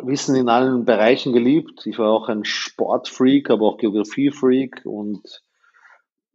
Wissen 0.02 0.36
in 0.36 0.48
allen 0.48 0.84
Bereichen 0.84 1.32
geliebt. 1.32 1.86
Ich 1.86 1.98
war 1.98 2.10
auch 2.10 2.28
ein 2.28 2.44
Sportfreak, 2.44 3.50
aber 3.50 3.66
auch 3.66 3.78
Geografiefreak 3.78 4.82
und 4.84 5.42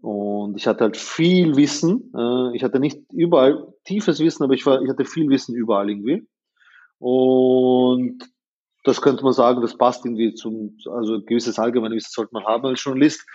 und 0.01 0.55
ich 0.55 0.67
hatte 0.67 0.83
halt 0.83 0.97
viel 0.97 1.55
Wissen. 1.55 2.11
Äh, 2.15 2.55
ich 2.55 2.63
hatte 2.63 2.79
nicht 2.79 3.01
überall 3.11 3.73
tiefes 3.85 4.19
Wissen, 4.19 4.43
aber 4.43 4.53
ich, 4.53 4.63
war, 4.63 4.79
ich 4.83 4.87
hatte 4.87 5.03
viel 5.03 5.29
Wissen 5.29 5.55
überall 5.55 5.89
irgendwie. 5.89 6.27
Und 6.99 8.19
das 8.85 9.01
könnte 9.01 9.23
man 9.23 9.33
sagen, 9.33 9.61
das 9.61 9.77
passt 9.77 10.05
irgendwie 10.05 10.33
zum, 10.35 10.77
also 10.85 11.21
gewisses 11.21 11.59
Allgemeinwissen 11.59 12.11
sollte 12.11 12.33
man 12.33 12.45
haben 12.45 12.65
als 12.65 12.83
Journalist. 12.83 13.25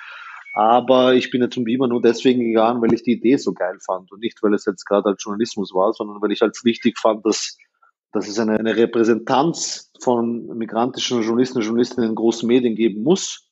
Aber 0.55 1.15
ich 1.15 1.31
bin 1.31 1.43
ja 1.43 1.51
zum 1.51 1.65
Biber 1.65 1.87
nur 1.87 2.03
deswegen 2.03 2.41
gegangen, 2.41 2.83
weil 2.83 2.93
ich 2.93 3.03
die 3.03 3.13
Idee 3.13 3.37
so 3.37 3.53
geil 3.53 3.79
fand 3.85 4.11
und 4.11 4.21
nicht, 4.21 4.43
weil 4.43 4.55
es 4.55 4.65
jetzt 4.65 4.85
gerade 4.85 5.11
als 5.11 5.23
Journalismus 5.23 5.73
war, 5.75 5.93
sondern 5.93 6.21
weil 6.21 6.33
ich 6.33 6.43
als 6.43 6.65
wichtig 6.65 6.99
fand, 6.99 7.25
dass, 7.25 7.57
dass 8.13 8.29
es 8.29 8.39
eine, 8.39 8.59
eine 8.59 8.77
Repräsentanz 8.77 9.93
von 10.01 10.47
migrantischen 10.57 11.23
Journalisten 11.23 11.59
und 11.59 11.65
Journalistinnen 11.65 12.11
in 12.11 12.17
großen 12.17 12.47
Medien 12.49 12.75
geben 12.75 13.03
muss. 13.03 13.49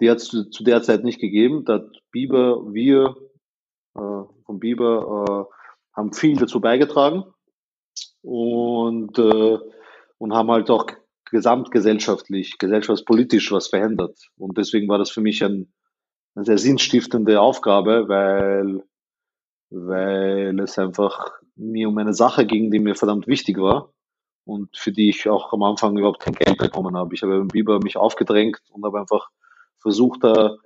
Die 0.00 0.10
hat 0.10 0.18
es 0.18 0.24
zu, 0.24 0.50
zu 0.50 0.64
der 0.64 0.82
Zeit 0.82 1.04
nicht 1.04 1.20
gegeben. 1.20 1.64
Da 1.64 1.74
hat 1.74 2.00
Biber, 2.10 2.72
wir 2.72 3.16
äh, 3.94 4.22
von 4.44 4.58
Biber 4.58 5.48
äh, 5.48 5.96
haben 5.96 6.12
viel 6.12 6.36
dazu 6.36 6.60
beigetragen 6.60 7.24
und, 8.22 9.18
äh, 9.18 9.58
und 10.18 10.34
haben 10.34 10.50
halt 10.50 10.68
auch 10.70 10.86
gesamtgesellschaftlich, 11.34 12.58
gesellschaftspolitisch 12.58 13.50
was 13.50 13.66
verändert. 13.66 14.30
Und 14.36 14.56
deswegen 14.56 14.88
war 14.88 14.98
das 14.98 15.10
für 15.10 15.20
mich 15.20 15.42
ein, 15.42 15.72
eine 16.36 16.44
sehr 16.44 16.58
sinnstiftende 16.58 17.40
Aufgabe, 17.40 18.08
weil, 18.08 18.84
weil 19.70 20.60
es 20.60 20.78
einfach 20.78 21.32
mir 21.56 21.88
um 21.88 21.98
eine 21.98 22.14
Sache 22.14 22.46
ging, 22.46 22.70
die 22.70 22.78
mir 22.78 22.94
verdammt 22.94 23.26
wichtig 23.26 23.58
war 23.58 23.92
und 24.44 24.76
für 24.76 24.92
die 24.92 25.08
ich 25.08 25.28
auch 25.28 25.52
am 25.52 25.64
Anfang 25.64 25.98
überhaupt 25.98 26.20
kein 26.20 26.34
Geld 26.34 26.56
bekommen 26.56 26.96
habe. 26.96 27.12
Ich 27.16 27.22
habe 27.22 27.34
im 27.34 27.48
Biber 27.48 27.80
mich 27.80 27.96
aufgedrängt 27.96 28.60
und 28.70 28.84
habe 28.84 29.00
einfach 29.00 29.28
versucht, 29.78 30.22
da 30.22 30.56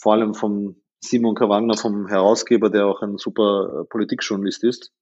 vor 0.00 0.12
allem 0.12 0.34
vom 0.34 0.76
Simon 1.00 1.34
K. 1.34 1.48
Vom 1.74 2.06
Herausgeber, 2.06 2.70
der 2.70 2.86
auch 2.86 3.02
ein 3.02 3.18
super 3.18 3.86
Politikjournalist 3.90 4.62
ist 4.62 4.92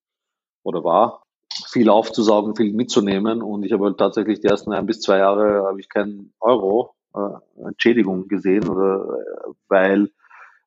oder 0.63 0.83
war, 0.83 1.25
viel 1.69 1.89
aufzusaugen, 1.89 2.57
viel 2.57 2.73
mitzunehmen. 2.73 3.43
Und 3.43 3.65
ich 3.65 3.73
habe 3.73 3.87
halt 3.87 3.99
tatsächlich 3.99 4.41
die 4.41 4.49
ersten 4.49 4.73
ein 4.73 4.87
bis 4.87 5.01
zwei 5.01 5.19
Jahre 5.19 5.67
habe 5.67 5.81
ich 5.81 5.89
keinen 5.89 6.33
Euro 6.41 6.95
äh, 7.15 7.67
Entschädigung 7.67 8.29
gesehen 8.29 8.69
oder 8.69 9.05
äh, 9.05 9.53
weil 9.69 10.11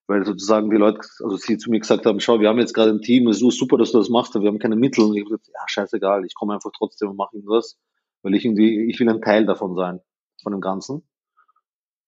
weil 0.08 0.26
sozusagen 0.26 0.70
die 0.70 0.78
Leute, 0.78 1.00
also 1.24 1.38
sie 1.38 1.58
zu 1.58 1.70
mir 1.70 1.80
gesagt 1.80 2.06
haben, 2.06 2.20
schau, 2.20 2.40
wir 2.40 2.50
haben 2.50 2.60
jetzt 2.60 2.74
gerade 2.74 2.92
ein 2.92 3.02
Team, 3.02 3.28
es 3.28 3.42
ist 3.42 3.58
super, 3.58 3.78
dass 3.78 3.94
du 3.94 4.00
das 4.00 4.10
machst, 4.10 4.36
aber 4.36 4.44
wir 4.44 4.50
haben 4.50 4.60
keine 4.60 4.76
Mittel. 4.76 5.06
Und 5.06 5.16
ich 5.16 5.22
habe 5.22 5.30
gesagt, 5.30 5.48
ja, 5.48 5.62
scheißegal, 5.66 6.26
ich 6.26 6.36
komme 6.36 6.54
einfach 6.54 6.72
trotzdem 6.78 7.10
und 7.10 7.16
mache 7.16 7.36
irgendwas, 7.38 7.78
weil 8.22 8.36
ich 8.36 8.44
irgendwie, 8.44 8.90
ich 8.90 9.00
will 9.00 9.10
ein 9.10 9.22
Teil 9.22 9.46
davon 9.46 9.76
sein, 9.76 10.02
von 10.42 10.52
dem 10.52 10.62
Ganzen. 10.62 11.08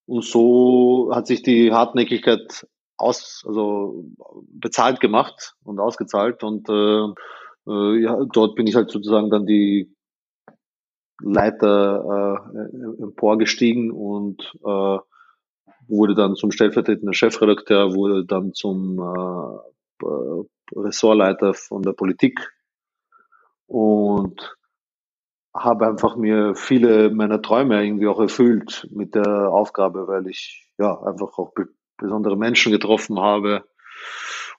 Und 0.07 0.23
so 0.23 1.09
hat 1.13 1.27
sich 1.27 1.41
die 1.41 1.71
Hartnäckigkeit 1.71 2.67
aus, 2.97 3.43
also 3.47 4.05
bezahlt 4.49 4.99
gemacht 4.99 5.55
und 5.63 5.79
ausgezahlt 5.79 6.43
und 6.43 6.69
äh, 6.69 7.13
äh, 7.67 8.01
ja, 8.01 8.23
dort 8.31 8.55
bin 8.55 8.67
ich 8.67 8.75
halt 8.75 8.89
sozusagen 8.89 9.29
dann 9.29 9.45
die 9.45 9.93
Leiter 11.21 12.51
äh, 12.53 13.01
emporgestiegen 13.03 13.91
und 13.91 14.53
äh, 14.63 14.97
wurde 15.87 16.15
dann 16.15 16.35
zum 16.35 16.51
stellvertretenden 16.51 17.13
Chefredakteur, 17.13 17.93
wurde 17.93 18.25
dann 18.25 18.53
zum 18.53 18.99
äh, 18.99 20.75
Ressortleiter 20.75 21.53
von 21.53 21.83
der 21.83 21.93
Politik 21.93 22.51
und 23.67 24.55
habe 25.53 25.87
einfach 25.87 26.17
mir 26.17 26.55
viele 26.55 27.11
meiner 27.11 27.41
Träume 27.41 27.81
irgendwie 27.83 28.07
auch 28.07 28.19
erfüllt 28.19 28.87
mit 28.91 29.15
der 29.15 29.49
Aufgabe, 29.51 30.07
weil 30.07 30.27
ich 30.27 30.69
ja 30.77 31.01
einfach 31.01 31.37
auch 31.37 31.53
besondere 31.97 32.35
Menschen 32.35 32.71
getroffen 32.73 33.19
habe, 33.19 33.63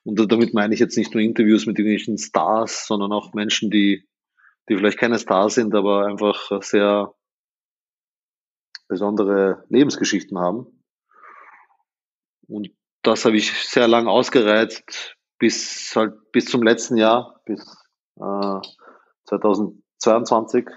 und 0.06 0.30
damit 0.30 0.54
meine 0.54 0.72
ich 0.72 0.78
jetzt 0.78 0.96
nicht 0.96 1.12
nur 1.14 1.22
Interviews 1.22 1.66
mit 1.66 1.80
irgendwelchen 1.80 2.16
Stars, 2.16 2.86
sondern 2.86 3.10
auch 3.10 3.34
Menschen, 3.34 3.72
die, 3.72 4.08
die 4.68 4.76
vielleicht 4.76 4.98
keine 4.98 5.18
Stars 5.18 5.54
sind, 5.54 5.74
aber 5.74 6.06
einfach 6.06 6.62
sehr 6.62 7.12
besondere 8.86 9.64
Lebensgeschichten 9.68 10.38
haben. 10.38 10.84
Und 12.46 12.70
das 13.02 13.24
habe 13.24 13.36
ich 13.36 13.52
sehr 13.52 13.88
lang 13.88 14.06
ausgereizt 14.06 15.16
bis 15.38 15.92
halt 15.96 16.14
bis 16.30 16.44
zum 16.46 16.62
letzten 16.62 16.96
Jahr, 16.96 17.42
bis 17.44 17.60
äh, 18.20 18.60
2022. 19.24 20.68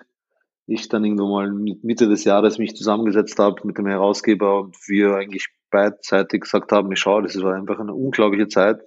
Ich 0.65 0.89
dann 0.89 1.06
irgendwann 1.06 1.30
mal 1.30 1.52
Mitte 1.84 2.10
des 2.10 2.24
Jahres 2.24 2.58
mich 2.58 2.76
zusammengesetzt 2.76 3.38
habe 3.38 3.62
mit 3.63 3.78
dem 3.78 3.86
Herausgeber 3.86 4.62
und 4.62 4.76
wir 4.88 5.18
eigentlich 5.18 5.50
beidseitig 5.70 6.42
gesagt 6.42 6.72
haben, 6.72 6.92
ich 6.92 7.00
schaue, 7.00 7.22
das 7.22 7.39
war 7.44 7.54
einfach 7.54 7.80
eine 7.80 7.94
unglaubliche 7.94 8.48
Zeit 8.48 8.82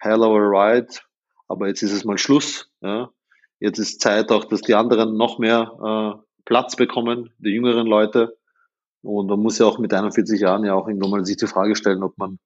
hell 0.00 0.22
a 0.22 0.26
ride, 0.26 0.88
aber 1.48 1.68
jetzt 1.68 1.82
ist 1.82 1.92
es 1.92 2.04
mal 2.04 2.18
Schluss. 2.18 2.70
Ja. 2.80 3.10
Jetzt 3.60 3.78
ist 3.78 4.00
Zeit 4.00 4.32
auch, 4.32 4.44
dass 4.46 4.62
die 4.62 4.74
anderen 4.74 5.16
noch 5.16 5.38
mehr 5.38 5.72
äh, 5.84 6.42
Platz 6.44 6.76
bekommen, 6.76 7.30
die 7.38 7.50
jüngeren 7.50 7.86
Leute. 7.86 8.36
Und 9.02 9.28
man 9.28 9.40
muss 9.40 9.58
ja 9.58 9.66
auch 9.66 9.78
mit 9.78 9.92
41 9.92 10.40
Jahren 10.40 10.64
ja 10.64 10.74
auch 10.74 10.88
irgendwann 10.88 11.10
mal 11.10 11.24
sich 11.24 11.36
die 11.36 11.46
Frage 11.46 11.76
stellen, 11.76 12.02
ob 12.02 12.16
man, 12.18 12.38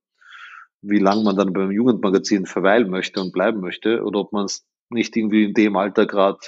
wie 0.83 0.99
lange 0.99 1.23
man 1.23 1.37
dann 1.37 1.53
beim 1.53 1.71
Jugendmagazin 1.71 2.47
verweilen 2.47 2.91
möchte 2.91 3.21
und 3.21 3.33
bleiben 3.33 3.61
möchte 3.61 4.03
oder 4.03 4.21
ob 4.21 4.33
man 4.33 4.45
es 4.47 4.65
nicht 4.91 5.17
irgendwie 5.17 5.45
in 5.45 5.55
dem 5.55 5.77
Alter 5.77 6.07
gerade 6.07 6.39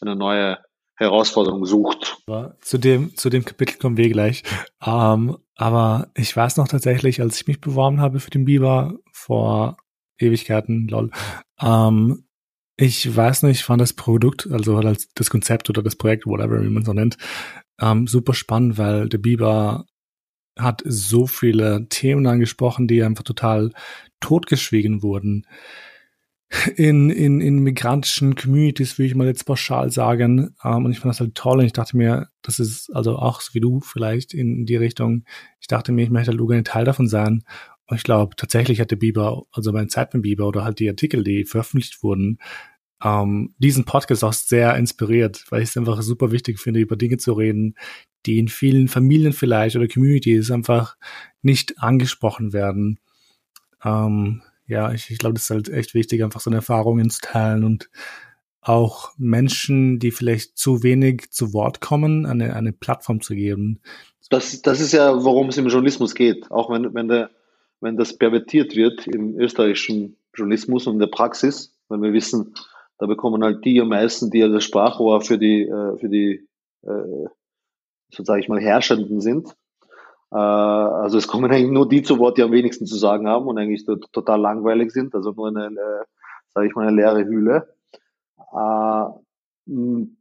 eine 0.00 0.16
neue 0.16 0.58
Herausforderung 0.96 1.64
sucht. 1.64 2.18
Zu 2.60 2.78
dem, 2.78 3.16
zu 3.16 3.30
dem 3.30 3.44
Kapitel 3.44 3.78
kommen 3.78 3.96
wir 3.96 4.10
gleich. 4.10 4.42
Ähm, 4.84 5.38
aber 5.56 6.10
ich 6.14 6.36
weiß 6.36 6.56
noch 6.56 6.68
tatsächlich, 6.68 7.20
als 7.20 7.40
ich 7.40 7.46
mich 7.46 7.60
beworben 7.60 8.00
habe 8.00 8.20
für 8.20 8.30
den 8.30 8.44
Biber 8.44 8.98
vor 9.12 9.76
Ewigkeiten, 10.20 10.88
lol. 10.88 11.10
Ähm, 11.60 12.24
ich 12.76 13.14
weiß 13.14 13.42
nicht, 13.42 13.62
fand 13.62 13.82
das 13.82 13.92
Produkt, 13.92 14.48
also 14.50 14.78
halt 14.78 15.06
das 15.14 15.28
Konzept 15.28 15.68
oder 15.68 15.82
das 15.82 15.96
Projekt, 15.96 16.26
whatever, 16.26 16.62
wie 16.62 16.70
man 16.70 16.84
so 16.84 16.92
nennt, 16.92 17.18
ähm, 17.80 18.06
super 18.06 18.34
spannend, 18.34 18.78
weil 18.78 19.08
der 19.08 19.18
Biber 19.18 19.84
hat 20.58 20.82
so 20.84 21.26
viele 21.26 21.88
Themen 21.88 22.26
angesprochen, 22.26 22.88
die 22.88 23.02
einfach 23.02 23.24
total 23.24 23.72
totgeschwiegen 24.20 25.02
wurden. 25.02 25.46
In, 26.74 27.10
in, 27.10 27.40
in 27.40 27.60
migrantischen 27.60 28.34
Communities, 28.34 28.98
würde 28.98 29.06
ich 29.06 29.14
mal 29.14 29.28
jetzt 29.28 29.44
pauschal 29.44 29.92
sagen. 29.92 30.56
Ähm, 30.64 30.84
und 30.84 30.90
ich 30.90 30.98
fand 30.98 31.10
das 31.10 31.20
halt 31.20 31.36
toll. 31.36 31.60
Und 31.60 31.66
ich 31.66 31.72
dachte 31.72 31.96
mir, 31.96 32.28
das 32.42 32.58
ist 32.58 32.90
also 32.92 33.16
auch 33.16 33.40
so 33.40 33.54
wie 33.54 33.60
du 33.60 33.80
vielleicht 33.80 34.34
in 34.34 34.66
die 34.66 34.74
Richtung. 34.74 35.24
Ich 35.60 35.68
dachte 35.68 35.92
mir, 35.92 36.02
ich 36.02 36.10
möchte 36.10 36.32
halt 36.32 36.40
gerne 36.40 36.64
Teil 36.64 36.84
davon 36.84 37.06
sein 37.06 37.44
ich 37.96 38.02
glaube, 38.02 38.36
tatsächlich 38.36 38.80
hat 38.80 38.90
der 38.90 38.96
Bieber, 38.96 39.44
also 39.52 39.72
mein 39.72 39.88
Zeit 39.88 40.14
mit 40.14 40.22
Bieber 40.22 40.46
oder 40.46 40.64
halt 40.64 40.78
die 40.78 40.88
Artikel, 40.88 41.24
die 41.24 41.44
veröffentlicht 41.44 42.02
wurden, 42.02 42.38
ähm, 43.02 43.54
diesen 43.58 43.84
Podcast 43.84 44.24
auch 44.24 44.32
sehr 44.32 44.76
inspiriert, 44.76 45.44
weil 45.50 45.62
ich 45.62 45.70
es 45.70 45.76
einfach 45.76 46.00
super 46.02 46.32
wichtig 46.32 46.60
finde, 46.60 46.80
über 46.80 46.96
Dinge 46.96 47.16
zu 47.16 47.32
reden, 47.32 47.76
die 48.26 48.38
in 48.38 48.48
vielen 48.48 48.88
Familien 48.88 49.32
vielleicht 49.32 49.76
oder 49.76 49.88
Communities 49.88 50.50
einfach 50.50 50.96
nicht 51.42 51.82
angesprochen 51.82 52.52
werden. 52.52 52.98
Ähm, 53.82 54.42
ja, 54.66 54.92
ich, 54.92 55.10
ich 55.10 55.18
glaube, 55.18 55.34
das 55.34 55.44
ist 55.44 55.50
halt 55.50 55.68
echt 55.68 55.94
wichtig, 55.94 56.22
einfach 56.22 56.40
so 56.40 56.50
eine 56.50 56.56
Erfahrungen 56.56 57.10
zu 57.10 57.20
teilen 57.22 57.64
und 57.64 57.90
auch 58.60 59.12
Menschen, 59.16 59.98
die 59.98 60.10
vielleicht 60.10 60.58
zu 60.58 60.82
wenig 60.82 61.30
zu 61.30 61.54
Wort 61.54 61.80
kommen, 61.80 62.26
eine, 62.26 62.54
eine 62.54 62.72
Plattform 62.72 63.22
zu 63.22 63.34
geben. 63.34 63.80
Das, 64.28 64.60
das 64.62 64.80
ist 64.80 64.92
ja, 64.92 65.24
worum 65.24 65.48
es 65.48 65.56
im 65.56 65.66
Journalismus 65.66 66.14
geht. 66.14 66.50
Auch 66.50 66.70
wenn, 66.70 66.94
wenn 66.94 67.08
der 67.08 67.30
wenn 67.80 67.96
das 67.96 68.16
pervertiert 68.16 68.76
wird 68.76 69.06
im 69.06 69.38
österreichischen 69.38 70.16
Journalismus 70.34 70.86
und 70.86 70.94
in 70.94 71.00
der 71.00 71.06
Praxis, 71.06 71.74
weil 71.88 72.00
wir 72.02 72.12
wissen, 72.12 72.54
da 72.98 73.06
bekommen 73.06 73.42
halt 73.42 73.64
die 73.64 73.80
am 73.80 73.88
meisten, 73.88 74.30
die 74.30 74.38
ja 74.38 74.48
das 74.48 74.64
Sprachrohr 74.64 75.22
für 75.22 75.38
die, 75.38 75.62
äh, 75.62 75.96
für 75.96 76.08
die, 76.08 76.46
äh, 76.82 77.28
so 78.10 78.24
sage 78.24 78.40
ich 78.40 78.48
mal, 78.48 78.60
Herrschenden 78.60 79.20
sind. 79.20 79.56
Äh, 80.30 80.36
also 80.36 81.16
es 81.16 81.26
kommen 81.26 81.50
eigentlich 81.50 81.70
nur 81.70 81.88
die 81.88 82.02
zu 82.02 82.18
Wort, 82.18 82.36
die 82.36 82.42
am 82.42 82.52
wenigsten 82.52 82.86
zu 82.86 82.96
sagen 82.96 83.26
haben 83.26 83.46
und 83.46 83.58
eigentlich 83.58 83.86
total 84.12 84.40
langweilig 84.40 84.92
sind, 84.92 85.14
also 85.14 85.32
nur 85.32 85.48
eine, 85.48 85.66
äh, 85.66 86.04
sage 86.50 86.66
ich 86.66 86.74
mal, 86.74 86.86
eine 86.86 86.96
leere 86.96 87.24
Hülle. 87.24 87.74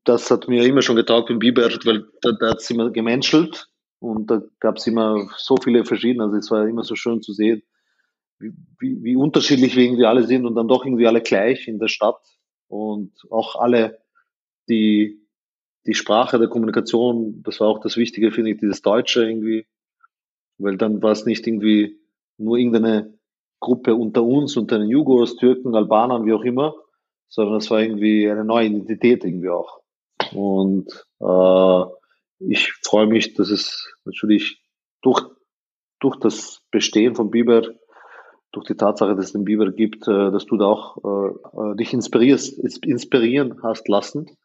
das 0.03 0.29
hat 0.29 0.47
mir 0.47 0.63
immer 0.65 0.81
schon 0.81 0.95
getaugt 0.95 1.29
im 1.29 1.39
Biber, 1.39 1.69
weil 1.85 2.05
da, 2.21 2.31
da 2.31 2.51
hat 2.51 2.59
es 2.59 2.69
immer 2.69 2.91
gemenschelt 2.91 3.68
und 3.99 4.31
da 4.31 4.41
gab 4.59 4.77
es 4.77 4.87
immer 4.87 5.29
so 5.37 5.57
viele 5.57 5.83
verschiedene, 5.85 6.23
also 6.23 6.37
es 6.37 6.49
war 6.51 6.67
immer 6.67 6.83
so 6.83 6.95
schön 6.95 7.21
zu 7.21 7.33
sehen, 7.33 7.61
wie, 8.39 8.53
wie, 8.79 9.03
wie 9.03 9.15
unterschiedlich 9.15 9.75
wir 9.75 9.83
irgendwie 9.83 10.05
alle 10.05 10.23
sind 10.23 10.45
und 10.45 10.55
dann 10.55 10.67
doch 10.67 10.85
irgendwie 10.85 11.07
alle 11.07 11.21
gleich 11.21 11.67
in 11.67 11.79
der 11.79 11.89
Stadt. 11.89 12.19
Und 12.67 13.11
auch 13.29 13.55
alle 13.55 13.99
die, 14.69 15.19
die 15.85 15.93
Sprache 15.93 16.39
der 16.39 16.47
Kommunikation, 16.47 17.43
das 17.43 17.59
war 17.59 17.67
auch 17.67 17.79
das 17.79 17.97
Wichtige, 17.97 18.31
finde 18.31 18.51
ich, 18.51 18.59
dieses 18.59 18.81
Deutsche 18.81 19.23
irgendwie, 19.23 19.67
weil 20.57 20.77
dann 20.77 21.01
war 21.01 21.11
es 21.11 21.25
nicht 21.25 21.45
irgendwie 21.45 21.99
nur 22.37 22.57
irgendeine 22.57 23.13
Gruppe 23.59 23.95
unter 23.95 24.23
uns, 24.23 24.55
unter 24.55 24.79
den 24.79 24.87
Jugos, 24.87 25.35
Türken, 25.35 25.75
Albanern, 25.75 26.25
wie 26.25 26.33
auch 26.33 26.43
immer, 26.43 26.75
sondern 27.27 27.57
es 27.57 27.69
war 27.69 27.81
irgendwie 27.81 28.29
eine 28.29 28.45
neue 28.45 28.67
Identität 28.67 29.25
irgendwie 29.25 29.49
auch. 29.49 29.81
Und 30.31 30.87
äh, 31.19 31.98
ich 32.39 32.71
freue 32.83 33.07
mich, 33.07 33.33
dass 33.33 33.49
es 33.49 33.93
natürlich 34.05 34.61
durch, 35.01 35.21
durch 35.99 36.17
das 36.17 36.61
Bestehen 36.71 37.15
von 37.15 37.31
Biber, 37.31 37.63
durch 38.51 38.65
die 38.65 38.75
Tatsache, 38.75 39.15
dass 39.15 39.25
es 39.25 39.31
den 39.33 39.45
Biber 39.45 39.71
gibt, 39.71 40.07
äh, 40.07 40.31
dass 40.31 40.45
du 40.45 40.57
da 40.57 40.65
auch 40.65 40.97
äh, 41.03 41.71
äh, 41.71 41.75
dich 41.75 41.93
inspirierst, 41.93 42.57
inspirieren 42.83 43.61
hast 43.63 43.87
lassen. 43.87 44.37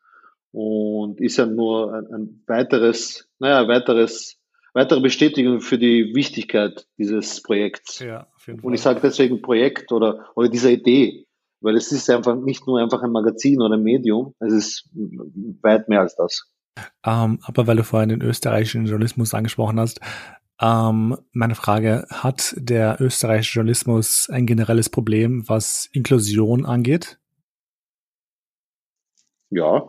Und 0.52 1.20
ist 1.20 1.36
ja 1.36 1.46
nur 1.46 1.92
ein, 1.94 2.06
ein 2.12 2.44
weiteres, 2.46 3.28
naja, 3.40 3.66
weiteres 3.66 4.38
weitere 4.74 5.00
Bestätigung 5.00 5.60
für 5.60 5.78
die 5.78 6.14
Wichtigkeit 6.14 6.86
dieses 6.98 7.42
Projekts. 7.42 8.00
Ja, 8.00 8.26
auf 8.34 8.46
jeden 8.46 8.60
Fall. 8.60 8.68
Und 8.68 8.74
ich 8.74 8.82
sage 8.82 9.00
deswegen 9.02 9.40
Projekt 9.40 9.92
oder, 9.92 10.26
oder 10.34 10.48
dieser 10.48 10.70
Idee, 10.70 11.26
weil 11.60 11.76
es 11.76 11.90
ist 11.92 12.10
einfach 12.10 12.36
nicht 12.36 12.66
nur 12.66 12.80
einfach 12.80 13.02
ein 13.02 13.12
Magazin 13.12 13.62
oder 13.62 13.76
ein 13.76 13.82
Medium, 13.82 14.34
es 14.40 14.52
ist 14.52 14.90
weit 15.62 15.88
mehr 15.88 16.00
als 16.00 16.14
das. 16.16 16.53
Ähm, 17.04 17.38
aber 17.42 17.66
weil 17.66 17.76
du 17.76 17.84
vorhin 17.84 18.08
den 18.08 18.22
österreichischen 18.22 18.86
Journalismus 18.86 19.34
angesprochen 19.34 19.78
hast, 19.78 20.00
ähm, 20.60 21.18
meine 21.32 21.54
Frage, 21.54 22.06
hat 22.10 22.54
der 22.56 23.00
österreichische 23.00 23.58
Journalismus 23.58 24.28
ein 24.30 24.46
generelles 24.46 24.88
Problem, 24.88 25.48
was 25.48 25.88
Inklusion 25.92 26.64
angeht? 26.64 27.18
Ja, 29.50 29.88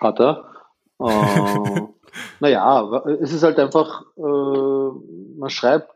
hat 0.00 0.20
er. 0.20 0.52
Äh, 1.00 1.80
naja, 2.40 3.02
es 3.20 3.32
ist 3.32 3.42
halt 3.42 3.58
einfach, 3.58 4.02
äh, 4.16 4.20
man 5.38 5.50
schreibt 5.50 5.90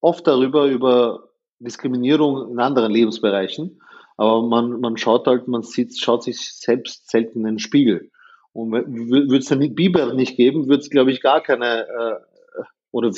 oft 0.00 0.26
darüber, 0.26 0.66
über 0.66 1.28
Diskriminierung 1.58 2.52
in 2.52 2.60
anderen 2.60 2.92
Lebensbereichen, 2.92 3.80
aber 4.16 4.42
man, 4.42 4.80
man 4.80 4.96
schaut 4.96 5.26
halt, 5.26 5.48
man 5.48 5.62
sieht, 5.62 5.98
schaut 5.98 6.22
sich 6.22 6.54
selbst 6.54 7.10
selten 7.10 7.40
in 7.40 7.44
den 7.44 7.58
Spiegel. 7.58 8.10
Und 8.54 8.70
würde 8.70 9.36
es 9.36 9.46
den 9.46 9.74
Biber 9.74 10.14
nicht 10.14 10.36
geben, 10.36 10.68
würde 10.68 10.80
es, 10.80 10.88
glaube 10.88 11.10
ich, 11.10 11.20
gar 11.20 11.42
keine 11.42 11.86
äh, 11.88 12.64
oder 12.92 13.10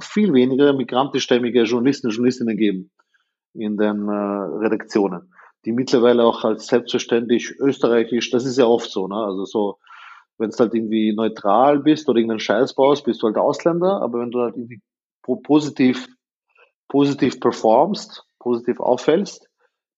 viel 0.00 0.32
weniger 0.32 0.72
migrantischstämmige 0.72 1.64
Journalisten 1.64 2.06
und 2.06 2.14
Journalistinnen 2.14 2.56
geben 2.56 2.90
in 3.52 3.76
den 3.76 4.08
äh, 4.08 4.12
Redaktionen, 4.12 5.34
die 5.66 5.72
mittlerweile 5.72 6.24
auch 6.24 6.44
als 6.44 6.68
selbstverständlich 6.68 7.50
österreichisch, 7.60 8.30
das 8.30 8.46
ist 8.46 8.56
ja 8.56 8.64
oft 8.64 8.90
so, 8.90 9.06
ne? 9.06 9.16
also 9.16 9.44
so, 9.44 9.78
wenn 10.38 10.48
du 10.48 10.56
halt 10.56 10.72
irgendwie 10.72 11.12
neutral 11.12 11.80
bist 11.80 12.08
oder 12.08 12.16
irgendeinen 12.16 12.40
Scheiß 12.40 12.74
baust, 12.74 13.04
bist 13.04 13.22
du 13.22 13.26
halt 13.26 13.36
Ausländer, 13.36 14.00
aber 14.00 14.20
wenn 14.20 14.30
du 14.30 14.40
halt 14.40 14.56
irgendwie 14.56 14.80
positiv, 15.22 16.08
positiv 16.88 17.40
performst, 17.40 18.24
positiv 18.38 18.80
auffällst, 18.80 19.47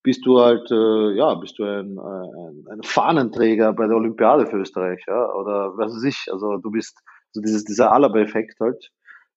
bist 0.03 0.25
du 0.25 0.41
halt, 0.41 0.71
äh, 0.71 1.15
ja, 1.15 1.35
bist 1.35 1.59
du 1.59 1.65
ein, 1.65 1.99
ein, 1.99 2.67
ein 2.71 2.83
Fahnenträger 2.83 3.73
bei 3.73 3.87
der 3.87 3.97
Olympiade 3.97 4.47
für 4.47 4.57
Österreich, 4.57 5.03
ja, 5.07 5.33
oder 5.35 5.77
was 5.77 5.95
weiß 5.95 6.05
ich, 6.05 6.33
also 6.33 6.57
du 6.57 6.71
bist 6.71 6.99
also 7.31 7.43
dieses, 7.43 7.65
dieser 7.65 7.93
Alaba-Effekt 7.93 8.59
halt, 8.61 8.91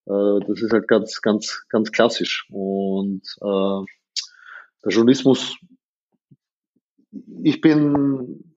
äh, 0.06 0.40
das 0.46 0.62
ist 0.62 0.72
halt 0.72 0.88
ganz, 0.88 1.20
ganz, 1.22 1.64
ganz 1.68 1.92
klassisch. 1.92 2.46
Und 2.50 3.22
äh, 3.40 3.84
der 4.84 4.92
Journalismus, 4.92 5.56
ich 7.42 7.60
bin, 7.60 8.54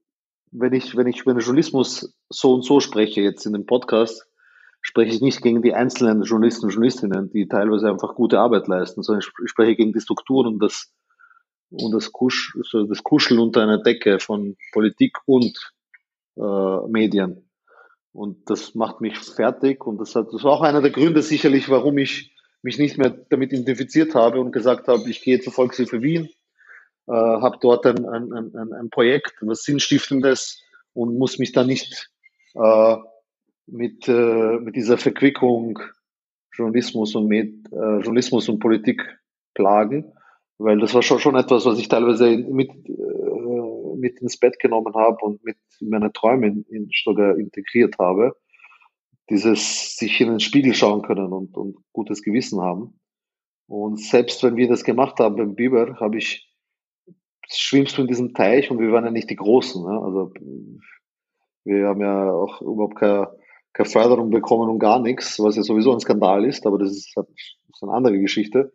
wenn 0.52 0.74
ich, 0.74 0.96
wenn 0.98 1.08
ich 1.08 1.22
über 1.22 1.34
den 1.34 1.41
Journalismus 1.41 2.15
so 2.30 2.54
und 2.56 2.65
so 2.65 2.80
spreche, 2.80 3.22
jetzt 3.22 3.46
in 3.46 3.54
dem 3.54 3.65
Podcast, 3.65 4.26
spreche 4.82 5.13
ich 5.13 5.22
nicht 5.22 5.41
gegen 5.41 5.62
die 5.62 5.74
einzelnen 5.74 6.24
Journalisten 6.24 6.65
und 6.65 6.72
Journalistinnen, 6.72 7.30
die 7.30 7.48
teilweise 7.48 7.89
einfach 7.89 8.15
gute 8.15 8.39
Arbeit 8.39 8.67
leisten, 8.67 9.04
sondern 9.04 9.22
ich 9.22 9.50
spreche 9.50 9.76
gegen 9.76 9.93
die 9.93 10.02
Strukturen 10.02 10.48
und 10.48 10.60
das, 10.60 10.93
und 11.69 11.91
das, 11.93 12.12
Kusch, 12.12 12.58
so 12.63 12.86
das 12.86 13.03
Kuscheln 13.03 13.39
unter 13.39 13.62
einer 13.62 13.82
Decke 13.82 14.19
von 14.19 14.56
Politik 14.71 15.17
und 15.25 15.58
äh, 16.38 16.88
Medien. 16.88 17.49
Und 18.13 18.49
das 18.49 18.73
macht 18.73 19.01
mich 19.01 19.17
fertig. 19.17 19.86
Und 19.86 19.99
das, 19.99 20.15
hat, 20.15 20.27
das 20.34 20.43
war 20.43 20.53
auch 20.53 20.62
einer 20.62 20.82
der 20.82 20.91
Gründe 20.91 21.21
sicherlich, 21.21 21.69
warum 21.69 21.97
ich 21.97 22.34
mich 22.63 22.80
nicht 22.80 22.97
mehr 22.97 23.10
damit 23.30 23.53
identifiziert 23.53 24.15
habe 24.15 24.39
und 24.39 24.51
gesagt 24.51 24.88
habe, 24.88 25.10
ich 25.10 25.21
gehe 25.21 25.39
zur 25.39 25.53
Volkshilfe 25.53 26.01
Wien, 26.01 26.30
äh, 27.08 27.12
habe 27.12 27.58
dort 27.62 27.86
ein, 27.86 28.06
ein, 28.06 28.34
ein, 28.34 28.73
ein 28.73 28.89
Projekt, 28.89 29.36
was 29.41 29.63
Sinnstiftendes 29.63 30.63
und 30.93 31.17
muss 31.17 31.38
mich 31.38 31.51
da 31.51 31.63
nicht 31.63 32.10
äh, 32.56 32.95
mit, 33.67 34.08
äh, 34.08 34.60
mit 34.60 34.75
dieser 34.75 34.97
Verquickung 34.97 35.80
Journalismus 36.53 37.15
und, 37.15 37.27
Med, 37.27 37.53
äh, 37.71 37.99
Journalismus 37.99 38.49
und 38.49 38.60
Politik 38.60 39.01
plagen, 39.53 40.12
weil 40.58 40.80
das 40.80 40.93
war 40.93 41.02
schon, 41.02 41.20
schon 41.20 41.36
etwas, 41.36 41.65
was 41.65 41.80
ich 41.80 41.88
teilweise 41.88 42.38
mit, 42.38 42.70
äh, 42.70 43.96
mit 43.98 44.22
ins 44.22 44.38
Bett 44.38 44.60
genommen 44.60 44.93
habe 44.96 45.17
und 45.22 45.43
mit 45.43 45.58
meine 45.82 46.12
Träume 46.12 46.48
in, 46.48 46.63
in 46.63 46.89
sogar 47.04 47.38
integriert 47.38 47.98
habe. 48.00 48.36
Dieses 49.30 49.98
sich 49.98 50.22
in 50.22 50.30
den 50.30 50.39
Spiegel 50.39 50.74
schauen 50.74 51.02
können 51.02 51.34
und, 51.34 51.56
und 51.56 51.78
gutes 51.91 52.24
Gewissen 52.24 52.62
haben. 52.62 53.00
Und 53.67 54.00
selbst 54.00 54.43
wenn 54.43 54.56
wir 54.56 54.70
das 54.70 54.84
gemacht 54.84 55.20
haben 55.20 55.36
beim 55.36 55.56
Biber, 55.56 56.00
habe 56.00 56.17
ich, 56.17 56.50
schwimmst 57.50 57.98
du 57.98 58.04
in 58.04 58.08
diesem 58.08 58.34
Teich 58.34 58.72
und 58.72 58.80
wir 58.80 58.91
waren 58.91 59.04
ja 59.04 59.12
nicht 59.12 59.30
die 59.30 59.36
Großen. 59.36 59.84
Ne? 59.84 60.02
Also 60.02 60.34
wir 61.65 61.88
haben 61.88 62.02
ja 62.02 62.32
auch 62.32 62.62
überhaupt 62.62 62.96
keine, 62.96 63.30
keine 63.74 63.89
Förderung 63.89 64.30
bekommen 64.30 64.70
und 64.70 64.80
gar 64.80 65.02
nichts, 65.02 65.38
was 65.39 65.58
ja 65.58 65.63
sowieso 65.63 65.91
ein 65.91 66.00
Skandal 66.00 66.46
ist, 66.46 66.65
aber 66.65 66.80
das 66.80 66.91
ist, 66.91 67.12
das 67.15 67.28
ist 67.30 67.84
eine 67.84 67.91
andere 67.91 68.17
Geschichte. 68.20 68.72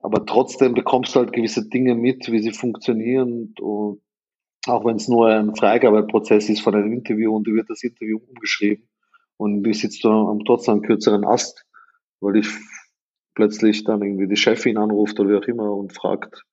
Aber 0.00 0.24
trotzdem 0.24 0.74
bekommst 0.74 1.14
du 1.14 1.20
halt 1.20 1.32
gewisse 1.32 1.68
Dinge 1.68 1.94
mit, 1.94 2.30
wie 2.32 2.40
sie 2.40 2.52
funktionieren 2.52 3.54
und 3.60 4.00
auch 4.66 4.84
wenn 4.84 4.96
es 4.96 5.08
nur 5.08 5.28
ein 5.28 5.54
Freigabeprozess 5.54 6.48
ist 6.50 6.60
von 6.60 6.74
einem 6.74 6.92
Interview 6.92 7.34
und 7.34 7.46
du 7.46 7.52
wird 7.52 7.70
das 7.70 7.82
Interview 7.82 8.18
umgeschrieben 8.18 8.88
und 9.36 9.62
du 9.62 9.72
sitzt 9.72 10.04
du 10.04 10.10
am 10.10 10.44
trotzdem 10.44 10.82
kürzeren 10.82 11.24
Ast, 11.24 11.64
weil 12.20 12.36
ich 12.36 12.48
plötzlich 13.34 13.84
dann 13.84 14.02
irgendwie 14.02 14.28
die 14.28 14.36
Chefin 14.36 14.76
anruft 14.76 15.18
oder 15.18 15.30
wie 15.30 15.36
auch 15.36 15.48
immer 15.48 15.72
und 15.72 15.94
fragt, 15.94 16.44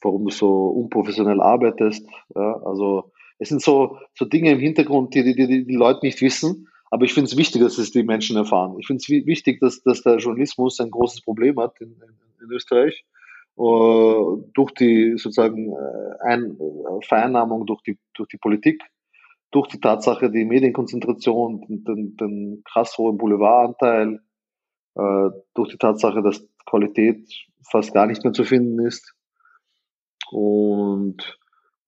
warum 0.00 0.24
du 0.24 0.30
so 0.30 0.68
unprofessionell 0.68 1.40
arbeitest. 1.40 2.06
Ja, 2.34 2.62
also 2.64 3.12
es 3.38 3.50
sind 3.50 3.62
so, 3.62 3.98
so 4.14 4.24
Dinge 4.24 4.52
im 4.52 4.58
Hintergrund, 4.58 5.14
die 5.14 5.22
die, 5.22 5.34
die, 5.34 5.66
die 5.66 5.76
Leute 5.76 6.00
nicht 6.02 6.20
wissen. 6.22 6.68
Aber 6.90 7.04
ich 7.04 7.12
finde 7.12 7.28
es 7.28 7.36
wichtig, 7.36 7.60
dass 7.60 7.76
es 7.76 7.90
die 7.90 8.02
Menschen 8.02 8.36
erfahren. 8.36 8.76
Ich 8.78 8.86
finde 8.86 9.02
es 9.02 9.08
wichtig, 9.08 9.60
dass, 9.60 9.82
dass 9.82 10.02
der 10.02 10.16
Journalismus 10.16 10.80
ein 10.80 10.90
großes 10.90 11.20
Problem 11.20 11.58
hat 11.58 11.78
in, 11.80 11.88
in, 11.88 12.27
in 12.48 12.56
Österreich 12.56 13.04
äh, 13.58 14.42
durch 14.54 14.72
die 14.78 15.16
sozusagen 15.16 15.72
äh, 15.72 16.28
Ein 16.28 16.56
Vereinnahmung 17.02 17.66
durch 17.66 17.82
die, 17.82 17.98
durch 18.14 18.28
die 18.28 18.38
Politik, 18.38 18.82
durch 19.50 19.68
die 19.68 19.80
Tatsache, 19.80 20.30
die 20.30 20.44
Medienkonzentration, 20.44 21.64
den, 21.68 22.16
den 22.16 22.62
krass 22.64 22.96
hohen 22.98 23.18
Boulevardanteil, 23.18 24.20
äh, 24.94 25.30
durch 25.54 25.70
die 25.70 25.78
Tatsache, 25.78 26.22
dass 26.22 26.46
Qualität 26.66 27.28
fast 27.70 27.92
gar 27.94 28.06
nicht 28.06 28.24
mehr 28.24 28.32
zu 28.32 28.44
finden 28.44 28.84
ist 28.86 29.14
und 30.30 31.38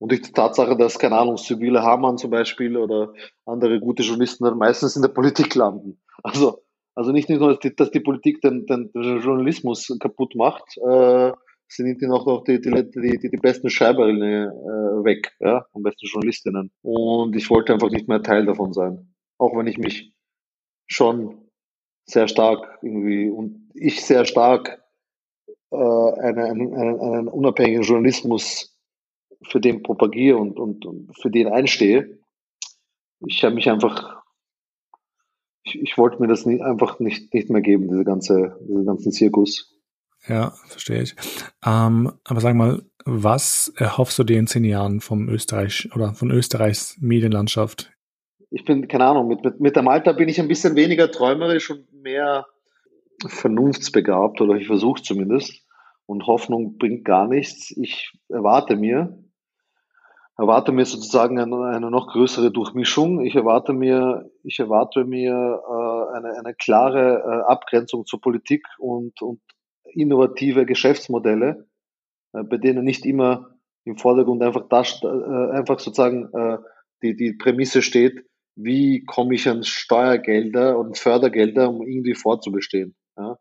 und 0.01 0.13
durch 0.13 0.23
die 0.23 0.33
Tatsache, 0.33 0.79
dass, 0.79 0.99
keine 0.99 1.19
Ahnung, 1.19 1.37
Sibylle 1.37 1.83
Hamann 1.83 2.17
zum 2.17 2.31
Beispiel 2.31 2.79
oder 2.79 3.13
andere 3.45 3.81
gute 3.81 4.03
Journalisten 4.03 4.45
dann 4.45 4.57
meistens 4.57 4.97
in 4.97 5.03
der 5.03 5.11
Politik 5.11 5.55
landen. 5.55 6.01
Also, 6.23 6.63
also 7.01 7.13
nicht 7.13 7.31
nur, 7.31 7.39
dass 7.49 7.61
die, 7.61 7.75
dass 7.75 7.91
die 7.91 8.01
Politik 8.01 8.43
den, 8.43 8.67
den, 8.67 8.91
Journalismus 8.93 9.91
kaputt 10.01 10.35
macht, 10.35 10.77
äh, 10.77 11.33
sind 11.67 12.03
ihnen 12.03 12.13
auch 12.13 12.27
noch 12.27 12.45
die, 12.45 12.61
die, 12.61 12.71
die, 12.71 13.31
die 13.31 13.37
besten 13.39 13.71
Schreiberinnen 13.71 14.51
äh, 14.51 15.05
weg, 15.05 15.33
ja, 15.41 15.65
am 15.73 15.83
besten 15.83 16.07
Journalistinnen. 16.07 16.71
Und 16.83 17.35
ich 17.35 17.49
wollte 17.49 17.73
einfach 17.73 17.89
nicht 17.89 18.07
mehr 18.07 18.23
Teil 18.23 18.45
davon 18.45 18.75
sein. 18.75 19.15
Auch 19.39 19.57
wenn 19.57 19.67
ich 19.67 19.79
mich 19.79 20.13
schon 20.89 21.49
sehr 22.05 22.29
stark 22.29 22.79
irgendwie 22.83 23.31
und 23.31 23.71
ich 23.73 24.05
sehr 24.05 24.27
stark 24.27 24.83
äh, 25.71 25.77
einen, 25.77 26.75
einen, 26.75 27.01
einen 27.01 27.29
unabhängigen 27.29 27.83
Journalismus 27.83 28.79
für 29.49 29.61
den 29.61 29.83
propagiere 29.83 30.37
und, 30.37 30.59
und, 30.59 30.85
und 30.85 31.17
für 31.19 31.31
den 31.31 31.49
einstehe. 31.49 32.19
Ich 33.27 33.43
habe 33.43 33.55
mich 33.55 33.71
einfach, 33.71 34.20
ich, 35.75 35.81
ich 35.81 35.99
wollte 35.99 36.21
mir 36.21 36.29
das 36.29 36.47
nie, 36.47 36.63
einfach 36.63 36.99
nicht, 37.01 37.33
nicht 37.35 37.51
mehr 37.51 37.61
geben, 37.61 37.89
diese 37.89 38.05
ganze, 38.05 38.59
diesen 38.67 38.87
ganzen 38.87 39.13
Zirkus. 39.13 39.77
Ja, 40.29 40.53
verstehe 40.67 41.03
ich. 41.03 41.17
Ähm, 41.65 42.13
aber 42.25 42.41
sag 42.41 42.55
mal, 42.55 42.83
was 43.05 43.73
erhoffst 43.77 44.19
du 44.19 44.25
dir 44.25 44.39
in 44.39 44.47
zehn 44.47 44.65
Jahren 44.65 45.01
vom 45.01 45.29
Österreich 45.29 45.89
oder 45.95 46.15
von 46.15 46.31
Österreichs 46.31 46.99
Medienlandschaft? 47.01 47.91
Ich 48.51 48.65
bin, 48.65 48.89
keine 48.89 49.07
Ahnung, 49.07 49.29
mit, 49.29 49.45
mit, 49.45 49.61
mit 49.61 49.77
dem 49.77 49.89
Alter 49.89 50.13
bin 50.13 50.29
ich 50.29 50.41
ein 50.41 50.49
bisschen 50.49 50.77
weniger 50.77 51.11
träumerisch 51.11 51.71
und 51.71 51.93
mehr 51.93 52.47
vernunftsbegabt 53.27 54.41
oder 54.41 54.57
ich 54.57 54.67
versuche 54.67 55.03
zumindest. 55.03 55.65
Und 56.07 56.27
Hoffnung 56.27 56.77
bringt 56.77 57.05
gar 57.05 57.29
nichts. 57.29 57.71
Ich 57.77 58.13
erwarte 58.29 58.77
mir, 58.77 59.17
erwarte 60.41 60.73
mir 60.73 60.87
sozusagen 60.87 61.39
eine, 61.39 61.65
eine 61.67 61.91
noch 61.91 62.09
größere 62.09 62.51
Durchmischung. 62.51 63.21
Ich 63.21 63.35
erwarte 63.35 63.75
mir, 63.75 64.31
ich 64.43 64.59
erwarte 64.59 65.05
mir 65.05 65.33
äh, 65.35 66.17
eine, 66.17 66.39
eine 66.39 66.55
klare 66.55 67.23
äh, 67.47 67.53
Abgrenzung 67.53 68.07
zur 68.07 68.23
Politik 68.23 68.67
und, 68.79 69.21
und 69.21 69.41
innovative 69.93 70.65
Geschäftsmodelle, 70.65 71.67
äh, 72.33 72.43
bei 72.43 72.57
denen 72.57 72.85
nicht 72.85 73.05
immer 73.05 73.51
im 73.85 73.99
Vordergrund 73.99 74.43
einfach 74.43 74.67
das, 74.71 75.03
äh, 75.03 75.07
einfach 75.53 75.79
sozusagen 75.79 76.31
äh, 76.33 76.57
die, 77.03 77.17
die 77.17 77.35
Prämisse 77.35 77.83
steht, 77.83 78.25
wie 78.57 79.05
komme 79.05 79.35
ich 79.35 79.47
an 79.47 79.63
Steuergelder 79.63 80.79
und 80.79 80.97
Fördergelder, 80.97 81.69
um 81.69 81.83
irgendwie 81.83 82.15
fortzubestehen. 82.15 82.97
Ja? 83.19 83.37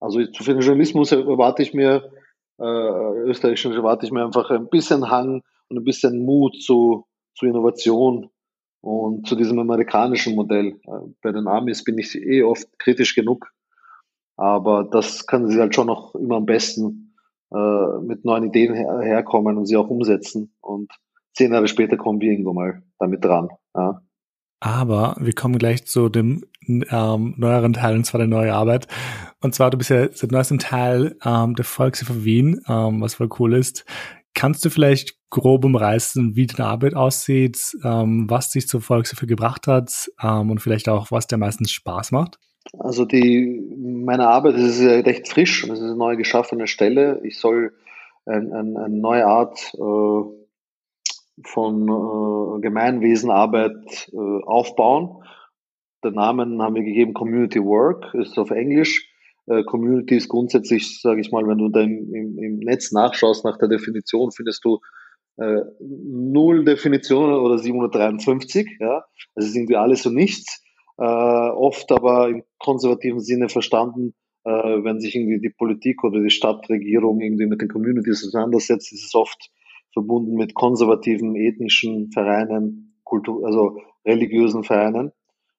Also 0.00 0.18
den 0.18 0.58
Journalismus 0.58 1.12
erwarte 1.12 1.62
ich 1.62 1.72
mir, 1.72 2.10
äh, 2.58 2.64
österreichischen 2.64 3.74
erwarte 3.74 4.06
ich 4.06 4.12
mir 4.12 4.24
einfach 4.24 4.50
ein 4.50 4.68
bisschen 4.68 5.08
Hang 5.08 5.42
und 5.72 5.78
ein 5.78 5.84
bisschen 5.84 6.24
Mut 6.24 6.62
zu, 6.62 7.06
zu 7.34 7.46
Innovation 7.46 8.28
Und 8.82 9.28
zu 9.28 9.36
diesem 9.36 9.58
amerikanischen 9.58 10.34
Modell. 10.34 10.80
Äh, 10.86 11.12
bei 11.22 11.32
den 11.32 11.46
Amis 11.46 11.84
bin 11.84 11.98
ich 11.98 12.14
eh 12.16 12.42
oft 12.42 12.66
kritisch 12.78 13.14
genug. 13.14 13.52
Aber 14.36 14.84
das 14.84 15.26
können 15.26 15.48
sie 15.48 15.60
halt 15.60 15.74
schon 15.74 15.86
noch 15.86 16.14
immer 16.14 16.36
am 16.36 16.46
besten 16.46 17.14
äh, 17.54 17.98
mit 18.02 18.24
neuen 18.24 18.44
Ideen 18.44 18.74
her 18.74 19.00
herkommen 19.00 19.56
und 19.56 19.66
sie 19.66 19.76
auch 19.76 19.88
umsetzen. 19.88 20.52
Und 20.60 20.90
zehn 21.32 21.52
Jahre 21.52 21.68
später 21.68 21.96
kommen 21.96 22.20
wir 22.20 22.32
irgendwo 22.32 22.52
mal 22.52 22.82
damit 22.98 23.24
dran. 23.24 23.48
Ja. 23.74 24.02
Aber 24.60 25.16
wir 25.20 25.32
kommen 25.32 25.58
gleich 25.58 25.86
zu 25.86 26.08
dem 26.08 26.44
ähm, 26.68 27.34
neueren 27.36 27.72
Teil, 27.72 27.96
und 27.96 28.04
zwar 28.04 28.18
der 28.18 28.28
neue 28.28 28.54
Arbeit. 28.54 28.86
Und 29.40 29.54
zwar, 29.54 29.70
du 29.70 29.78
bist 29.78 29.90
ja 29.90 30.08
seit 30.12 30.30
neuestem 30.30 30.58
Teil 30.58 31.16
ähm, 31.24 31.54
der 31.54 31.64
Volkshilfe 31.64 32.24
Wien, 32.24 32.60
ähm, 32.68 33.00
was 33.00 33.14
voll 33.14 33.28
cool 33.38 33.54
ist. 33.54 33.84
Kannst 34.34 34.64
du 34.64 34.70
vielleicht 34.70 35.16
grob 35.30 35.64
umreißen, 35.64 36.36
wie 36.36 36.46
deine 36.46 36.68
Arbeit 36.68 36.94
aussieht, 36.94 37.76
ähm, 37.84 38.26
was 38.28 38.50
dich 38.50 38.68
zur 38.68 38.80
Volkshilfe 38.80 39.26
gebracht 39.26 39.66
hat 39.66 40.10
ähm, 40.22 40.50
und 40.50 40.60
vielleicht 40.60 40.88
auch, 40.88 41.10
was 41.10 41.26
dir 41.26 41.38
meistens 41.38 41.70
Spaß 41.70 42.12
macht? 42.12 42.38
Also 42.78 43.04
die, 43.04 43.60
meine 43.76 44.28
Arbeit 44.28 44.54
ist 44.56 44.80
recht 44.80 45.28
frisch 45.28 45.64
und 45.64 45.70
es 45.70 45.80
ist 45.80 45.84
eine 45.84 45.96
neu 45.96 46.16
geschaffene 46.16 46.66
Stelle. 46.66 47.20
Ich 47.24 47.38
soll 47.38 47.74
ein, 48.26 48.52
ein, 48.52 48.76
eine 48.76 48.96
neue 48.96 49.26
Art 49.26 49.74
äh, 49.74 50.22
von 51.44 51.88
äh, 51.88 52.60
Gemeinwesenarbeit 52.60 54.10
äh, 54.12 54.44
aufbauen. 54.44 55.24
Den 56.04 56.14
Namen 56.14 56.60
haben 56.62 56.74
wir 56.74 56.82
gegeben 56.82 57.14
Community 57.14 57.62
Work, 57.62 58.14
ist 58.14 58.38
auf 58.38 58.50
Englisch. 58.50 59.11
Äh, 59.46 59.64
Community 59.64 60.16
ist 60.16 60.28
grundsätzlich, 60.28 61.00
sage 61.00 61.20
ich 61.20 61.32
mal, 61.32 61.46
wenn 61.46 61.58
du 61.58 61.68
da 61.68 61.80
im, 61.80 62.14
im, 62.14 62.38
im, 62.38 62.58
Netz 62.58 62.92
nachschaust 62.92 63.44
nach 63.44 63.58
der 63.58 63.68
Definition, 63.68 64.30
findest 64.30 64.64
du 64.64 64.80
äh, 65.38 65.62
null 65.80 66.64
Definitionen 66.64 67.34
oder 67.34 67.58
753. 67.58 68.76
Ja, 68.78 69.04
das 69.34 69.46
ist 69.46 69.56
irgendwie 69.56 69.76
alles 69.76 70.06
und 70.06 70.14
nichts. 70.14 70.62
Äh, 70.98 71.04
oft 71.04 71.90
aber 71.90 72.28
im 72.28 72.44
konservativen 72.58 73.20
Sinne 73.20 73.48
verstanden, 73.48 74.14
äh, 74.44 74.50
wenn 74.50 75.00
sich 75.00 75.16
irgendwie 75.16 75.40
die 75.40 75.54
Politik 75.56 76.04
oder 76.04 76.20
die 76.20 76.30
Stadtregierung 76.30 77.20
irgendwie 77.20 77.46
mit 77.46 77.60
den 77.60 77.68
Communities 77.68 78.26
auseinandersetzt, 78.26 78.92
ist 78.92 79.04
es 79.04 79.14
oft 79.14 79.50
verbunden 79.92 80.34
mit 80.34 80.54
konservativen 80.54 81.36
ethnischen 81.36 82.10
Vereinen, 82.12 83.00
Kultur, 83.04 83.44
also 83.44 83.78
religiösen 84.04 84.64
Vereinen. 84.64 85.12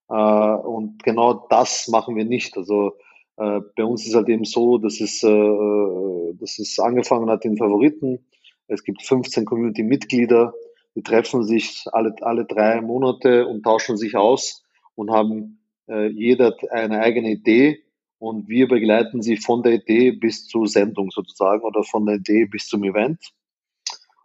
Äh, 0.09 0.15
und 0.15 1.03
genau 1.03 1.47
das 1.49 1.87
machen 1.87 2.15
wir 2.15 2.25
nicht. 2.25 2.57
Also 2.57 2.93
äh, 3.37 3.61
bei 3.75 3.83
uns 3.83 4.05
ist 4.05 4.15
halt 4.15 4.29
eben 4.29 4.45
so, 4.45 4.77
dass 4.77 5.01
es, 5.01 5.23
äh, 5.23 6.33
dass 6.39 6.59
es 6.59 6.79
angefangen 6.79 7.29
hat 7.29 7.45
in 7.45 7.57
Favoriten. 7.57 8.25
Es 8.67 8.83
gibt 8.83 9.03
15 9.03 9.45
Community-Mitglieder, 9.45 10.53
die 10.95 11.03
treffen 11.03 11.43
sich 11.43 11.85
alle, 11.91 12.15
alle 12.21 12.45
drei 12.45 12.81
Monate 12.81 13.47
und 13.47 13.63
tauschen 13.63 13.97
sich 13.97 14.15
aus 14.15 14.63
und 14.95 15.11
haben 15.11 15.59
äh, 15.87 16.07
jeder 16.07 16.55
eine 16.71 16.99
eigene 16.99 17.31
Idee 17.31 17.83
und 18.19 18.47
wir 18.47 18.67
begleiten 18.67 19.21
sie 19.21 19.37
von 19.37 19.63
der 19.63 19.73
Idee 19.73 20.11
bis 20.11 20.47
zur 20.47 20.67
Sendung 20.67 21.11
sozusagen 21.11 21.63
oder 21.63 21.83
von 21.83 22.05
der 22.05 22.15
Idee 22.15 22.45
bis 22.45 22.67
zum 22.67 22.83
Event 22.83 23.19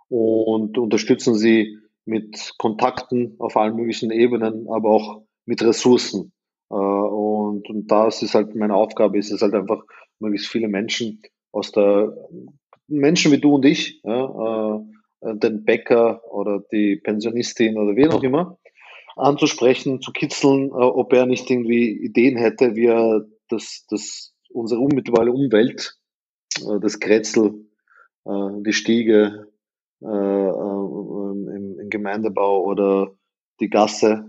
und 0.08 0.78
unterstützen 0.78 1.34
sie 1.34 1.78
mit 2.04 2.54
Kontakten 2.58 3.36
auf 3.38 3.56
allen 3.56 3.76
möglichen 3.76 4.10
Ebenen, 4.10 4.68
aber 4.68 4.90
auch 4.90 5.22
mit 5.44 5.62
Ressourcen. 5.62 6.32
Äh, 6.70 6.74
und, 6.74 7.68
und 7.68 7.86
das 7.90 8.22
ist 8.22 8.34
halt 8.34 8.54
meine 8.54 8.74
Aufgabe, 8.74 9.18
ist 9.18 9.30
es 9.30 9.42
halt 9.42 9.54
einfach 9.54 9.84
möglichst 10.18 10.48
viele 10.48 10.68
Menschen 10.68 11.22
aus 11.52 11.72
der 11.72 12.14
Menschen 12.86 13.32
wie 13.32 13.38
du 13.38 13.54
und 13.54 13.64
ich, 13.64 14.00
ja, 14.02 14.80
äh, 15.20 15.36
den 15.36 15.64
Bäcker 15.64 16.22
oder 16.30 16.62
die 16.72 16.96
Pensionistin 16.96 17.76
oder 17.78 17.96
wen 17.96 18.12
auch 18.12 18.22
immer, 18.22 18.58
anzusprechen, 19.16 20.00
zu 20.00 20.12
kitzeln, 20.12 20.68
äh, 20.68 20.72
ob 20.72 21.12
er 21.12 21.26
nicht 21.26 21.50
irgendwie 21.50 21.90
Ideen 21.90 22.36
hätte, 22.36 22.76
wie 22.76 22.86
er 22.86 23.26
das, 23.48 23.86
das, 23.88 24.34
unsere 24.50 24.80
unmittelbare 24.80 25.30
Umwelt, 25.30 25.96
das 26.80 26.98
Kretzel, 26.98 27.66
die 28.26 28.72
Stiege 28.72 29.46
im, 30.00 31.88
Gemeindebau 31.88 32.64
oder 32.64 33.12
die 33.60 33.68
Gasse, 33.68 34.24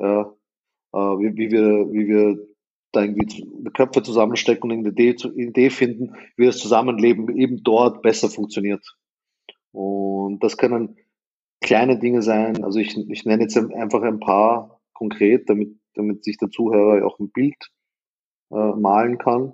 wie, 0.91 1.36
wie, 1.36 1.52
wir, 1.52 1.91
wie 1.91 2.08
wir 2.08 2.47
da 2.91 3.04
irgendwie 3.04 3.69
Köpfe 3.71 4.02
zusammenstecken 4.02 4.71
und 4.71 4.80
eine 4.80 4.89
Idee, 4.89 5.15
Idee 5.36 5.69
finden, 5.69 6.15
wie 6.38 6.45
das 6.45 6.58
Zusammenleben 6.58 7.36
eben 7.38 7.63
dort 7.63 8.02
besser 8.02 8.30
funktioniert. 8.30 8.84
Und 9.71 10.43
das 10.43 10.58
können 10.58 10.97
kleine 11.62 11.99
Dinge 11.99 12.21
sein. 12.21 12.63
Also 12.63 12.80
ich, 12.80 12.97
ich 13.10 13.25
nenne 13.25 13.43
jetzt 13.43 13.58
einfach 13.58 14.02
ein 14.02 14.19
paar 14.19 14.82
konkret, 14.93 15.49
damit, 15.49 15.78
damit 15.93 16.23
sich 16.23 16.38
der 16.38 16.49
Zuhörer 16.49 17.06
auch 17.06 17.19
ein 17.19 17.32
Bild 17.32 17.58
äh, 18.52 18.56
malen 18.56 19.17
kann. 19.17 19.54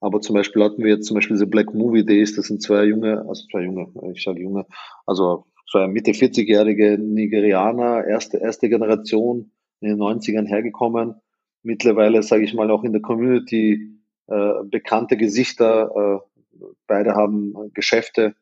Aber 0.00 0.20
zum 0.20 0.34
Beispiel 0.34 0.64
hatten 0.64 0.82
wir 0.82 0.94
jetzt 0.94 1.06
zum 1.06 1.14
Beispiel 1.14 1.36
diese 1.36 1.46
Black 1.46 1.74
Movie 1.74 2.04
Days, 2.04 2.34
das 2.34 2.46
sind 2.46 2.62
zwei 2.62 2.84
junge, 2.84 3.24
also 3.28 3.46
zwei 3.50 3.62
junge, 3.62 3.92
ich 4.14 4.22
sage 4.22 4.40
junge, 4.40 4.66
also 5.06 5.44
zwei 5.70 5.86
Mitte 5.88 6.12
40-jährige 6.12 6.98
Nigerianer, 6.98 8.06
erste, 8.06 8.38
erste 8.38 8.70
Generation 8.70 9.52
in 9.80 9.88
den 9.88 9.98
90ern 9.98 10.46
hergekommen. 10.46 11.14
Mittlerweile, 11.62 12.22
sage 12.22 12.44
ich 12.44 12.54
mal, 12.54 12.70
auch 12.70 12.84
in 12.84 12.92
der 12.92 13.02
Community 13.02 14.00
äh, 14.26 14.52
bekannte 14.64 15.16
Gesichter. 15.16 16.22
Äh, 16.22 16.64
beide 16.86 17.14
haben 17.14 17.54
Geschäfte 17.74 18.34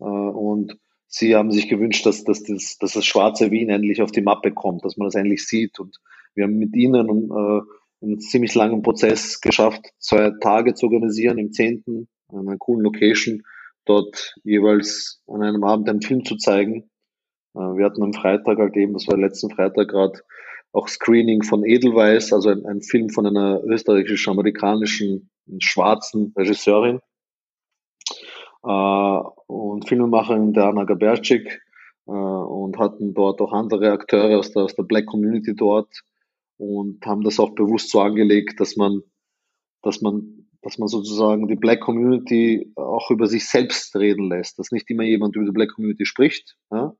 äh, 0.00 0.04
und 0.04 0.78
sie 1.06 1.34
haben 1.34 1.50
sich 1.50 1.68
gewünscht, 1.68 2.06
dass, 2.06 2.24
dass, 2.24 2.42
das, 2.42 2.78
dass 2.78 2.92
das 2.92 3.04
schwarze 3.04 3.50
Wien 3.50 3.70
endlich 3.70 4.02
auf 4.02 4.12
die 4.12 4.22
Mappe 4.22 4.52
kommt, 4.52 4.84
dass 4.84 4.96
man 4.96 5.06
das 5.06 5.14
endlich 5.14 5.46
sieht. 5.46 5.78
Und 5.80 5.98
wir 6.34 6.44
haben 6.44 6.58
mit 6.58 6.74
ihnen 6.76 7.30
äh, 7.30 7.60
einen 8.00 8.20
ziemlich 8.20 8.54
langen 8.54 8.82
Prozess 8.82 9.40
geschafft, 9.40 9.86
zwei 9.98 10.30
Tage 10.40 10.74
zu 10.74 10.86
organisieren 10.86 11.38
im 11.38 11.52
10. 11.52 12.08
an 12.28 12.48
einer 12.48 12.58
coolen 12.58 12.84
Location, 12.84 13.42
dort 13.84 14.34
jeweils 14.44 15.22
an 15.26 15.42
einem 15.42 15.64
Abend 15.64 15.88
einen 15.88 16.02
Film 16.02 16.24
zu 16.24 16.36
zeigen. 16.36 16.90
Äh, 17.54 17.60
wir 17.60 17.84
hatten 17.84 18.02
am 18.02 18.12
Freitag 18.12 18.58
halt 18.58 18.76
eben, 18.76 18.92
das 18.92 19.08
war 19.08 19.16
letzten 19.16 19.50
Freitag 19.50 19.88
gerade, 19.88 20.20
auch 20.72 20.88
Screening 20.88 21.42
von 21.42 21.64
Edelweiss, 21.64 22.32
also 22.32 22.50
ein, 22.50 22.66
ein 22.66 22.82
Film 22.82 23.10
von 23.10 23.26
einer 23.26 23.62
österreichisch-amerikanischen 23.64 25.30
schwarzen 25.60 26.32
Regisseurin 26.36 27.00
äh, 28.64 29.20
und 29.46 29.88
Filmemacherin 29.88 30.52
Diana 30.52 30.84
Gaberczyk 30.84 31.60
äh, 32.06 32.10
und 32.10 32.78
hatten 32.78 33.14
dort 33.14 33.40
auch 33.40 33.52
andere 33.52 33.92
Akteure 33.92 34.38
aus 34.38 34.52
der, 34.52 34.64
aus 34.64 34.74
der 34.74 34.82
Black 34.82 35.06
Community 35.06 35.54
dort 35.54 36.02
und 36.58 37.04
haben 37.06 37.22
das 37.22 37.40
auch 37.40 37.54
bewusst 37.54 37.90
so 37.90 38.00
angelegt, 38.00 38.60
dass 38.60 38.76
man, 38.76 39.02
dass 39.82 40.02
man, 40.02 40.48
dass 40.62 40.78
man 40.78 40.88
sozusagen 40.88 41.48
die 41.48 41.56
Black 41.56 41.80
Community 41.80 42.72
auch 42.76 43.10
über 43.10 43.26
sich 43.26 43.48
selbst 43.48 43.94
reden 43.96 44.28
lässt, 44.28 44.58
dass 44.58 44.72
nicht 44.72 44.90
immer 44.90 45.04
jemand 45.04 45.36
über 45.36 45.46
die 45.46 45.52
Black 45.52 45.72
Community 45.74 46.04
spricht, 46.04 46.56
ja? 46.70 46.94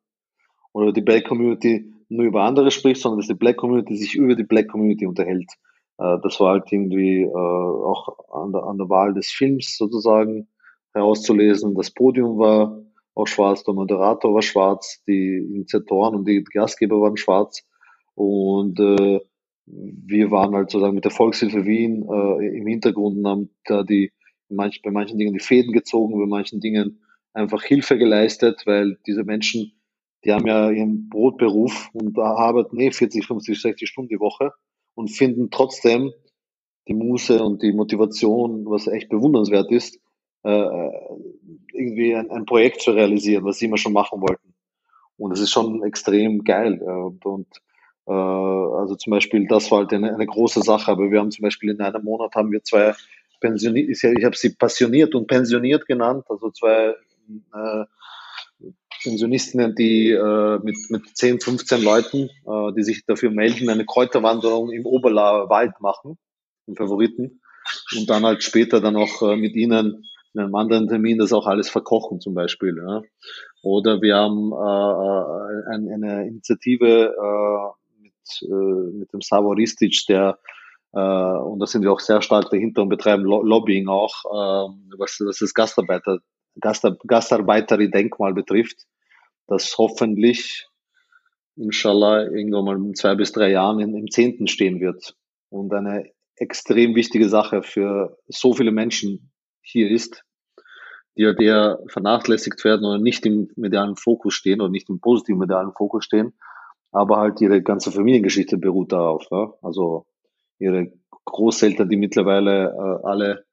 oder 0.73 0.93
die 0.93 1.03
Black 1.03 1.27
Community 1.27 1.93
nur 2.09 2.27
über 2.27 2.43
andere 2.43 2.71
spricht, 2.71 3.01
sondern 3.01 3.21
dass 3.21 3.29
die 3.29 3.35
Black 3.35 3.57
Community 3.57 3.97
sich 3.97 4.15
über 4.15 4.35
die 4.35 4.45
Black 4.45 4.69
Community 4.69 5.07
unterhält. 5.07 5.51
Äh, 5.99 6.17
das 6.23 6.41
war 6.41 6.53
halt 6.53 6.73
irgendwie 6.73 7.23
äh, 7.23 7.29
auch 7.35 8.09
an 8.33 8.53
der, 8.53 8.65
an 8.65 8.79
der 8.79 8.89
Wahl 8.89 9.15
des 9.15 9.31
Films 9.31 9.77
sozusagen 9.77 10.49
herauszulesen. 10.95 11.75
Das 11.75 11.91
Podium 11.91 12.39
war 12.39 12.83
auch 13.15 13.27
schwarz, 13.27 13.65
der 13.65 13.75
Moderator 13.75 14.35
war 14.35 14.43
schwarz, 14.43 15.03
die 15.07 15.37
Initiatoren 15.37 16.15
und 16.15 16.29
die 16.29 16.45
Gastgeber 16.45 17.01
waren 17.01 17.17
schwarz. 17.17 17.67
Und 18.15 18.79
äh, 18.81 19.21
wir 19.67 20.31
waren 20.31 20.55
halt 20.55 20.71
sozusagen 20.71 20.95
mit 20.95 21.05
der 21.05 21.11
Volkshilfe 21.11 21.67
Wien 21.67 22.07
äh, 22.09 22.59
im 22.59 22.67
Hintergrund 22.67 23.19
und 23.19 23.27
haben 23.27 23.51
da 23.65 23.83
die 23.83 24.13
manch, 24.49 24.83
bei 24.83 24.91
manchen 24.91 25.19
Dingen 25.19 25.35
die 25.35 25.45
Fäden 25.45 25.73
gezogen, 25.73 26.19
bei 26.19 26.27
manchen 26.27 26.61
Dingen 26.61 27.01
einfach 27.33 27.63
Hilfe 27.63 27.99
geleistet, 27.99 28.63
weil 28.67 28.99
diese 29.07 29.25
Menschen, 29.25 29.73
die 30.25 30.33
haben 30.33 30.47
ja 30.47 30.71
ihren 30.71 31.09
Brotberuf 31.09 31.91
und 31.93 32.19
arbeiten 32.19 32.79
eh 32.81 32.91
40, 32.91 33.27
50, 33.27 33.61
60 33.61 33.89
Stunden 33.89 34.09
die 34.09 34.21
Woche 34.21 34.53
und 34.95 35.09
finden 35.09 35.51
trotzdem 35.51 36.13
die 36.89 36.95
Muße 36.95 37.43
und 37.43 37.63
die 37.63 37.73
Motivation, 37.73 38.65
was 38.67 38.87
echt 38.87 39.11
bewundernswert 39.11 39.71
ist, 39.71 40.01
äh, 40.43 40.67
irgendwie 41.73 42.15
ein, 42.15 42.31
ein, 42.31 42.47
Projekt 42.47 42.81
zu 42.81 42.93
realisieren, 42.93 43.45
was 43.45 43.59
sie 43.59 43.67
immer 43.67 43.77
schon 43.77 43.93
machen 43.93 44.21
wollten. 44.21 44.55
Und 45.17 45.33
es 45.33 45.41
ist 45.41 45.51
schon 45.51 45.83
extrem 45.85 46.45
geil. 46.45 46.81
Äh, 46.81 46.91
und, 46.91 47.25
und 47.27 47.47
äh, 48.07 48.13
also 48.13 48.97
zum 48.97 49.11
Beispiel, 49.11 49.47
das 49.47 49.71
war 49.71 49.81
halt 49.81 49.93
eine, 49.93 50.15
eine, 50.15 50.27
große 50.27 50.63
Sache. 50.63 50.91
Aber 50.91 51.11
wir 51.11 51.21
haben 51.21 51.31
zum 51.31 51.43
Beispiel 51.43 51.71
in 51.71 51.81
einem 51.81 52.05
Monat 52.05 52.35
haben 52.35 52.51
wir 52.51 52.63
zwei 52.63 52.95
pensioniert, 53.41 53.89
ich 53.91 54.25
habe 54.25 54.37
sie 54.37 54.55
passioniert 54.55 55.15
und 55.15 55.29
pensioniert 55.29 55.87
genannt, 55.87 56.25
also 56.29 56.51
zwei 56.51 56.95
äh, 57.55 57.85
Pensionistinnen, 59.03 59.75
die 59.75 60.11
äh, 60.11 60.59
mit, 60.63 60.77
mit 60.91 61.17
10, 61.17 61.41
15 61.41 61.83
Leuten, 61.83 62.31
äh, 62.47 62.73
die 62.77 62.85
sich 62.85 63.05
dafür 63.07 63.31
melden, 63.31 63.69
eine 63.69 63.85
Kräuterwanderung 63.85 64.71
im 64.71 64.87
Oberlauer 64.87 65.49
Wald 65.49 65.81
machen, 65.81 66.19
im 66.67 66.77
Favoriten, 66.77 67.41
und 67.97 68.09
dann 68.09 68.25
halt 68.25 68.43
später 68.43 68.81
dann 68.81 68.97
auch 68.97 69.23
äh, 69.23 69.37
mit 69.37 69.55
ihnen 69.55 70.05
in 70.35 70.41
einem 70.41 70.55
anderen 70.55 70.89
Termin 70.89 71.19
das 71.19 71.33
auch 71.33 71.47
alles 71.47 71.71
verkochen 71.71 72.21
zum 72.21 72.35
Beispiel. 72.35 72.77
Ja. 72.77 73.03
Oder 73.63 74.01
wir 74.03 74.17
haben 74.17 74.53
äh, 74.53 75.73
äh 75.73 75.75
ein, 75.75 75.93
eine 75.93 76.27
Initiative 76.29 77.15
äh, 77.17 78.03
mit 78.03 78.13
äh, 78.43 78.99
mit 78.99 79.13
dem 79.13 79.21
Savoristic, 79.21 80.05
der 80.09 80.39
äh, 80.93 80.99
und 81.01 81.59
da 81.59 81.67
sind 81.67 81.83
wir 81.83 81.93
auch 81.93 82.01
sehr 82.01 82.23
stark 82.23 82.51
dahinter 82.51 82.83
und 82.83 82.89
betreiben 82.89 83.25
Lobbying 83.25 83.89
auch, 83.89 84.25
äh, 84.25 84.73
was, 84.97 85.21
was 85.21 85.39
das 85.39 85.55
Gastarbeiter, 85.55 86.19
Gastar 86.61 86.97
Gastarbeiterin-Denkmal 87.07 88.35
betrifft, 88.35 88.87
das 89.47 89.77
hoffentlich, 89.79 90.67
inshallah, 91.57 92.25
irgendwann 92.25 92.65
mal 92.65 92.77
in 92.77 92.95
zwei 92.95 93.15
bis 93.15 93.33
drei 93.33 93.51
Jahren 93.51 93.81
in, 93.81 93.95
im 93.95 94.11
Zehnten 94.11 94.47
stehen 94.47 94.81
wird 94.81 95.17
und 95.51 95.73
eine 95.73 96.11
extrem 96.37 96.95
wichtige 96.95 97.29
Sache 97.29 97.63
für 97.63 98.19
so 98.29 98.53
viele 98.53 98.71
Menschen 98.71 99.33
hier 99.63 99.91
ist, 99.91 100.25
die 101.17 101.23
ja 101.23 101.33
der 101.33 101.81
vernachlässigt 101.89 102.65
werden 102.65 102.87
oder 102.87 102.99
nicht 102.99 103.27
im 103.27 103.51
medialen 103.57 103.97
Fokus 103.97 104.35
stehen 104.35 104.61
oder 104.61 104.71
nicht 104.71 104.89
im 104.89 105.01
positiven 105.01 105.41
medialen 105.41 105.73
Fokus 105.73 106.05
stehen, 106.05 106.35
aber 106.93 107.17
halt 107.17 107.41
ihre 107.41 107.63
ganze 107.63 107.91
Familiengeschichte 107.91 108.57
beruht 108.57 108.93
darauf. 108.93 109.27
Ja? 109.31 109.53
Also 109.63 110.07
ihre 110.59 110.93
Großeltern, 111.25 111.89
die 111.89 111.97
mittlerweile 111.97 112.69
äh, 112.69 113.07
alle, 113.07 113.45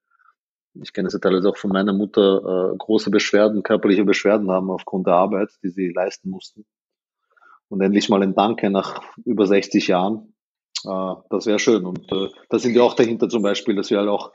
ich 0.81 0.93
kenne 0.93 1.07
es 1.07 1.13
ja 1.13 1.19
teilweise 1.19 1.49
auch 1.49 1.57
von 1.57 1.71
meiner 1.71 1.93
Mutter, 1.93 2.71
äh, 2.73 2.77
große 2.77 3.09
Beschwerden, 3.09 3.63
körperliche 3.63 4.05
Beschwerden 4.05 4.51
haben 4.51 4.69
aufgrund 4.69 5.07
der 5.07 5.15
Arbeit, 5.15 5.49
die 5.63 5.69
sie 5.69 5.89
leisten 5.89 6.29
mussten. 6.29 6.65
Und 7.69 7.81
endlich 7.81 8.09
mal 8.09 8.21
ein 8.21 8.35
Danke 8.35 8.69
nach 8.69 9.01
über 9.25 9.47
60 9.47 9.87
Jahren. 9.87 10.33
Äh, 10.85 11.13
das 11.29 11.45
wäre 11.45 11.59
schön. 11.59 11.85
Und 11.85 12.11
äh, 12.11 12.29
da 12.49 12.59
sind 12.59 12.73
wir 12.73 12.83
auch 12.83 12.93
dahinter 12.93 13.29
zum 13.29 13.41
Beispiel, 13.41 13.75
dass 13.75 13.89
wir 13.89 13.99
halt 13.99 14.09
auch 14.09 14.31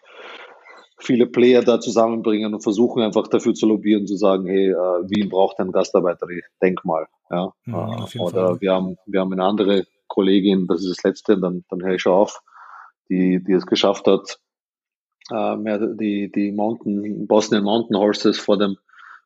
viele 0.99 1.27
Player 1.27 1.63
da 1.63 1.81
zusammenbringen 1.81 2.53
und 2.53 2.63
versuchen 2.63 3.03
einfach 3.03 3.27
dafür 3.29 3.55
zu 3.55 3.67
lobbyieren, 3.67 4.07
zu 4.07 4.17
sagen, 4.17 4.47
hey, 4.47 4.71
äh, 4.71 4.75
Wien 4.75 5.29
braucht 5.29 5.59
ein 5.59 5.73
Gastarbeiter-Denkmal. 5.73 7.07
Ja? 7.31 7.53
Mhm, 7.65 7.75
äh, 7.75 8.19
oder 8.19 8.47
Fall. 8.49 8.61
wir 8.61 8.73
haben, 8.73 8.97
wir 9.07 9.21
haben 9.21 9.33
eine 9.33 9.45
andere 9.45 9.87
Kollegin, 10.09 10.67
das 10.67 10.83
ist 10.83 10.99
das 10.99 11.05
letzte, 11.05 11.39
dann, 11.39 11.65
dann 11.71 11.83
höre 11.83 11.95
ich 11.95 12.03
schon 12.03 12.13
auf, 12.13 12.43
die, 13.09 13.43
die 13.43 13.53
es 13.53 13.67
geschafft 13.67 14.07
hat, 14.07 14.41
äh, 15.31 15.57
mehr 15.57 15.79
die, 15.79 16.31
die 16.31 16.53
Mountain, 16.53 17.27
Bosnian 17.27 17.65
Mountain 17.65 17.97
Horses 17.97 18.39
vor 18.39 18.59
dem, 18.59 18.77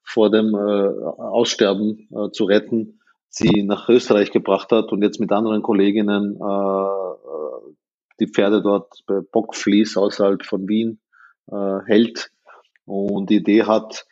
vor 0.03 0.31
dem 0.31 0.55
äh, 0.55 0.59
Aussterben 0.59 2.09
äh, 2.11 2.31
zu 2.31 2.45
retten, 2.45 3.01
sie 3.29 3.63
nach 3.63 3.89
Österreich 3.89 4.31
gebracht 4.31 4.71
hat 4.71 4.93
und 4.93 5.03
jetzt 5.03 5.21
mit 5.21 5.33
anderen 5.33 5.63
Kolleginnen 5.63 6.37
äh, 6.37 6.45
äh 6.45 7.75
die 8.21 8.29
Pferde 8.29 8.63
dort 8.63 9.03
bei 9.09 9.21
Bockflies 9.21 9.97
außerhalb 9.97 10.45
von 10.45 10.69
Wien 10.69 11.01
äh, 11.51 11.81
hält. 11.87 12.31
Und 12.87 13.31
die 13.31 13.37
Idee 13.37 13.65
hat, 13.65 14.07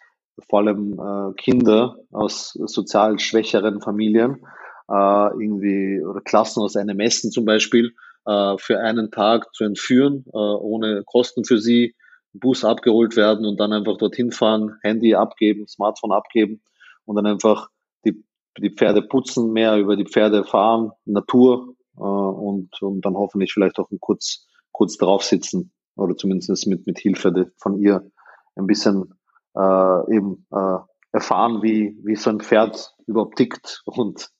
vor 0.48 0.60
allem 0.60 0.98
äh, 0.98 1.34
Kinder 1.34 1.98
aus 2.10 2.52
sozial 2.52 3.18
schwächeren 3.18 3.80
Familien, 3.80 4.44
äh, 4.88 5.28
irgendwie 5.28 6.02
oder 6.02 6.20
Klassen 6.20 6.62
aus 6.62 6.76
einem 6.76 7.00
Essen 7.00 7.30
zum 7.30 7.44
Beispiel, 7.44 7.94
äh, 8.26 8.56
für 8.58 8.80
einen 8.80 9.10
Tag 9.10 9.54
zu 9.54 9.64
entführen, 9.64 10.24
äh, 10.32 10.36
ohne 10.36 11.02
Kosten 11.04 11.44
für 11.44 11.58
sie, 11.58 11.94
Bus 12.34 12.64
abgeholt 12.64 13.16
werden 13.16 13.44
und 13.44 13.60
dann 13.60 13.72
einfach 13.72 13.98
dorthin 13.98 14.32
fahren, 14.32 14.78
Handy 14.82 15.14
abgeben, 15.14 15.68
Smartphone 15.68 16.12
abgeben 16.12 16.62
und 17.04 17.16
dann 17.16 17.26
einfach 17.26 17.68
die, 18.04 18.24
die 18.58 18.70
Pferde 18.70 19.02
putzen, 19.02 19.52
mehr 19.52 19.76
über 19.76 19.96
die 19.96 20.06
Pferde 20.06 20.44
fahren, 20.44 20.92
Natur 21.04 21.74
äh, 21.96 22.00
und, 22.00 22.80
und 22.80 23.04
dann 23.04 23.14
hoffentlich 23.14 23.52
vielleicht 23.52 23.78
auch 23.78 23.90
kurz, 24.00 24.46
kurz 24.72 24.96
drauf 24.96 25.22
sitzen 25.22 25.72
oder 25.96 26.16
zumindest 26.16 26.66
mit, 26.66 26.86
mit 26.86 26.98
Hilfe 26.98 27.52
von 27.58 27.78
ihr 27.78 28.10
ein 28.56 28.66
bisschen 28.66 29.14
äh, 29.54 30.14
eben 30.14 30.46
äh, 30.50 30.78
erfahren, 31.12 31.62
wie, 31.62 31.98
wie 32.02 32.16
so 32.16 32.30
ein 32.30 32.40
Pferd 32.40 32.94
überhaupt 33.06 33.36
tickt 33.36 33.82
und 33.84 34.30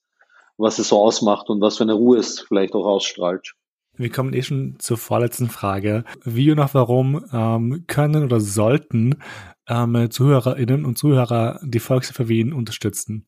was 0.57 0.79
es 0.79 0.89
so 0.89 0.99
ausmacht 0.99 1.49
und 1.49 1.61
was 1.61 1.77
für 1.77 1.83
eine 1.83 1.93
Ruhe 1.93 2.17
es 2.17 2.39
vielleicht 2.39 2.73
auch 2.73 2.85
ausstrahlt. 2.85 3.53
Wir 3.95 4.09
kommen 4.09 4.33
eh 4.33 4.41
schon 4.41 4.75
zur 4.79 4.97
vorletzten 4.97 5.49
Frage. 5.49 6.03
Wie 6.23 6.51
und 6.51 6.59
auch 6.59 6.73
warum 6.73 7.23
ähm, 7.31 7.85
können 7.87 8.23
oder 8.23 8.39
sollten 8.39 9.21
ähm, 9.69 10.09
ZuhörerInnen 10.09 10.85
und 10.85 10.97
Zuhörer 10.97 11.59
die 11.63 11.79
Volkshilfe 11.79 12.27
Wien 12.27 12.53
unterstützen? 12.53 13.27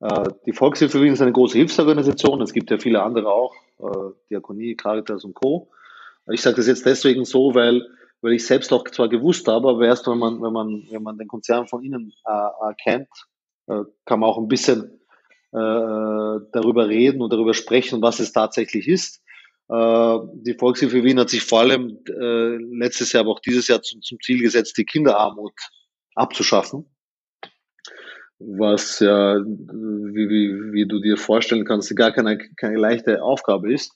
Äh, 0.00 0.30
die 0.46 0.52
Volkshilfe 0.52 1.00
Wien 1.02 1.12
ist 1.12 1.20
eine 1.20 1.32
große 1.32 1.58
Hilfsorganisation. 1.58 2.40
Es 2.40 2.52
gibt 2.52 2.70
ja 2.70 2.78
viele 2.78 3.02
andere 3.02 3.32
auch, 3.32 3.54
äh, 3.80 4.12
Diakonie, 4.30 4.76
Caritas 4.76 5.24
und 5.24 5.34
Co. 5.34 5.70
Ich 6.30 6.42
sage 6.42 6.56
das 6.56 6.68
jetzt 6.68 6.86
deswegen 6.86 7.24
so, 7.24 7.54
weil, 7.54 7.82
weil 8.20 8.34
ich 8.34 8.46
selbst 8.46 8.72
auch 8.72 8.84
zwar 8.84 9.08
gewusst 9.08 9.48
habe, 9.48 9.68
aber 9.68 9.86
erst 9.86 10.06
wenn 10.06 10.18
man, 10.18 10.40
wenn 10.40 10.52
man, 10.52 10.84
wenn 10.90 11.02
man 11.02 11.18
den 11.18 11.26
Konzern 11.26 11.66
von 11.66 11.82
Ihnen 11.82 12.12
äh, 12.24 12.74
kennt, 12.82 13.08
äh, 13.66 13.82
kann 14.04 14.20
man 14.20 14.30
auch 14.30 14.38
ein 14.38 14.48
bisschen 14.48 14.99
darüber 15.52 16.88
reden 16.88 17.22
und 17.22 17.32
darüber 17.32 17.54
sprechen, 17.54 18.02
was 18.02 18.20
es 18.20 18.32
tatsächlich 18.32 18.86
ist. 18.88 19.22
Äh, 19.68 20.18
die 20.34 20.54
Volkshilfe 20.58 21.02
Wien 21.04 21.18
hat 21.18 21.30
sich 21.30 21.42
vor 21.42 21.60
allem 21.60 21.98
äh, 22.08 22.56
letztes 22.76 23.12
Jahr, 23.12 23.22
aber 23.22 23.32
auch 23.32 23.40
dieses 23.40 23.68
Jahr 23.68 23.82
zum, 23.82 24.00
zum 24.02 24.18
Ziel 24.20 24.40
gesetzt, 24.40 24.78
die 24.78 24.84
Kinderarmut 24.84 25.54
abzuschaffen 26.14 26.86
was 28.40 29.00
ja, 29.00 29.36
wie, 29.36 30.28
wie, 30.28 30.72
wie 30.72 30.86
du 30.86 30.98
dir 30.98 31.16
vorstellen 31.18 31.64
kannst, 31.64 31.94
gar 31.94 32.10
keine, 32.10 32.38
keine 32.38 32.78
leichte 32.78 33.22
Aufgabe 33.22 33.72
ist. 33.72 33.92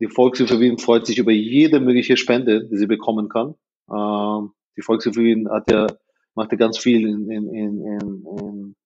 Die 0.00 0.08
Volkshilfe 0.08 0.58
Wien 0.58 0.78
freut 0.78 1.06
sich 1.06 1.18
über 1.18 1.30
jede 1.30 1.78
mögliche 1.78 2.16
Spende, 2.16 2.66
die 2.66 2.76
sie 2.76 2.88
bekommen 2.88 3.28
kann. 3.28 3.54
Ähm, 3.88 4.50
die 4.76 4.82
Volkshilfe 4.82 5.20
Wien 5.20 5.48
hat 5.48 5.70
ja, 5.70 5.86
macht 6.34 6.50
ja 6.50 6.58
ganz 6.58 6.78
viel 6.78 7.06
in, 7.06 7.30
in, 7.30 7.48
in, 7.54 7.80
in, 7.80 8.24
in 8.40 8.76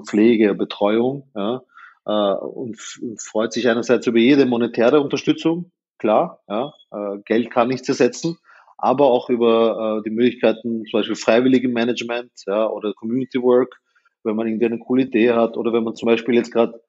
Pflege, 0.00 0.54
Betreuung, 0.54 1.30
ja, 1.34 1.62
äh, 2.06 2.34
und, 2.34 2.78
freut 3.20 3.52
sich 3.52 3.68
einerseits 3.68 4.06
über 4.06 4.18
jede 4.18 4.46
monetäre 4.46 5.00
Unterstützung, 5.00 5.70
klar, 5.98 6.40
ja, 6.48 6.72
äh, 6.90 7.18
Geld 7.24 7.50
kann 7.50 7.68
nichts 7.68 7.88
ersetzen, 7.88 8.38
aber 8.78 9.06
auch 9.06 9.30
über 9.30 9.98
äh, 9.98 10.02
die 10.02 10.14
Möglichkeiten, 10.14 10.84
zum 10.86 10.98
Beispiel 10.98 11.16
freiwillige 11.16 11.68
Management, 11.68 12.32
ja, 12.46 12.66
oder 12.68 12.92
Community 12.94 13.40
Work, 13.40 13.80
wenn 14.24 14.36
man 14.36 14.46
irgendwie 14.46 14.66
eine 14.66 14.78
coole 14.78 15.02
Idee 15.02 15.32
hat, 15.32 15.56
oder 15.56 15.72
wenn 15.72 15.84
man 15.84 15.94
zum 15.94 16.06
Beispiel 16.06 16.34
jetzt 16.34 16.52
gerade 16.52 16.82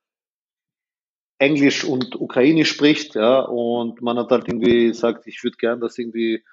Englisch 1.40 1.84
und 1.84 2.20
Ukrainisch 2.20 2.70
spricht, 2.70 3.16
ja, 3.16 3.42
und 3.42 4.02
man 4.02 4.18
hat 4.18 4.32
halt 4.32 4.48
irgendwie 4.48 4.94
sagt, 4.94 5.28
ich 5.28 5.44
würde 5.44 5.58
gern 5.58 5.82
das 5.82 5.98
irgendwie 5.98 6.44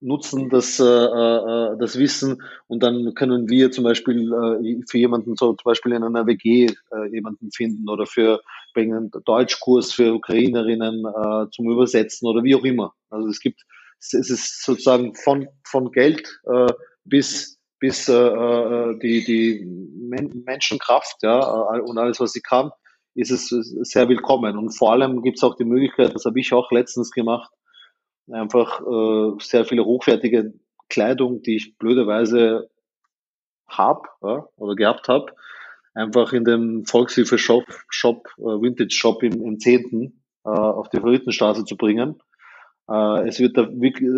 nutzen, 0.00 0.48
das, 0.48 0.80
äh, 0.80 0.84
äh, 0.84 1.76
das 1.78 1.98
Wissen 1.98 2.42
und 2.66 2.82
dann 2.82 3.14
können 3.14 3.48
wir 3.48 3.70
zum 3.70 3.84
Beispiel 3.84 4.32
äh, 4.32 4.82
für 4.88 4.98
jemanden 4.98 5.36
so 5.36 5.52
zum 5.52 5.64
Beispiel 5.64 5.92
in 5.92 6.02
einer 6.02 6.26
WG 6.26 6.66
äh, 6.66 7.06
jemanden 7.10 7.50
finden 7.50 7.88
oder 7.88 8.06
für 8.06 8.40
einen 8.74 9.10
Deutschkurs 9.24 9.92
für 9.92 10.14
Ukrainerinnen 10.14 11.04
äh, 11.04 11.50
zum 11.50 11.70
Übersetzen 11.70 12.28
oder 12.28 12.44
wie 12.44 12.54
auch 12.54 12.64
immer. 12.64 12.94
Also 13.10 13.28
es 13.28 13.40
gibt, 13.40 13.62
es 13.98 14.12
ist 14.12 14.64
sozusagen 14.64 15.14
von, 15.16 15.48
von 15.64 15.90
Geld 15.90 16.40
äh, 16.46 16.72
bis 17.04 17.58
bis 17.80 18.08
äh, 18.08 18.12
äh 18.12 18.98
die, 18.98 19.24
die 19.24 19.64
Men 19.64 20.44
Menschenkraft 20.46 21.16
ja, 21.22 21.38
und 21.40 21.98
alles, 21.98 22.20
was 22.20 22.32
sie 22.32 22.40
kann, 22.40 22.70
ist 23.14 23.30
es 23.30 23.48
sehr 23.48 24.08
willkommen. 24.08 24.56
Und 24.56 24.70
vor 24.70 24.92
allem 24.92 25.22
gibt 25.22 25.38
es 25.38 25.44
auch 25.44 25.56
die 25.56 25.64
Möglichkeit, 25.64 26.14
das 26.14 26.24
habe 26.24 26.40
ich 26.40 26.52
auch 26.52 26.70
letztens 26.70 27.10
gemacht, 27.10 27.50
einfach 28.30 28.80
äh, 28.80 29.32
sehr 29.40 29.64
viele 29.64 29.84
hochwertige 29.84 30.54
Kleidung, 30.88 31.42
die 31.42 31.56
ich 31.56 31.78
blöderweise 31.78 32.70
hab 33.66 34.08
ja, 34.22 34.46
oder 34.56 34.74
gehabt 34.74 35.08
habe, 35.08 35.32
einfach 35.94 36.32
in 36.32 36.44
dem 36.44 36.84
Volkshilfe-Shop, 36.86 37.64
Shop, 37.88 38.28
äh, 38.38 38.42
Vintage-Shop 38.42 39.22
im, 39.22 39.42
im 39.42 39.58
10. 39.58 40.18
Äh, 40.44 40.50
auf 40.50 40.88
die 40.88 41.00
Verrücktenstraße 41.00 41.64
zu 41.64 41.76
bringen. 41.76 42.22
Äh, 42.88 43.28
es, 43.28 43.38
wird 43.38 43.58
da, 43.58 43.68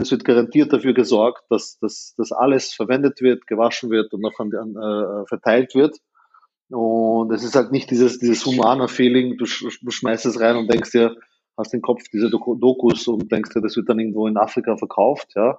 es 0.01 0.11
wird 0.13 0.25
garantiert 0.25 0.73
dafür 0.73 0.93
gesorgt, 0.93 1.43
dass, 1.49 1.79
dass, 1.81 2.15
dass 2.17 2.31
alles 2.31 2.73
verwendet 2.73 3.21
wird, 3.21 3.49
gewaschen 3.49 3.91
wird 3.91 4.13
und 4.13 4.21
noch 4.21 4.39
an, 4.39 4.53
äh, 4.53 5.27
verteilt 5.27 5.75
wird. 5.75 5.97
Und 6.69 7.33
es 7.33 7.43
ist 7.43 7.57
halt 7.57 7.73
nicht 7.73 7.91
dieses, 7.91 8.21
dieses 8.21 8.47
humane 8.47 8.87
Feeling, 8.87 9.39
du, 9.39 9.45
du 9.45 9.91
schmeißt 9.91 10.27
es 10.27 10.39
rein 10.39 10.57
und 10.57 10.73
denkst 10.73 10.93
dir, 10.93 11.17
hast 11.57 11.73
den 11.73 11.83
Kopf 11.83 12.03
dieser 12.13 12.31
Dokus 12.31 13.07
und 13.09 13.31
denkst 13.31 13.53
dir, 13.53 13.61
das 13.61 13.77
wird 13.77 13.89
dann 13.89 13.99
irgendwo 13.99 14.27
in 14.27 14.37
Afrika 14.37 14.77
verkauft, 14.77 15.33
ja. 15.35 15.59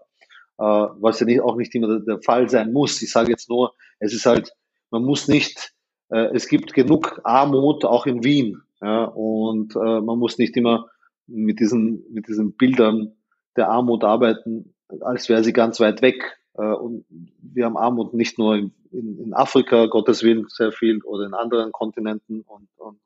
Äh, 0.58 0.64
was 0.64 1.20
ja 1.20 1.26
nicht, 1.26 1.42
auch 1.42 1.56
nicht 1.56 1.74
immer 1.76 2.00
der, 2.00 2.22
Fall 2.22 2.50
sein 2.50 2.72
muss. 2.74 3.02
Ich 3.02 3.12
sage 3.12 3.32
jetzt 3.32 3.50
nur, 3.50 3.74
es 4.00 4.14
ist 4.14 4.26
halt, 4.26 4.54
man 4.92 5.04
muss 5.04 5.28
nicht, 5.28 5.74
äh, 6.10 6.30
es 6.34 6.48
gibt 6.48 6.74
genug 6.74 7.22
Armut 7.24 7.86
auch 7.86 8.06
in 8.06 8.24
Wien, 8.24 8.62
ja, 8.82 9.06
und 9.06 9.76
äh, 9.76 10.02
man 10.02 10.20
muss 10.20 10.38
nicht 10.38 10.58
immer 10.58 10.88
mit 11.28 11.60
diesen, 11.60 12.04
mit 12.12 12.28
diesen 12.28 12.56
Bildern 12.58 13.16
der 13.56 13.70
Armut 13.70 14.04
arbeiten, 14.04 14.74
als 15.02 15.30
wäre 15.30 15.44
sie 15.44 15.54
ganz 15.54 15.80
weit 15.80 16.02
weg. 16.02 16.38
Äh, 16.56 16.74
und 16.74 17.06
wir 17.10 17.66
haben 17.66 17.78
Armut 17.78 18.14
nicht 18.14 18.38
nur 18.38 18.56
in, 18.56 18.74
in, 18.92 19.20
in, 19.20 19.34
Afrika, 19.34 19.86
Gottes 19.86 20.24
Willen, 20.24 20.46
sehr 20.50 20.72
viel 20.72 21.02
oder 21.04 21.26
in 21.26 21.34
anderen 21.34 21.72
Kontinenten, 21.72 22.42
und, 22.42 22.68
und, 22.78 23.00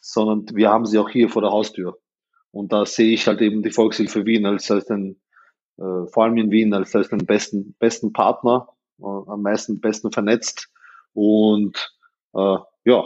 sondern 0.00 0.56
wir 0.56 0.70
haben 0.70 0.86
sie 0.86 0.98
auch 0.98 1.08
hier 1.08 1.28
vor 1.28 1.42
der 1.42 1.50
Haustür. 1.50 1.98
Und 2.56 2.72
da 2.72 2.86
sehe 2.86 3.12
ich 3.12 3.26
halt 3.26 3.42
eben 3.42 3.62
die 3.62 3.70
Volkshilfe 3.70 4.24
Wien 4.24 4.46
als, 4.46 4.70
als 4.70 4.86
den, 4.86 5.20
äh, 5.76 6.06
vor 6.10 6.24
allem 6.24 6.38
in 6.38 6.50
Wien, 6.50 6.72
als, 6.72 6.96
als 6.96 7.10
den 7.10 7.26
besten, 7.26 7.76
besten 7.78 8.14
Partner, 8.14 8.68
äh, 8.98 9.04
am 9.04 9.42
meisten 9.42 9.78
besten 9.80 10.10
vernetzt. 10.10 10.70
Und 11.12 11.76
äh, 12.34 12.56
ja, 12.84 13.04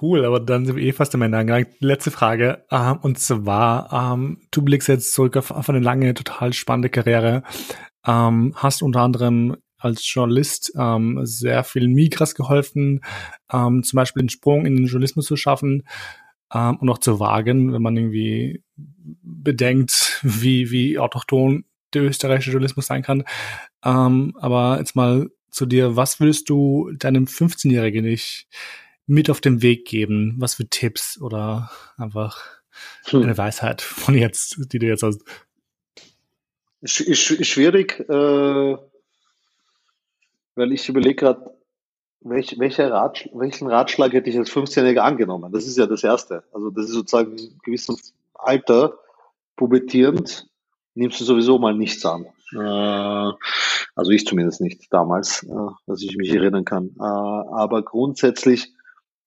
Cool, 0.00 0.24
aber 0.24 0.38
dann 0.38 0.66
sind 0.66 0.76
wir 0.76 0.84
eh 0.84 0.92
fast 0.92 1.16
am 1.16 1.22
Ende 1.22 1.38
angelangt. 1.38 1.80
Letzte 1.80 2.12
Frage. 2.12 2.64
Ähm, 2.70 3.00
und 3.02 3.18
zwar, 3.18 3.92
ähm, 3.92 4.40
du 4.52 4.62
blickst 4.62 4.86
jetzt 4.86 5.14
zurück 5.14 5.36
auf, 5.36 5.50
auf 5.50 5.68
eine 5.68 5.80
lange, 5.80 6.14
total 6.14 6.52
spannende 6.52 6.90
Karriere. 6.90 7.42
Ähm, 8.06 8.52
hast 8.54 8.82
unter 8.82 9.00
anderem 9.00 9.56
als 9.78 10.08
Journalist 10.14 10.72
ähm, 10.78 11.18
sehr 11.24 11.64
vielen 11.64 11.92
Migras 11.92 12.36
geholfen, 12.36 13.00
ähm, 13.52 13.82
zum 13.82 13.96
Beispiel 13.96 14.22
den 14.22 14.28
Sprung 14.28 14.64
in 14.64 14.76
den 14.76 14.86
Journalismus 14.86 15.26
zu 15.26 15.34
schaffen 15.34 15.82
ähm, 16.52 16.76
und 16.76 16.88
auch 16.88 16.98
zu 16.98 17.20
wagen, 17.20 17.72
wenn 17.72 17.82
man 17.82 17.96
irgendwie 17.96 18.62
bedenkt, 18.76 20.20
wie, 20.22 20.70
wie 20.70 20.98
autochton 20.98 21.64
der 21.94 22.02
österreichische 22.02 22.52
Journalismus 22.52 22.86
sein 22.86 23.02
kann. 23.02 23.24
Ähm, 23.84 24.36
aber 24.38 24.78
jetzt 24.78 24.96
mal 24.96 25.30
zu 25.50 25.66
dir, 25.66 25.96
was 25.96 26.20
würdest 26.20 26.48
du 26.48 26.90
deinem 26.92 27.24
15-Jährigen 27.24 28.04
nicht 28.04 28.48
mit 29.06 29.30
auf 29.30 29.40
den 29.40 29.62
Weg 29.62 29.86
geben? 29.86 30.36
Was 30.38 30.54
für 30.54 30.68
Tipps 30.68 31.20
oder 31.20 31.70
einfach 31.96 32.60
hm. 33.06 33.22
eine 33.22 33.36
Weisheit 33.36 33.82
von 33.82 34.14
jetzt, 34.14 34.72
die 34.72 34.78
du 34.78 34.86
jetzt 34.86 35.02
hast? 35.02 35.22
Sch 36.84 37.44
schwierig, 37.44 38.00
äh, 38.08 38.76
weil 40.54 40.72
ich 40.72 40.88
überlege 40.88 41.16
gerade, 41.16 41.59
welch, 42.20 42.58
welcher 42.58 42.90
Rat, 42.90 43.28
welchen 43.32 43.68
Ratschlag 43.68 44.12
hätte 44.12 44.30
ich 44.30 44.38
als 44.38 44.50
15-Jähriger 44.50 45.00
angenommen? 45.00 45.52
Das 45.52 45.66
ist 45.66 45.78
ja 45.78 45.86
das 45.86 46.04
Erste. 46.04 46.44
Also 46.52 46.70
das 46.70 46.86
ist 46.86 46.92
sozusagen 46.92 47.36
in 47.36 47.58
gewissem 47.62 47.96
Alter, 48.34 48.98
pubertierend, 49.56 50.48
nimmst 50.94 51.20
du 51.20 51.24
sowieso 51.24 51.58
mal 51.58 51.74
nichts 51.74 52.04
an. 52.04 52.26
Äh, 52.52 53.32
also 53.94 54.10
ich 54.10 54.26
zumindest 54.26 54.60
nicht 54.60 54.92
damals, 54.92 55.42
äh, 55.44 55.72
dass 55.86 56.02
ich 56.02 56.16
mich 56.16 56.30
erinnern 56.34 56.64
kann. 56.64 56.90
Äh, 56.98 57.02
aber 57.02 57.82
grundsätzlich 57.82 58.72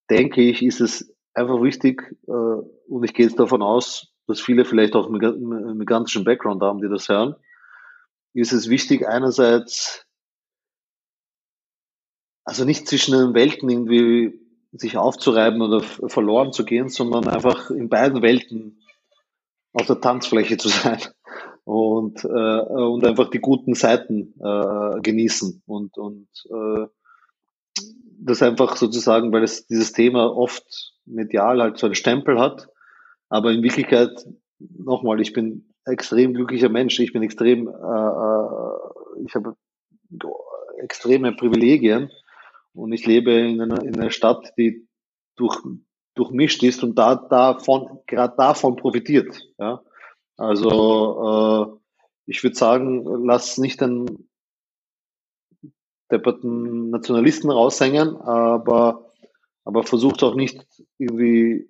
denke 0.09 0.41
ich, 0.41 0.61
ist 0.63 0.81
es 0.81 1.13
einfach 1.33 1.61
wichtig, 1.63 2.15
und 2.27 3.03
ich 3.03 3.13
gehe 3.15 3.25
jetzt 3.25 3.39
davon 3.39 3.63
aus, 3.63 4.13
dass 4.27 4.39
viele 4.39 4.65
vielleicht 4.65 4.95
auch 4.95 5.07
einen 5.07 5.77
migrantischen 5.77 6.25
Background 6.25 6.61
haben, 6.61 6.79
die 6.79 6.89
das 6.89 7.09
hören, 7.09 7.35
ist 8.33 8.53
es 8.53 8.69
wichtig, 8.69 9.07
einerseits, 9.07 10.05
also 12.43 12.65
nicht 12.65 12.87
zwischen 12.87 13.17
den 13.17 13.33
Welten 13.33 13.69
irgendwie 13.69 14.39
sich 14.71 14.97
aufzureiben 14.97 15.61
oder 15.61 15.81
verloren 15.81 16.51
zu 16.51 16.65
gehen, 16.65 16.89
sondern 16.89 17.27
einfach 17.27 17.69
in 17.69 17.89
beiden 17.89 18.21
Welten 18.21 18.81
auf 19.73 19.85
der 19.85 20.01
Tanzfläche 20.01 20.57
zu 20.57 20.69
sein 20.69 20.99
und, 21.63 22.23
äh, 22.23 22.27
und 22.27 23.05
einfach 23.05 23.29
die 23.29 23.39
guten 23.39 23.75
Seiten 23.75 24.33
äh, 24.39 25.01
genießen 25.01 25.61
und, 25.65 25.97
und 25.97 26.27
äh, 26.49 26.87
das 28.19 28.41
einfach 28.41 28.77
sozusagen, 28.77 29.31
weil 29.31 29.43
es 29.43 29.67
dieses 29.67 29.91
Thema 29.91 30.35
oft 30.35 30.93
medial 31.05 31.61
halt 31.61 31.77
so 31.77 31.87
einen 31.87 31.95
Stempel 31.95 32.39
hat, 32.39 32.67
aber 33.29 33.51
in 33.51 33.63
Wirklichkeit, 33.63 34.25
nochmal, 34.59 35.19
ich 35.21 35.33
bin 35.33 35.73
extrem 35.85 36.33
glücklicher 36.33 36.69
Mensch, 36.69 36.99
ich 36.99 37.13
bin 37.13 37.23
extrem, 37.23 37.67
äh, 37.67 37.71
äh, 37.71 39.25
ich 39.25 39.35
habe 39.35 39.55
extreme 40.77 41.33
Privilegien 41.33 42.11
und 42.73 42.91
ich 42.91 43.05
lebe 43.05 43.31
in 43.31 43.61
einer, 43.61 43.83
in 43.83 43.99
einer 43.99 44.11
Stadt, 44.11 44.53
die 44.57 44.87
durch, 45.35 45.57
durchmischt 46.15 46.63
ist 46.63 46.83
und 46.83 46.95
da 46.95 47.15
davon, 47.15 47.99
gerade 48.07 48.35
davon 48.37 48.75
profitiert. 48.75 49.47
Ja? 49.57 49.83
Also 50.37 51.79
äh, 51.79 51.79
ich 52.25 52.43
würde 52.43 52.55
sagen, 52.55 53.05
lass 53.25 53.57
nicht 53.57 53.81
den 53.81 54.29
depperten 56.11 56.89
Nationalisten 56.89 57.49
raushängen, 57.49 58.17
aber, 58.17 59.11
aber 59.65 59.83
versucht 59.83 60.23
auch 60.23 60.35
nicht 60.35 60.65
irgendwie 60.97 61.69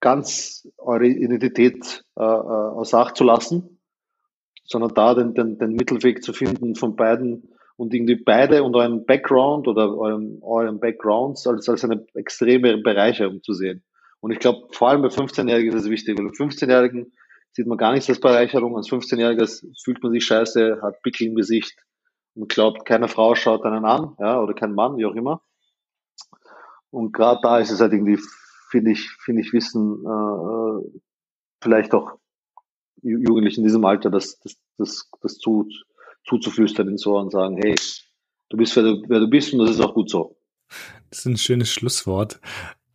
ganz 0.00 0.68
eure 0.78 1.06
Identität 1.06 2.04
äh, 2.16 2.22
äh, 2.22 2.24
aus 2.24 2.92
Acht 2.94 3.16
zu 3.16 3.24
lassen, 3.24 3.80
sondern 4.64 4.94
da 4.94 5.14
den, 5.14 5.34
den, 5.34 5.58
den 5.58 5.72
Mittelweg 5.72 6.22
zu 6.22 6.32
finden 6.32 6.74
von 6.74 6.96
beiden 6.96 7.54
und 7.82 7.92
irgendwie 7.92 8.14
beide 8.14 8.62
und 8.62 8.76
euren 8.76 9.04
Background 9.06 9.66
oder 9.66 9.92
euren, 9.92 10.38
euren 10.40 10.78
Backgrounds 10.78 11.48
als, 11.48 11.68
als 11.68 11.84
eine 11.84 12.06
extreme 12.14 12.78
Bereicherung 12.78 13.42
zu 13.42 13.54
sehen. 13.54 13.82
Und 14.20 14.30
ich 14.30 14.38
glaube, 14.38 14.68
vor 14.70 14.90
allem 14.90 15.02
bei 15.02 15.08
15-Jährigen 15.08 15.74
ist 15.74 15.82
es 15.82 15.90
wichtig, 15.90 16.16
weil 16.16 16.26
bei 16.26 16.30
15-Jährigen 16.30 17.12
sieht 17.50 17.66
man 17.66 17.78
gar 17.78 17.92
nichts 17.92 18.08
als 18.08 18.20
Bereicherung. 18.20 18.76
Als 18.76 18.88
15-Jähriger 18.88 19.48
fühlt 19.82 20.00
man 20.00 20.12
sich 20.12 20.24
scheiße, 20.24 20.78
hat 20.80 21.02
Pickel 21.02 21.26
im 21.26 21.34
Gesicht, 21.34 21.76
und 22.34 22.48
glaubt, 22.48 22.86
keine 22.86 23.08
Frau 23.08 23.34
schaut 23.34 23.64
einen 23.64 23.84
an, 23.84 24.14
ja, 24.20 24.40
oder 24.40 24.54
kein 24.54 24.74
Mann, 24.74 24.96
wie 24.96 25.04
auch 25.04 25.16
immer. 25.16 25.42
Und 26.90 27.12
gerade 27.12 27.40
da 27.42 27.58
ist 27.58 27.72
es 27.72 27.80
halt 27.80 27.92
irgendwie, 27.92 28.20
finde 28.70 28.92
ich, 28.92 29.10
finde 29.24 29.42
ich, 29.42 29.52
Wissen, 29.52 30.06
äh, 30.06 31.00
vielleicht 31.60 31.94
auch 31.94 32.12
Jugendlichen 33.02 33.62
in 33.62 33.64
diesem 33.64 33.84
Alter, 33.84 34.08
das, 34.08 34.38
das, 34.38 34.54
das, 34.78 35.10
das 35.20 35.38
zu, 35.38 35.68
zuzuflüstern 36.24 36.88
ins 36.88 37.06
Ohr 37.06 37.20
und 37.20 37.30
sagen, 37.30 37.58
hey, 37.62 37.74
du 38.48 38.56
bist, 38.56 38.76
wer 38.76 38.82
du, 38.82 39.02
wer 39.08 39.20
du 39.20 39.28
bist 39.28 39.52
und 39.52 39.60
das 39.60 39.70
ist 39.70 39.80
auch 39.80 39.94
gut 39.94 40.10
so. 40.10 40.36
Das 41.10 41.20
ist 41.20 41.26
ein 41.26 41.36
schönes 41.36 41.70
Schlusswort. 41.70 42.40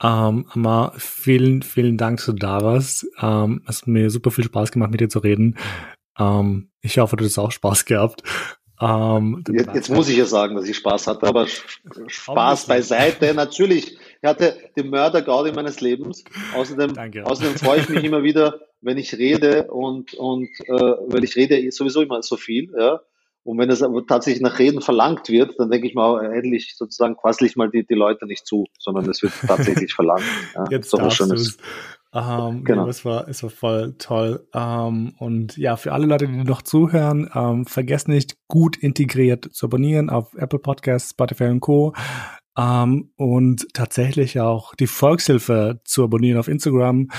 Ähm, 0.01 0.45
Amma, 0.49 0.93
vielen, 0.97 1.63
vielen 1.63 1.97
Dank, 1.97 2.17
dass 2.17 2.27
du 2.27 2.33
da 2.33 2.61
warst. 2.61 3.07
Ähm, 3.19 3.63
es 3.67 3.81
hat 3.81 3.87
mir 3.87 4.09
super 4.09 4.31
viel 4.31 4.45
Spaß 4.45 4.71
gemacht, 4.71 4.91
mit 4.91 5.01
dir 5.01 5.09
zu 5.09 5.19
reden. 5.19 5.57
Ähm, 6.19 6.69
ich 6.81 6.97
hoffe, 6.99 7.15
du 7.15 7.25
hast 7.25 7.37
auch 7.37 7.51
Spaß 7.51 7.85
gehabt. 7.85 8.23
Ähm, 8.79 9.43
jetzt, 9.49 9.73
jetzt 9.73 9.89
muss 9.89 10.07
ich 10.07 10.17
ja 10.17 10.25
sagen, 10.25 10.55
dass 10.55 10.67
ich 10.67 10.77
Spaß 10.77 11.07
hatte, 11.07 11.25
aber 11.25 11.47
Spaß 11.47 12.67
beiseite. 12.67 13.33
Natürlich, 13.33 13.97
ich 14.21 14.27
hatte 14.27 14.55
den 14.75 14.91
Mörder 14.91 15.23
Gaudi 15.23 15.51
meines 15.51 15.81
Lebens. 15.81 16.23
Außerdem, 16.55 16.95
außerdem 17.23 17.55
freue 17.55 17.79
ich 17.79 17.89
mich 17.89 18.03
immer 18.03 18.21
wieder, 18.21 18.59
wenn 18.81 18.99
ich 18.99 19.15
rede 19.15 19.71
und, 19.71 20.13
und 20.13 20.49
äh, 20.65 20.71
weil 21.07 21.23
ich 21.23 21.35
rede 21.35 21.71
sowieso 21.71 22.03
immer 22.03 22.21
so 22.21 22.37
viel. 22.37 22.71
Ja? 22.77 23.01
Und 23.47 23.57
wenn 23.59 23.69
es 23.69 23.81
aber 23.81 24.05
tatsächlich 24.05 24.41
nach 24.41 24.59
Reden 24.59 24.81
verlangt 24.81 25.29
wird, 25.29 25.57
dann 25.57 25.71
denke 25.71 25.87
ich 25.87 25.95
mal, 25.95 26.33
endlich 26.33 26.75
sozusagen 26.75 27.15
quassel 27.15 27.47
ich 27.47 27.55
mal 27.55 27.69
die, 27.69 27.87
die 27.87 27.93
Leute 27.93 28.25
nicht 28.25 28.45
zu, 28.45 28.65
sondern 28.77 29.09
es 29.09 29.23
wird 29.23 29.31
tatsächlich 29.47 29.93
verlangt. 29.93 30.25
Ja? 30.53 30.65
Jetzt 30.69 30.89
so 30.89 30.97
darfst 30.97 31.21
du 31.21 31.33
ähm, 32.13 32.63
genau. 32.65 32.83
Ja, 32.83 32.89
es 32.89 33.05
war, 33.05 33.27
es 33.29 33.43
war 33.43 33.49
voll 33.49 33.95
toll. 33.99 34.45
Ähm, 34.53 35.13
und 35.19 35.55
ja, 35.55 35.77
für 35.77 35.93
alle 35.93 36.07
Leute, 36.07 36.27
die 36.27 36.43
noch 36.43 36.61
zuhören, 36.61 37.29
ähm, 37.33 37.65
vergesst 37.65 38.09
nicht, 38.09 38.35
gut 38.47 38.75
integriert 38.75 39.47
zu 39.53 39.67
abonnieren 39.67 40.09
auf 40.09 40.33
Apple 40.33 40.59
Podcasts, 40.59 41.11
Spotify 41.11 41.45
und 41.45 41.61
Co. 41.61 41.93
Ähm, 42.57 43.11
und 43.15 43.67
tatsächlich 43.73 44.39
auch 44.39 44.73
die 44.75 44.87
Volkshilfe 44.87 45.79
zu 45.83 46.03
abonnieren 46.03 46.39
auf 46.39 46.47
Instagram 46.47 47.09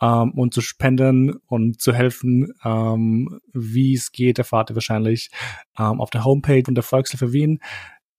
ähm, 0.00 0.30
und 0.32 0.54
zu 0.54 0.60
spenden 0.60 1.34
und 1.46 1.80
zu 1.80 1.92
helfen, 1.92 2.52
ähm, 2.64 3.40
wie 3.52 3.94
es 3.94 4.12
geht, 4.12 4.38
erfahrt 4.38 4.70
ihr 4.70 4.76
wahrscheinlich 4.76 5.30
ähm, 5.78 6.00
auf 6.00 6.10
der 6.10 6.24
Homepage 6.24 6.62
von 6.64 6.74
der 6.74 6.84
Volkshilfe 6.84 7.32
Wien. 7.32 7.60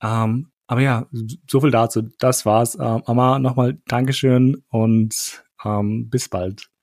Ähm, 0.02 0.52
aber 0.68 0.82
ja, 0.82 1.08
so 1.50 1.62
viel 1.62 1.72
dazu. 1.72 2.04
Das 2.20 2.46
war's. 2.46 2.76
Ähm, 2.76 3.04
Amma, 3.06 3.40
nochmal 3.40 3.78
Dankeschön 3.88 4.64
und 4.70 5.44
ähm, 5.64 6.10
bis 6.10 6.28
bald. 6.28 6.75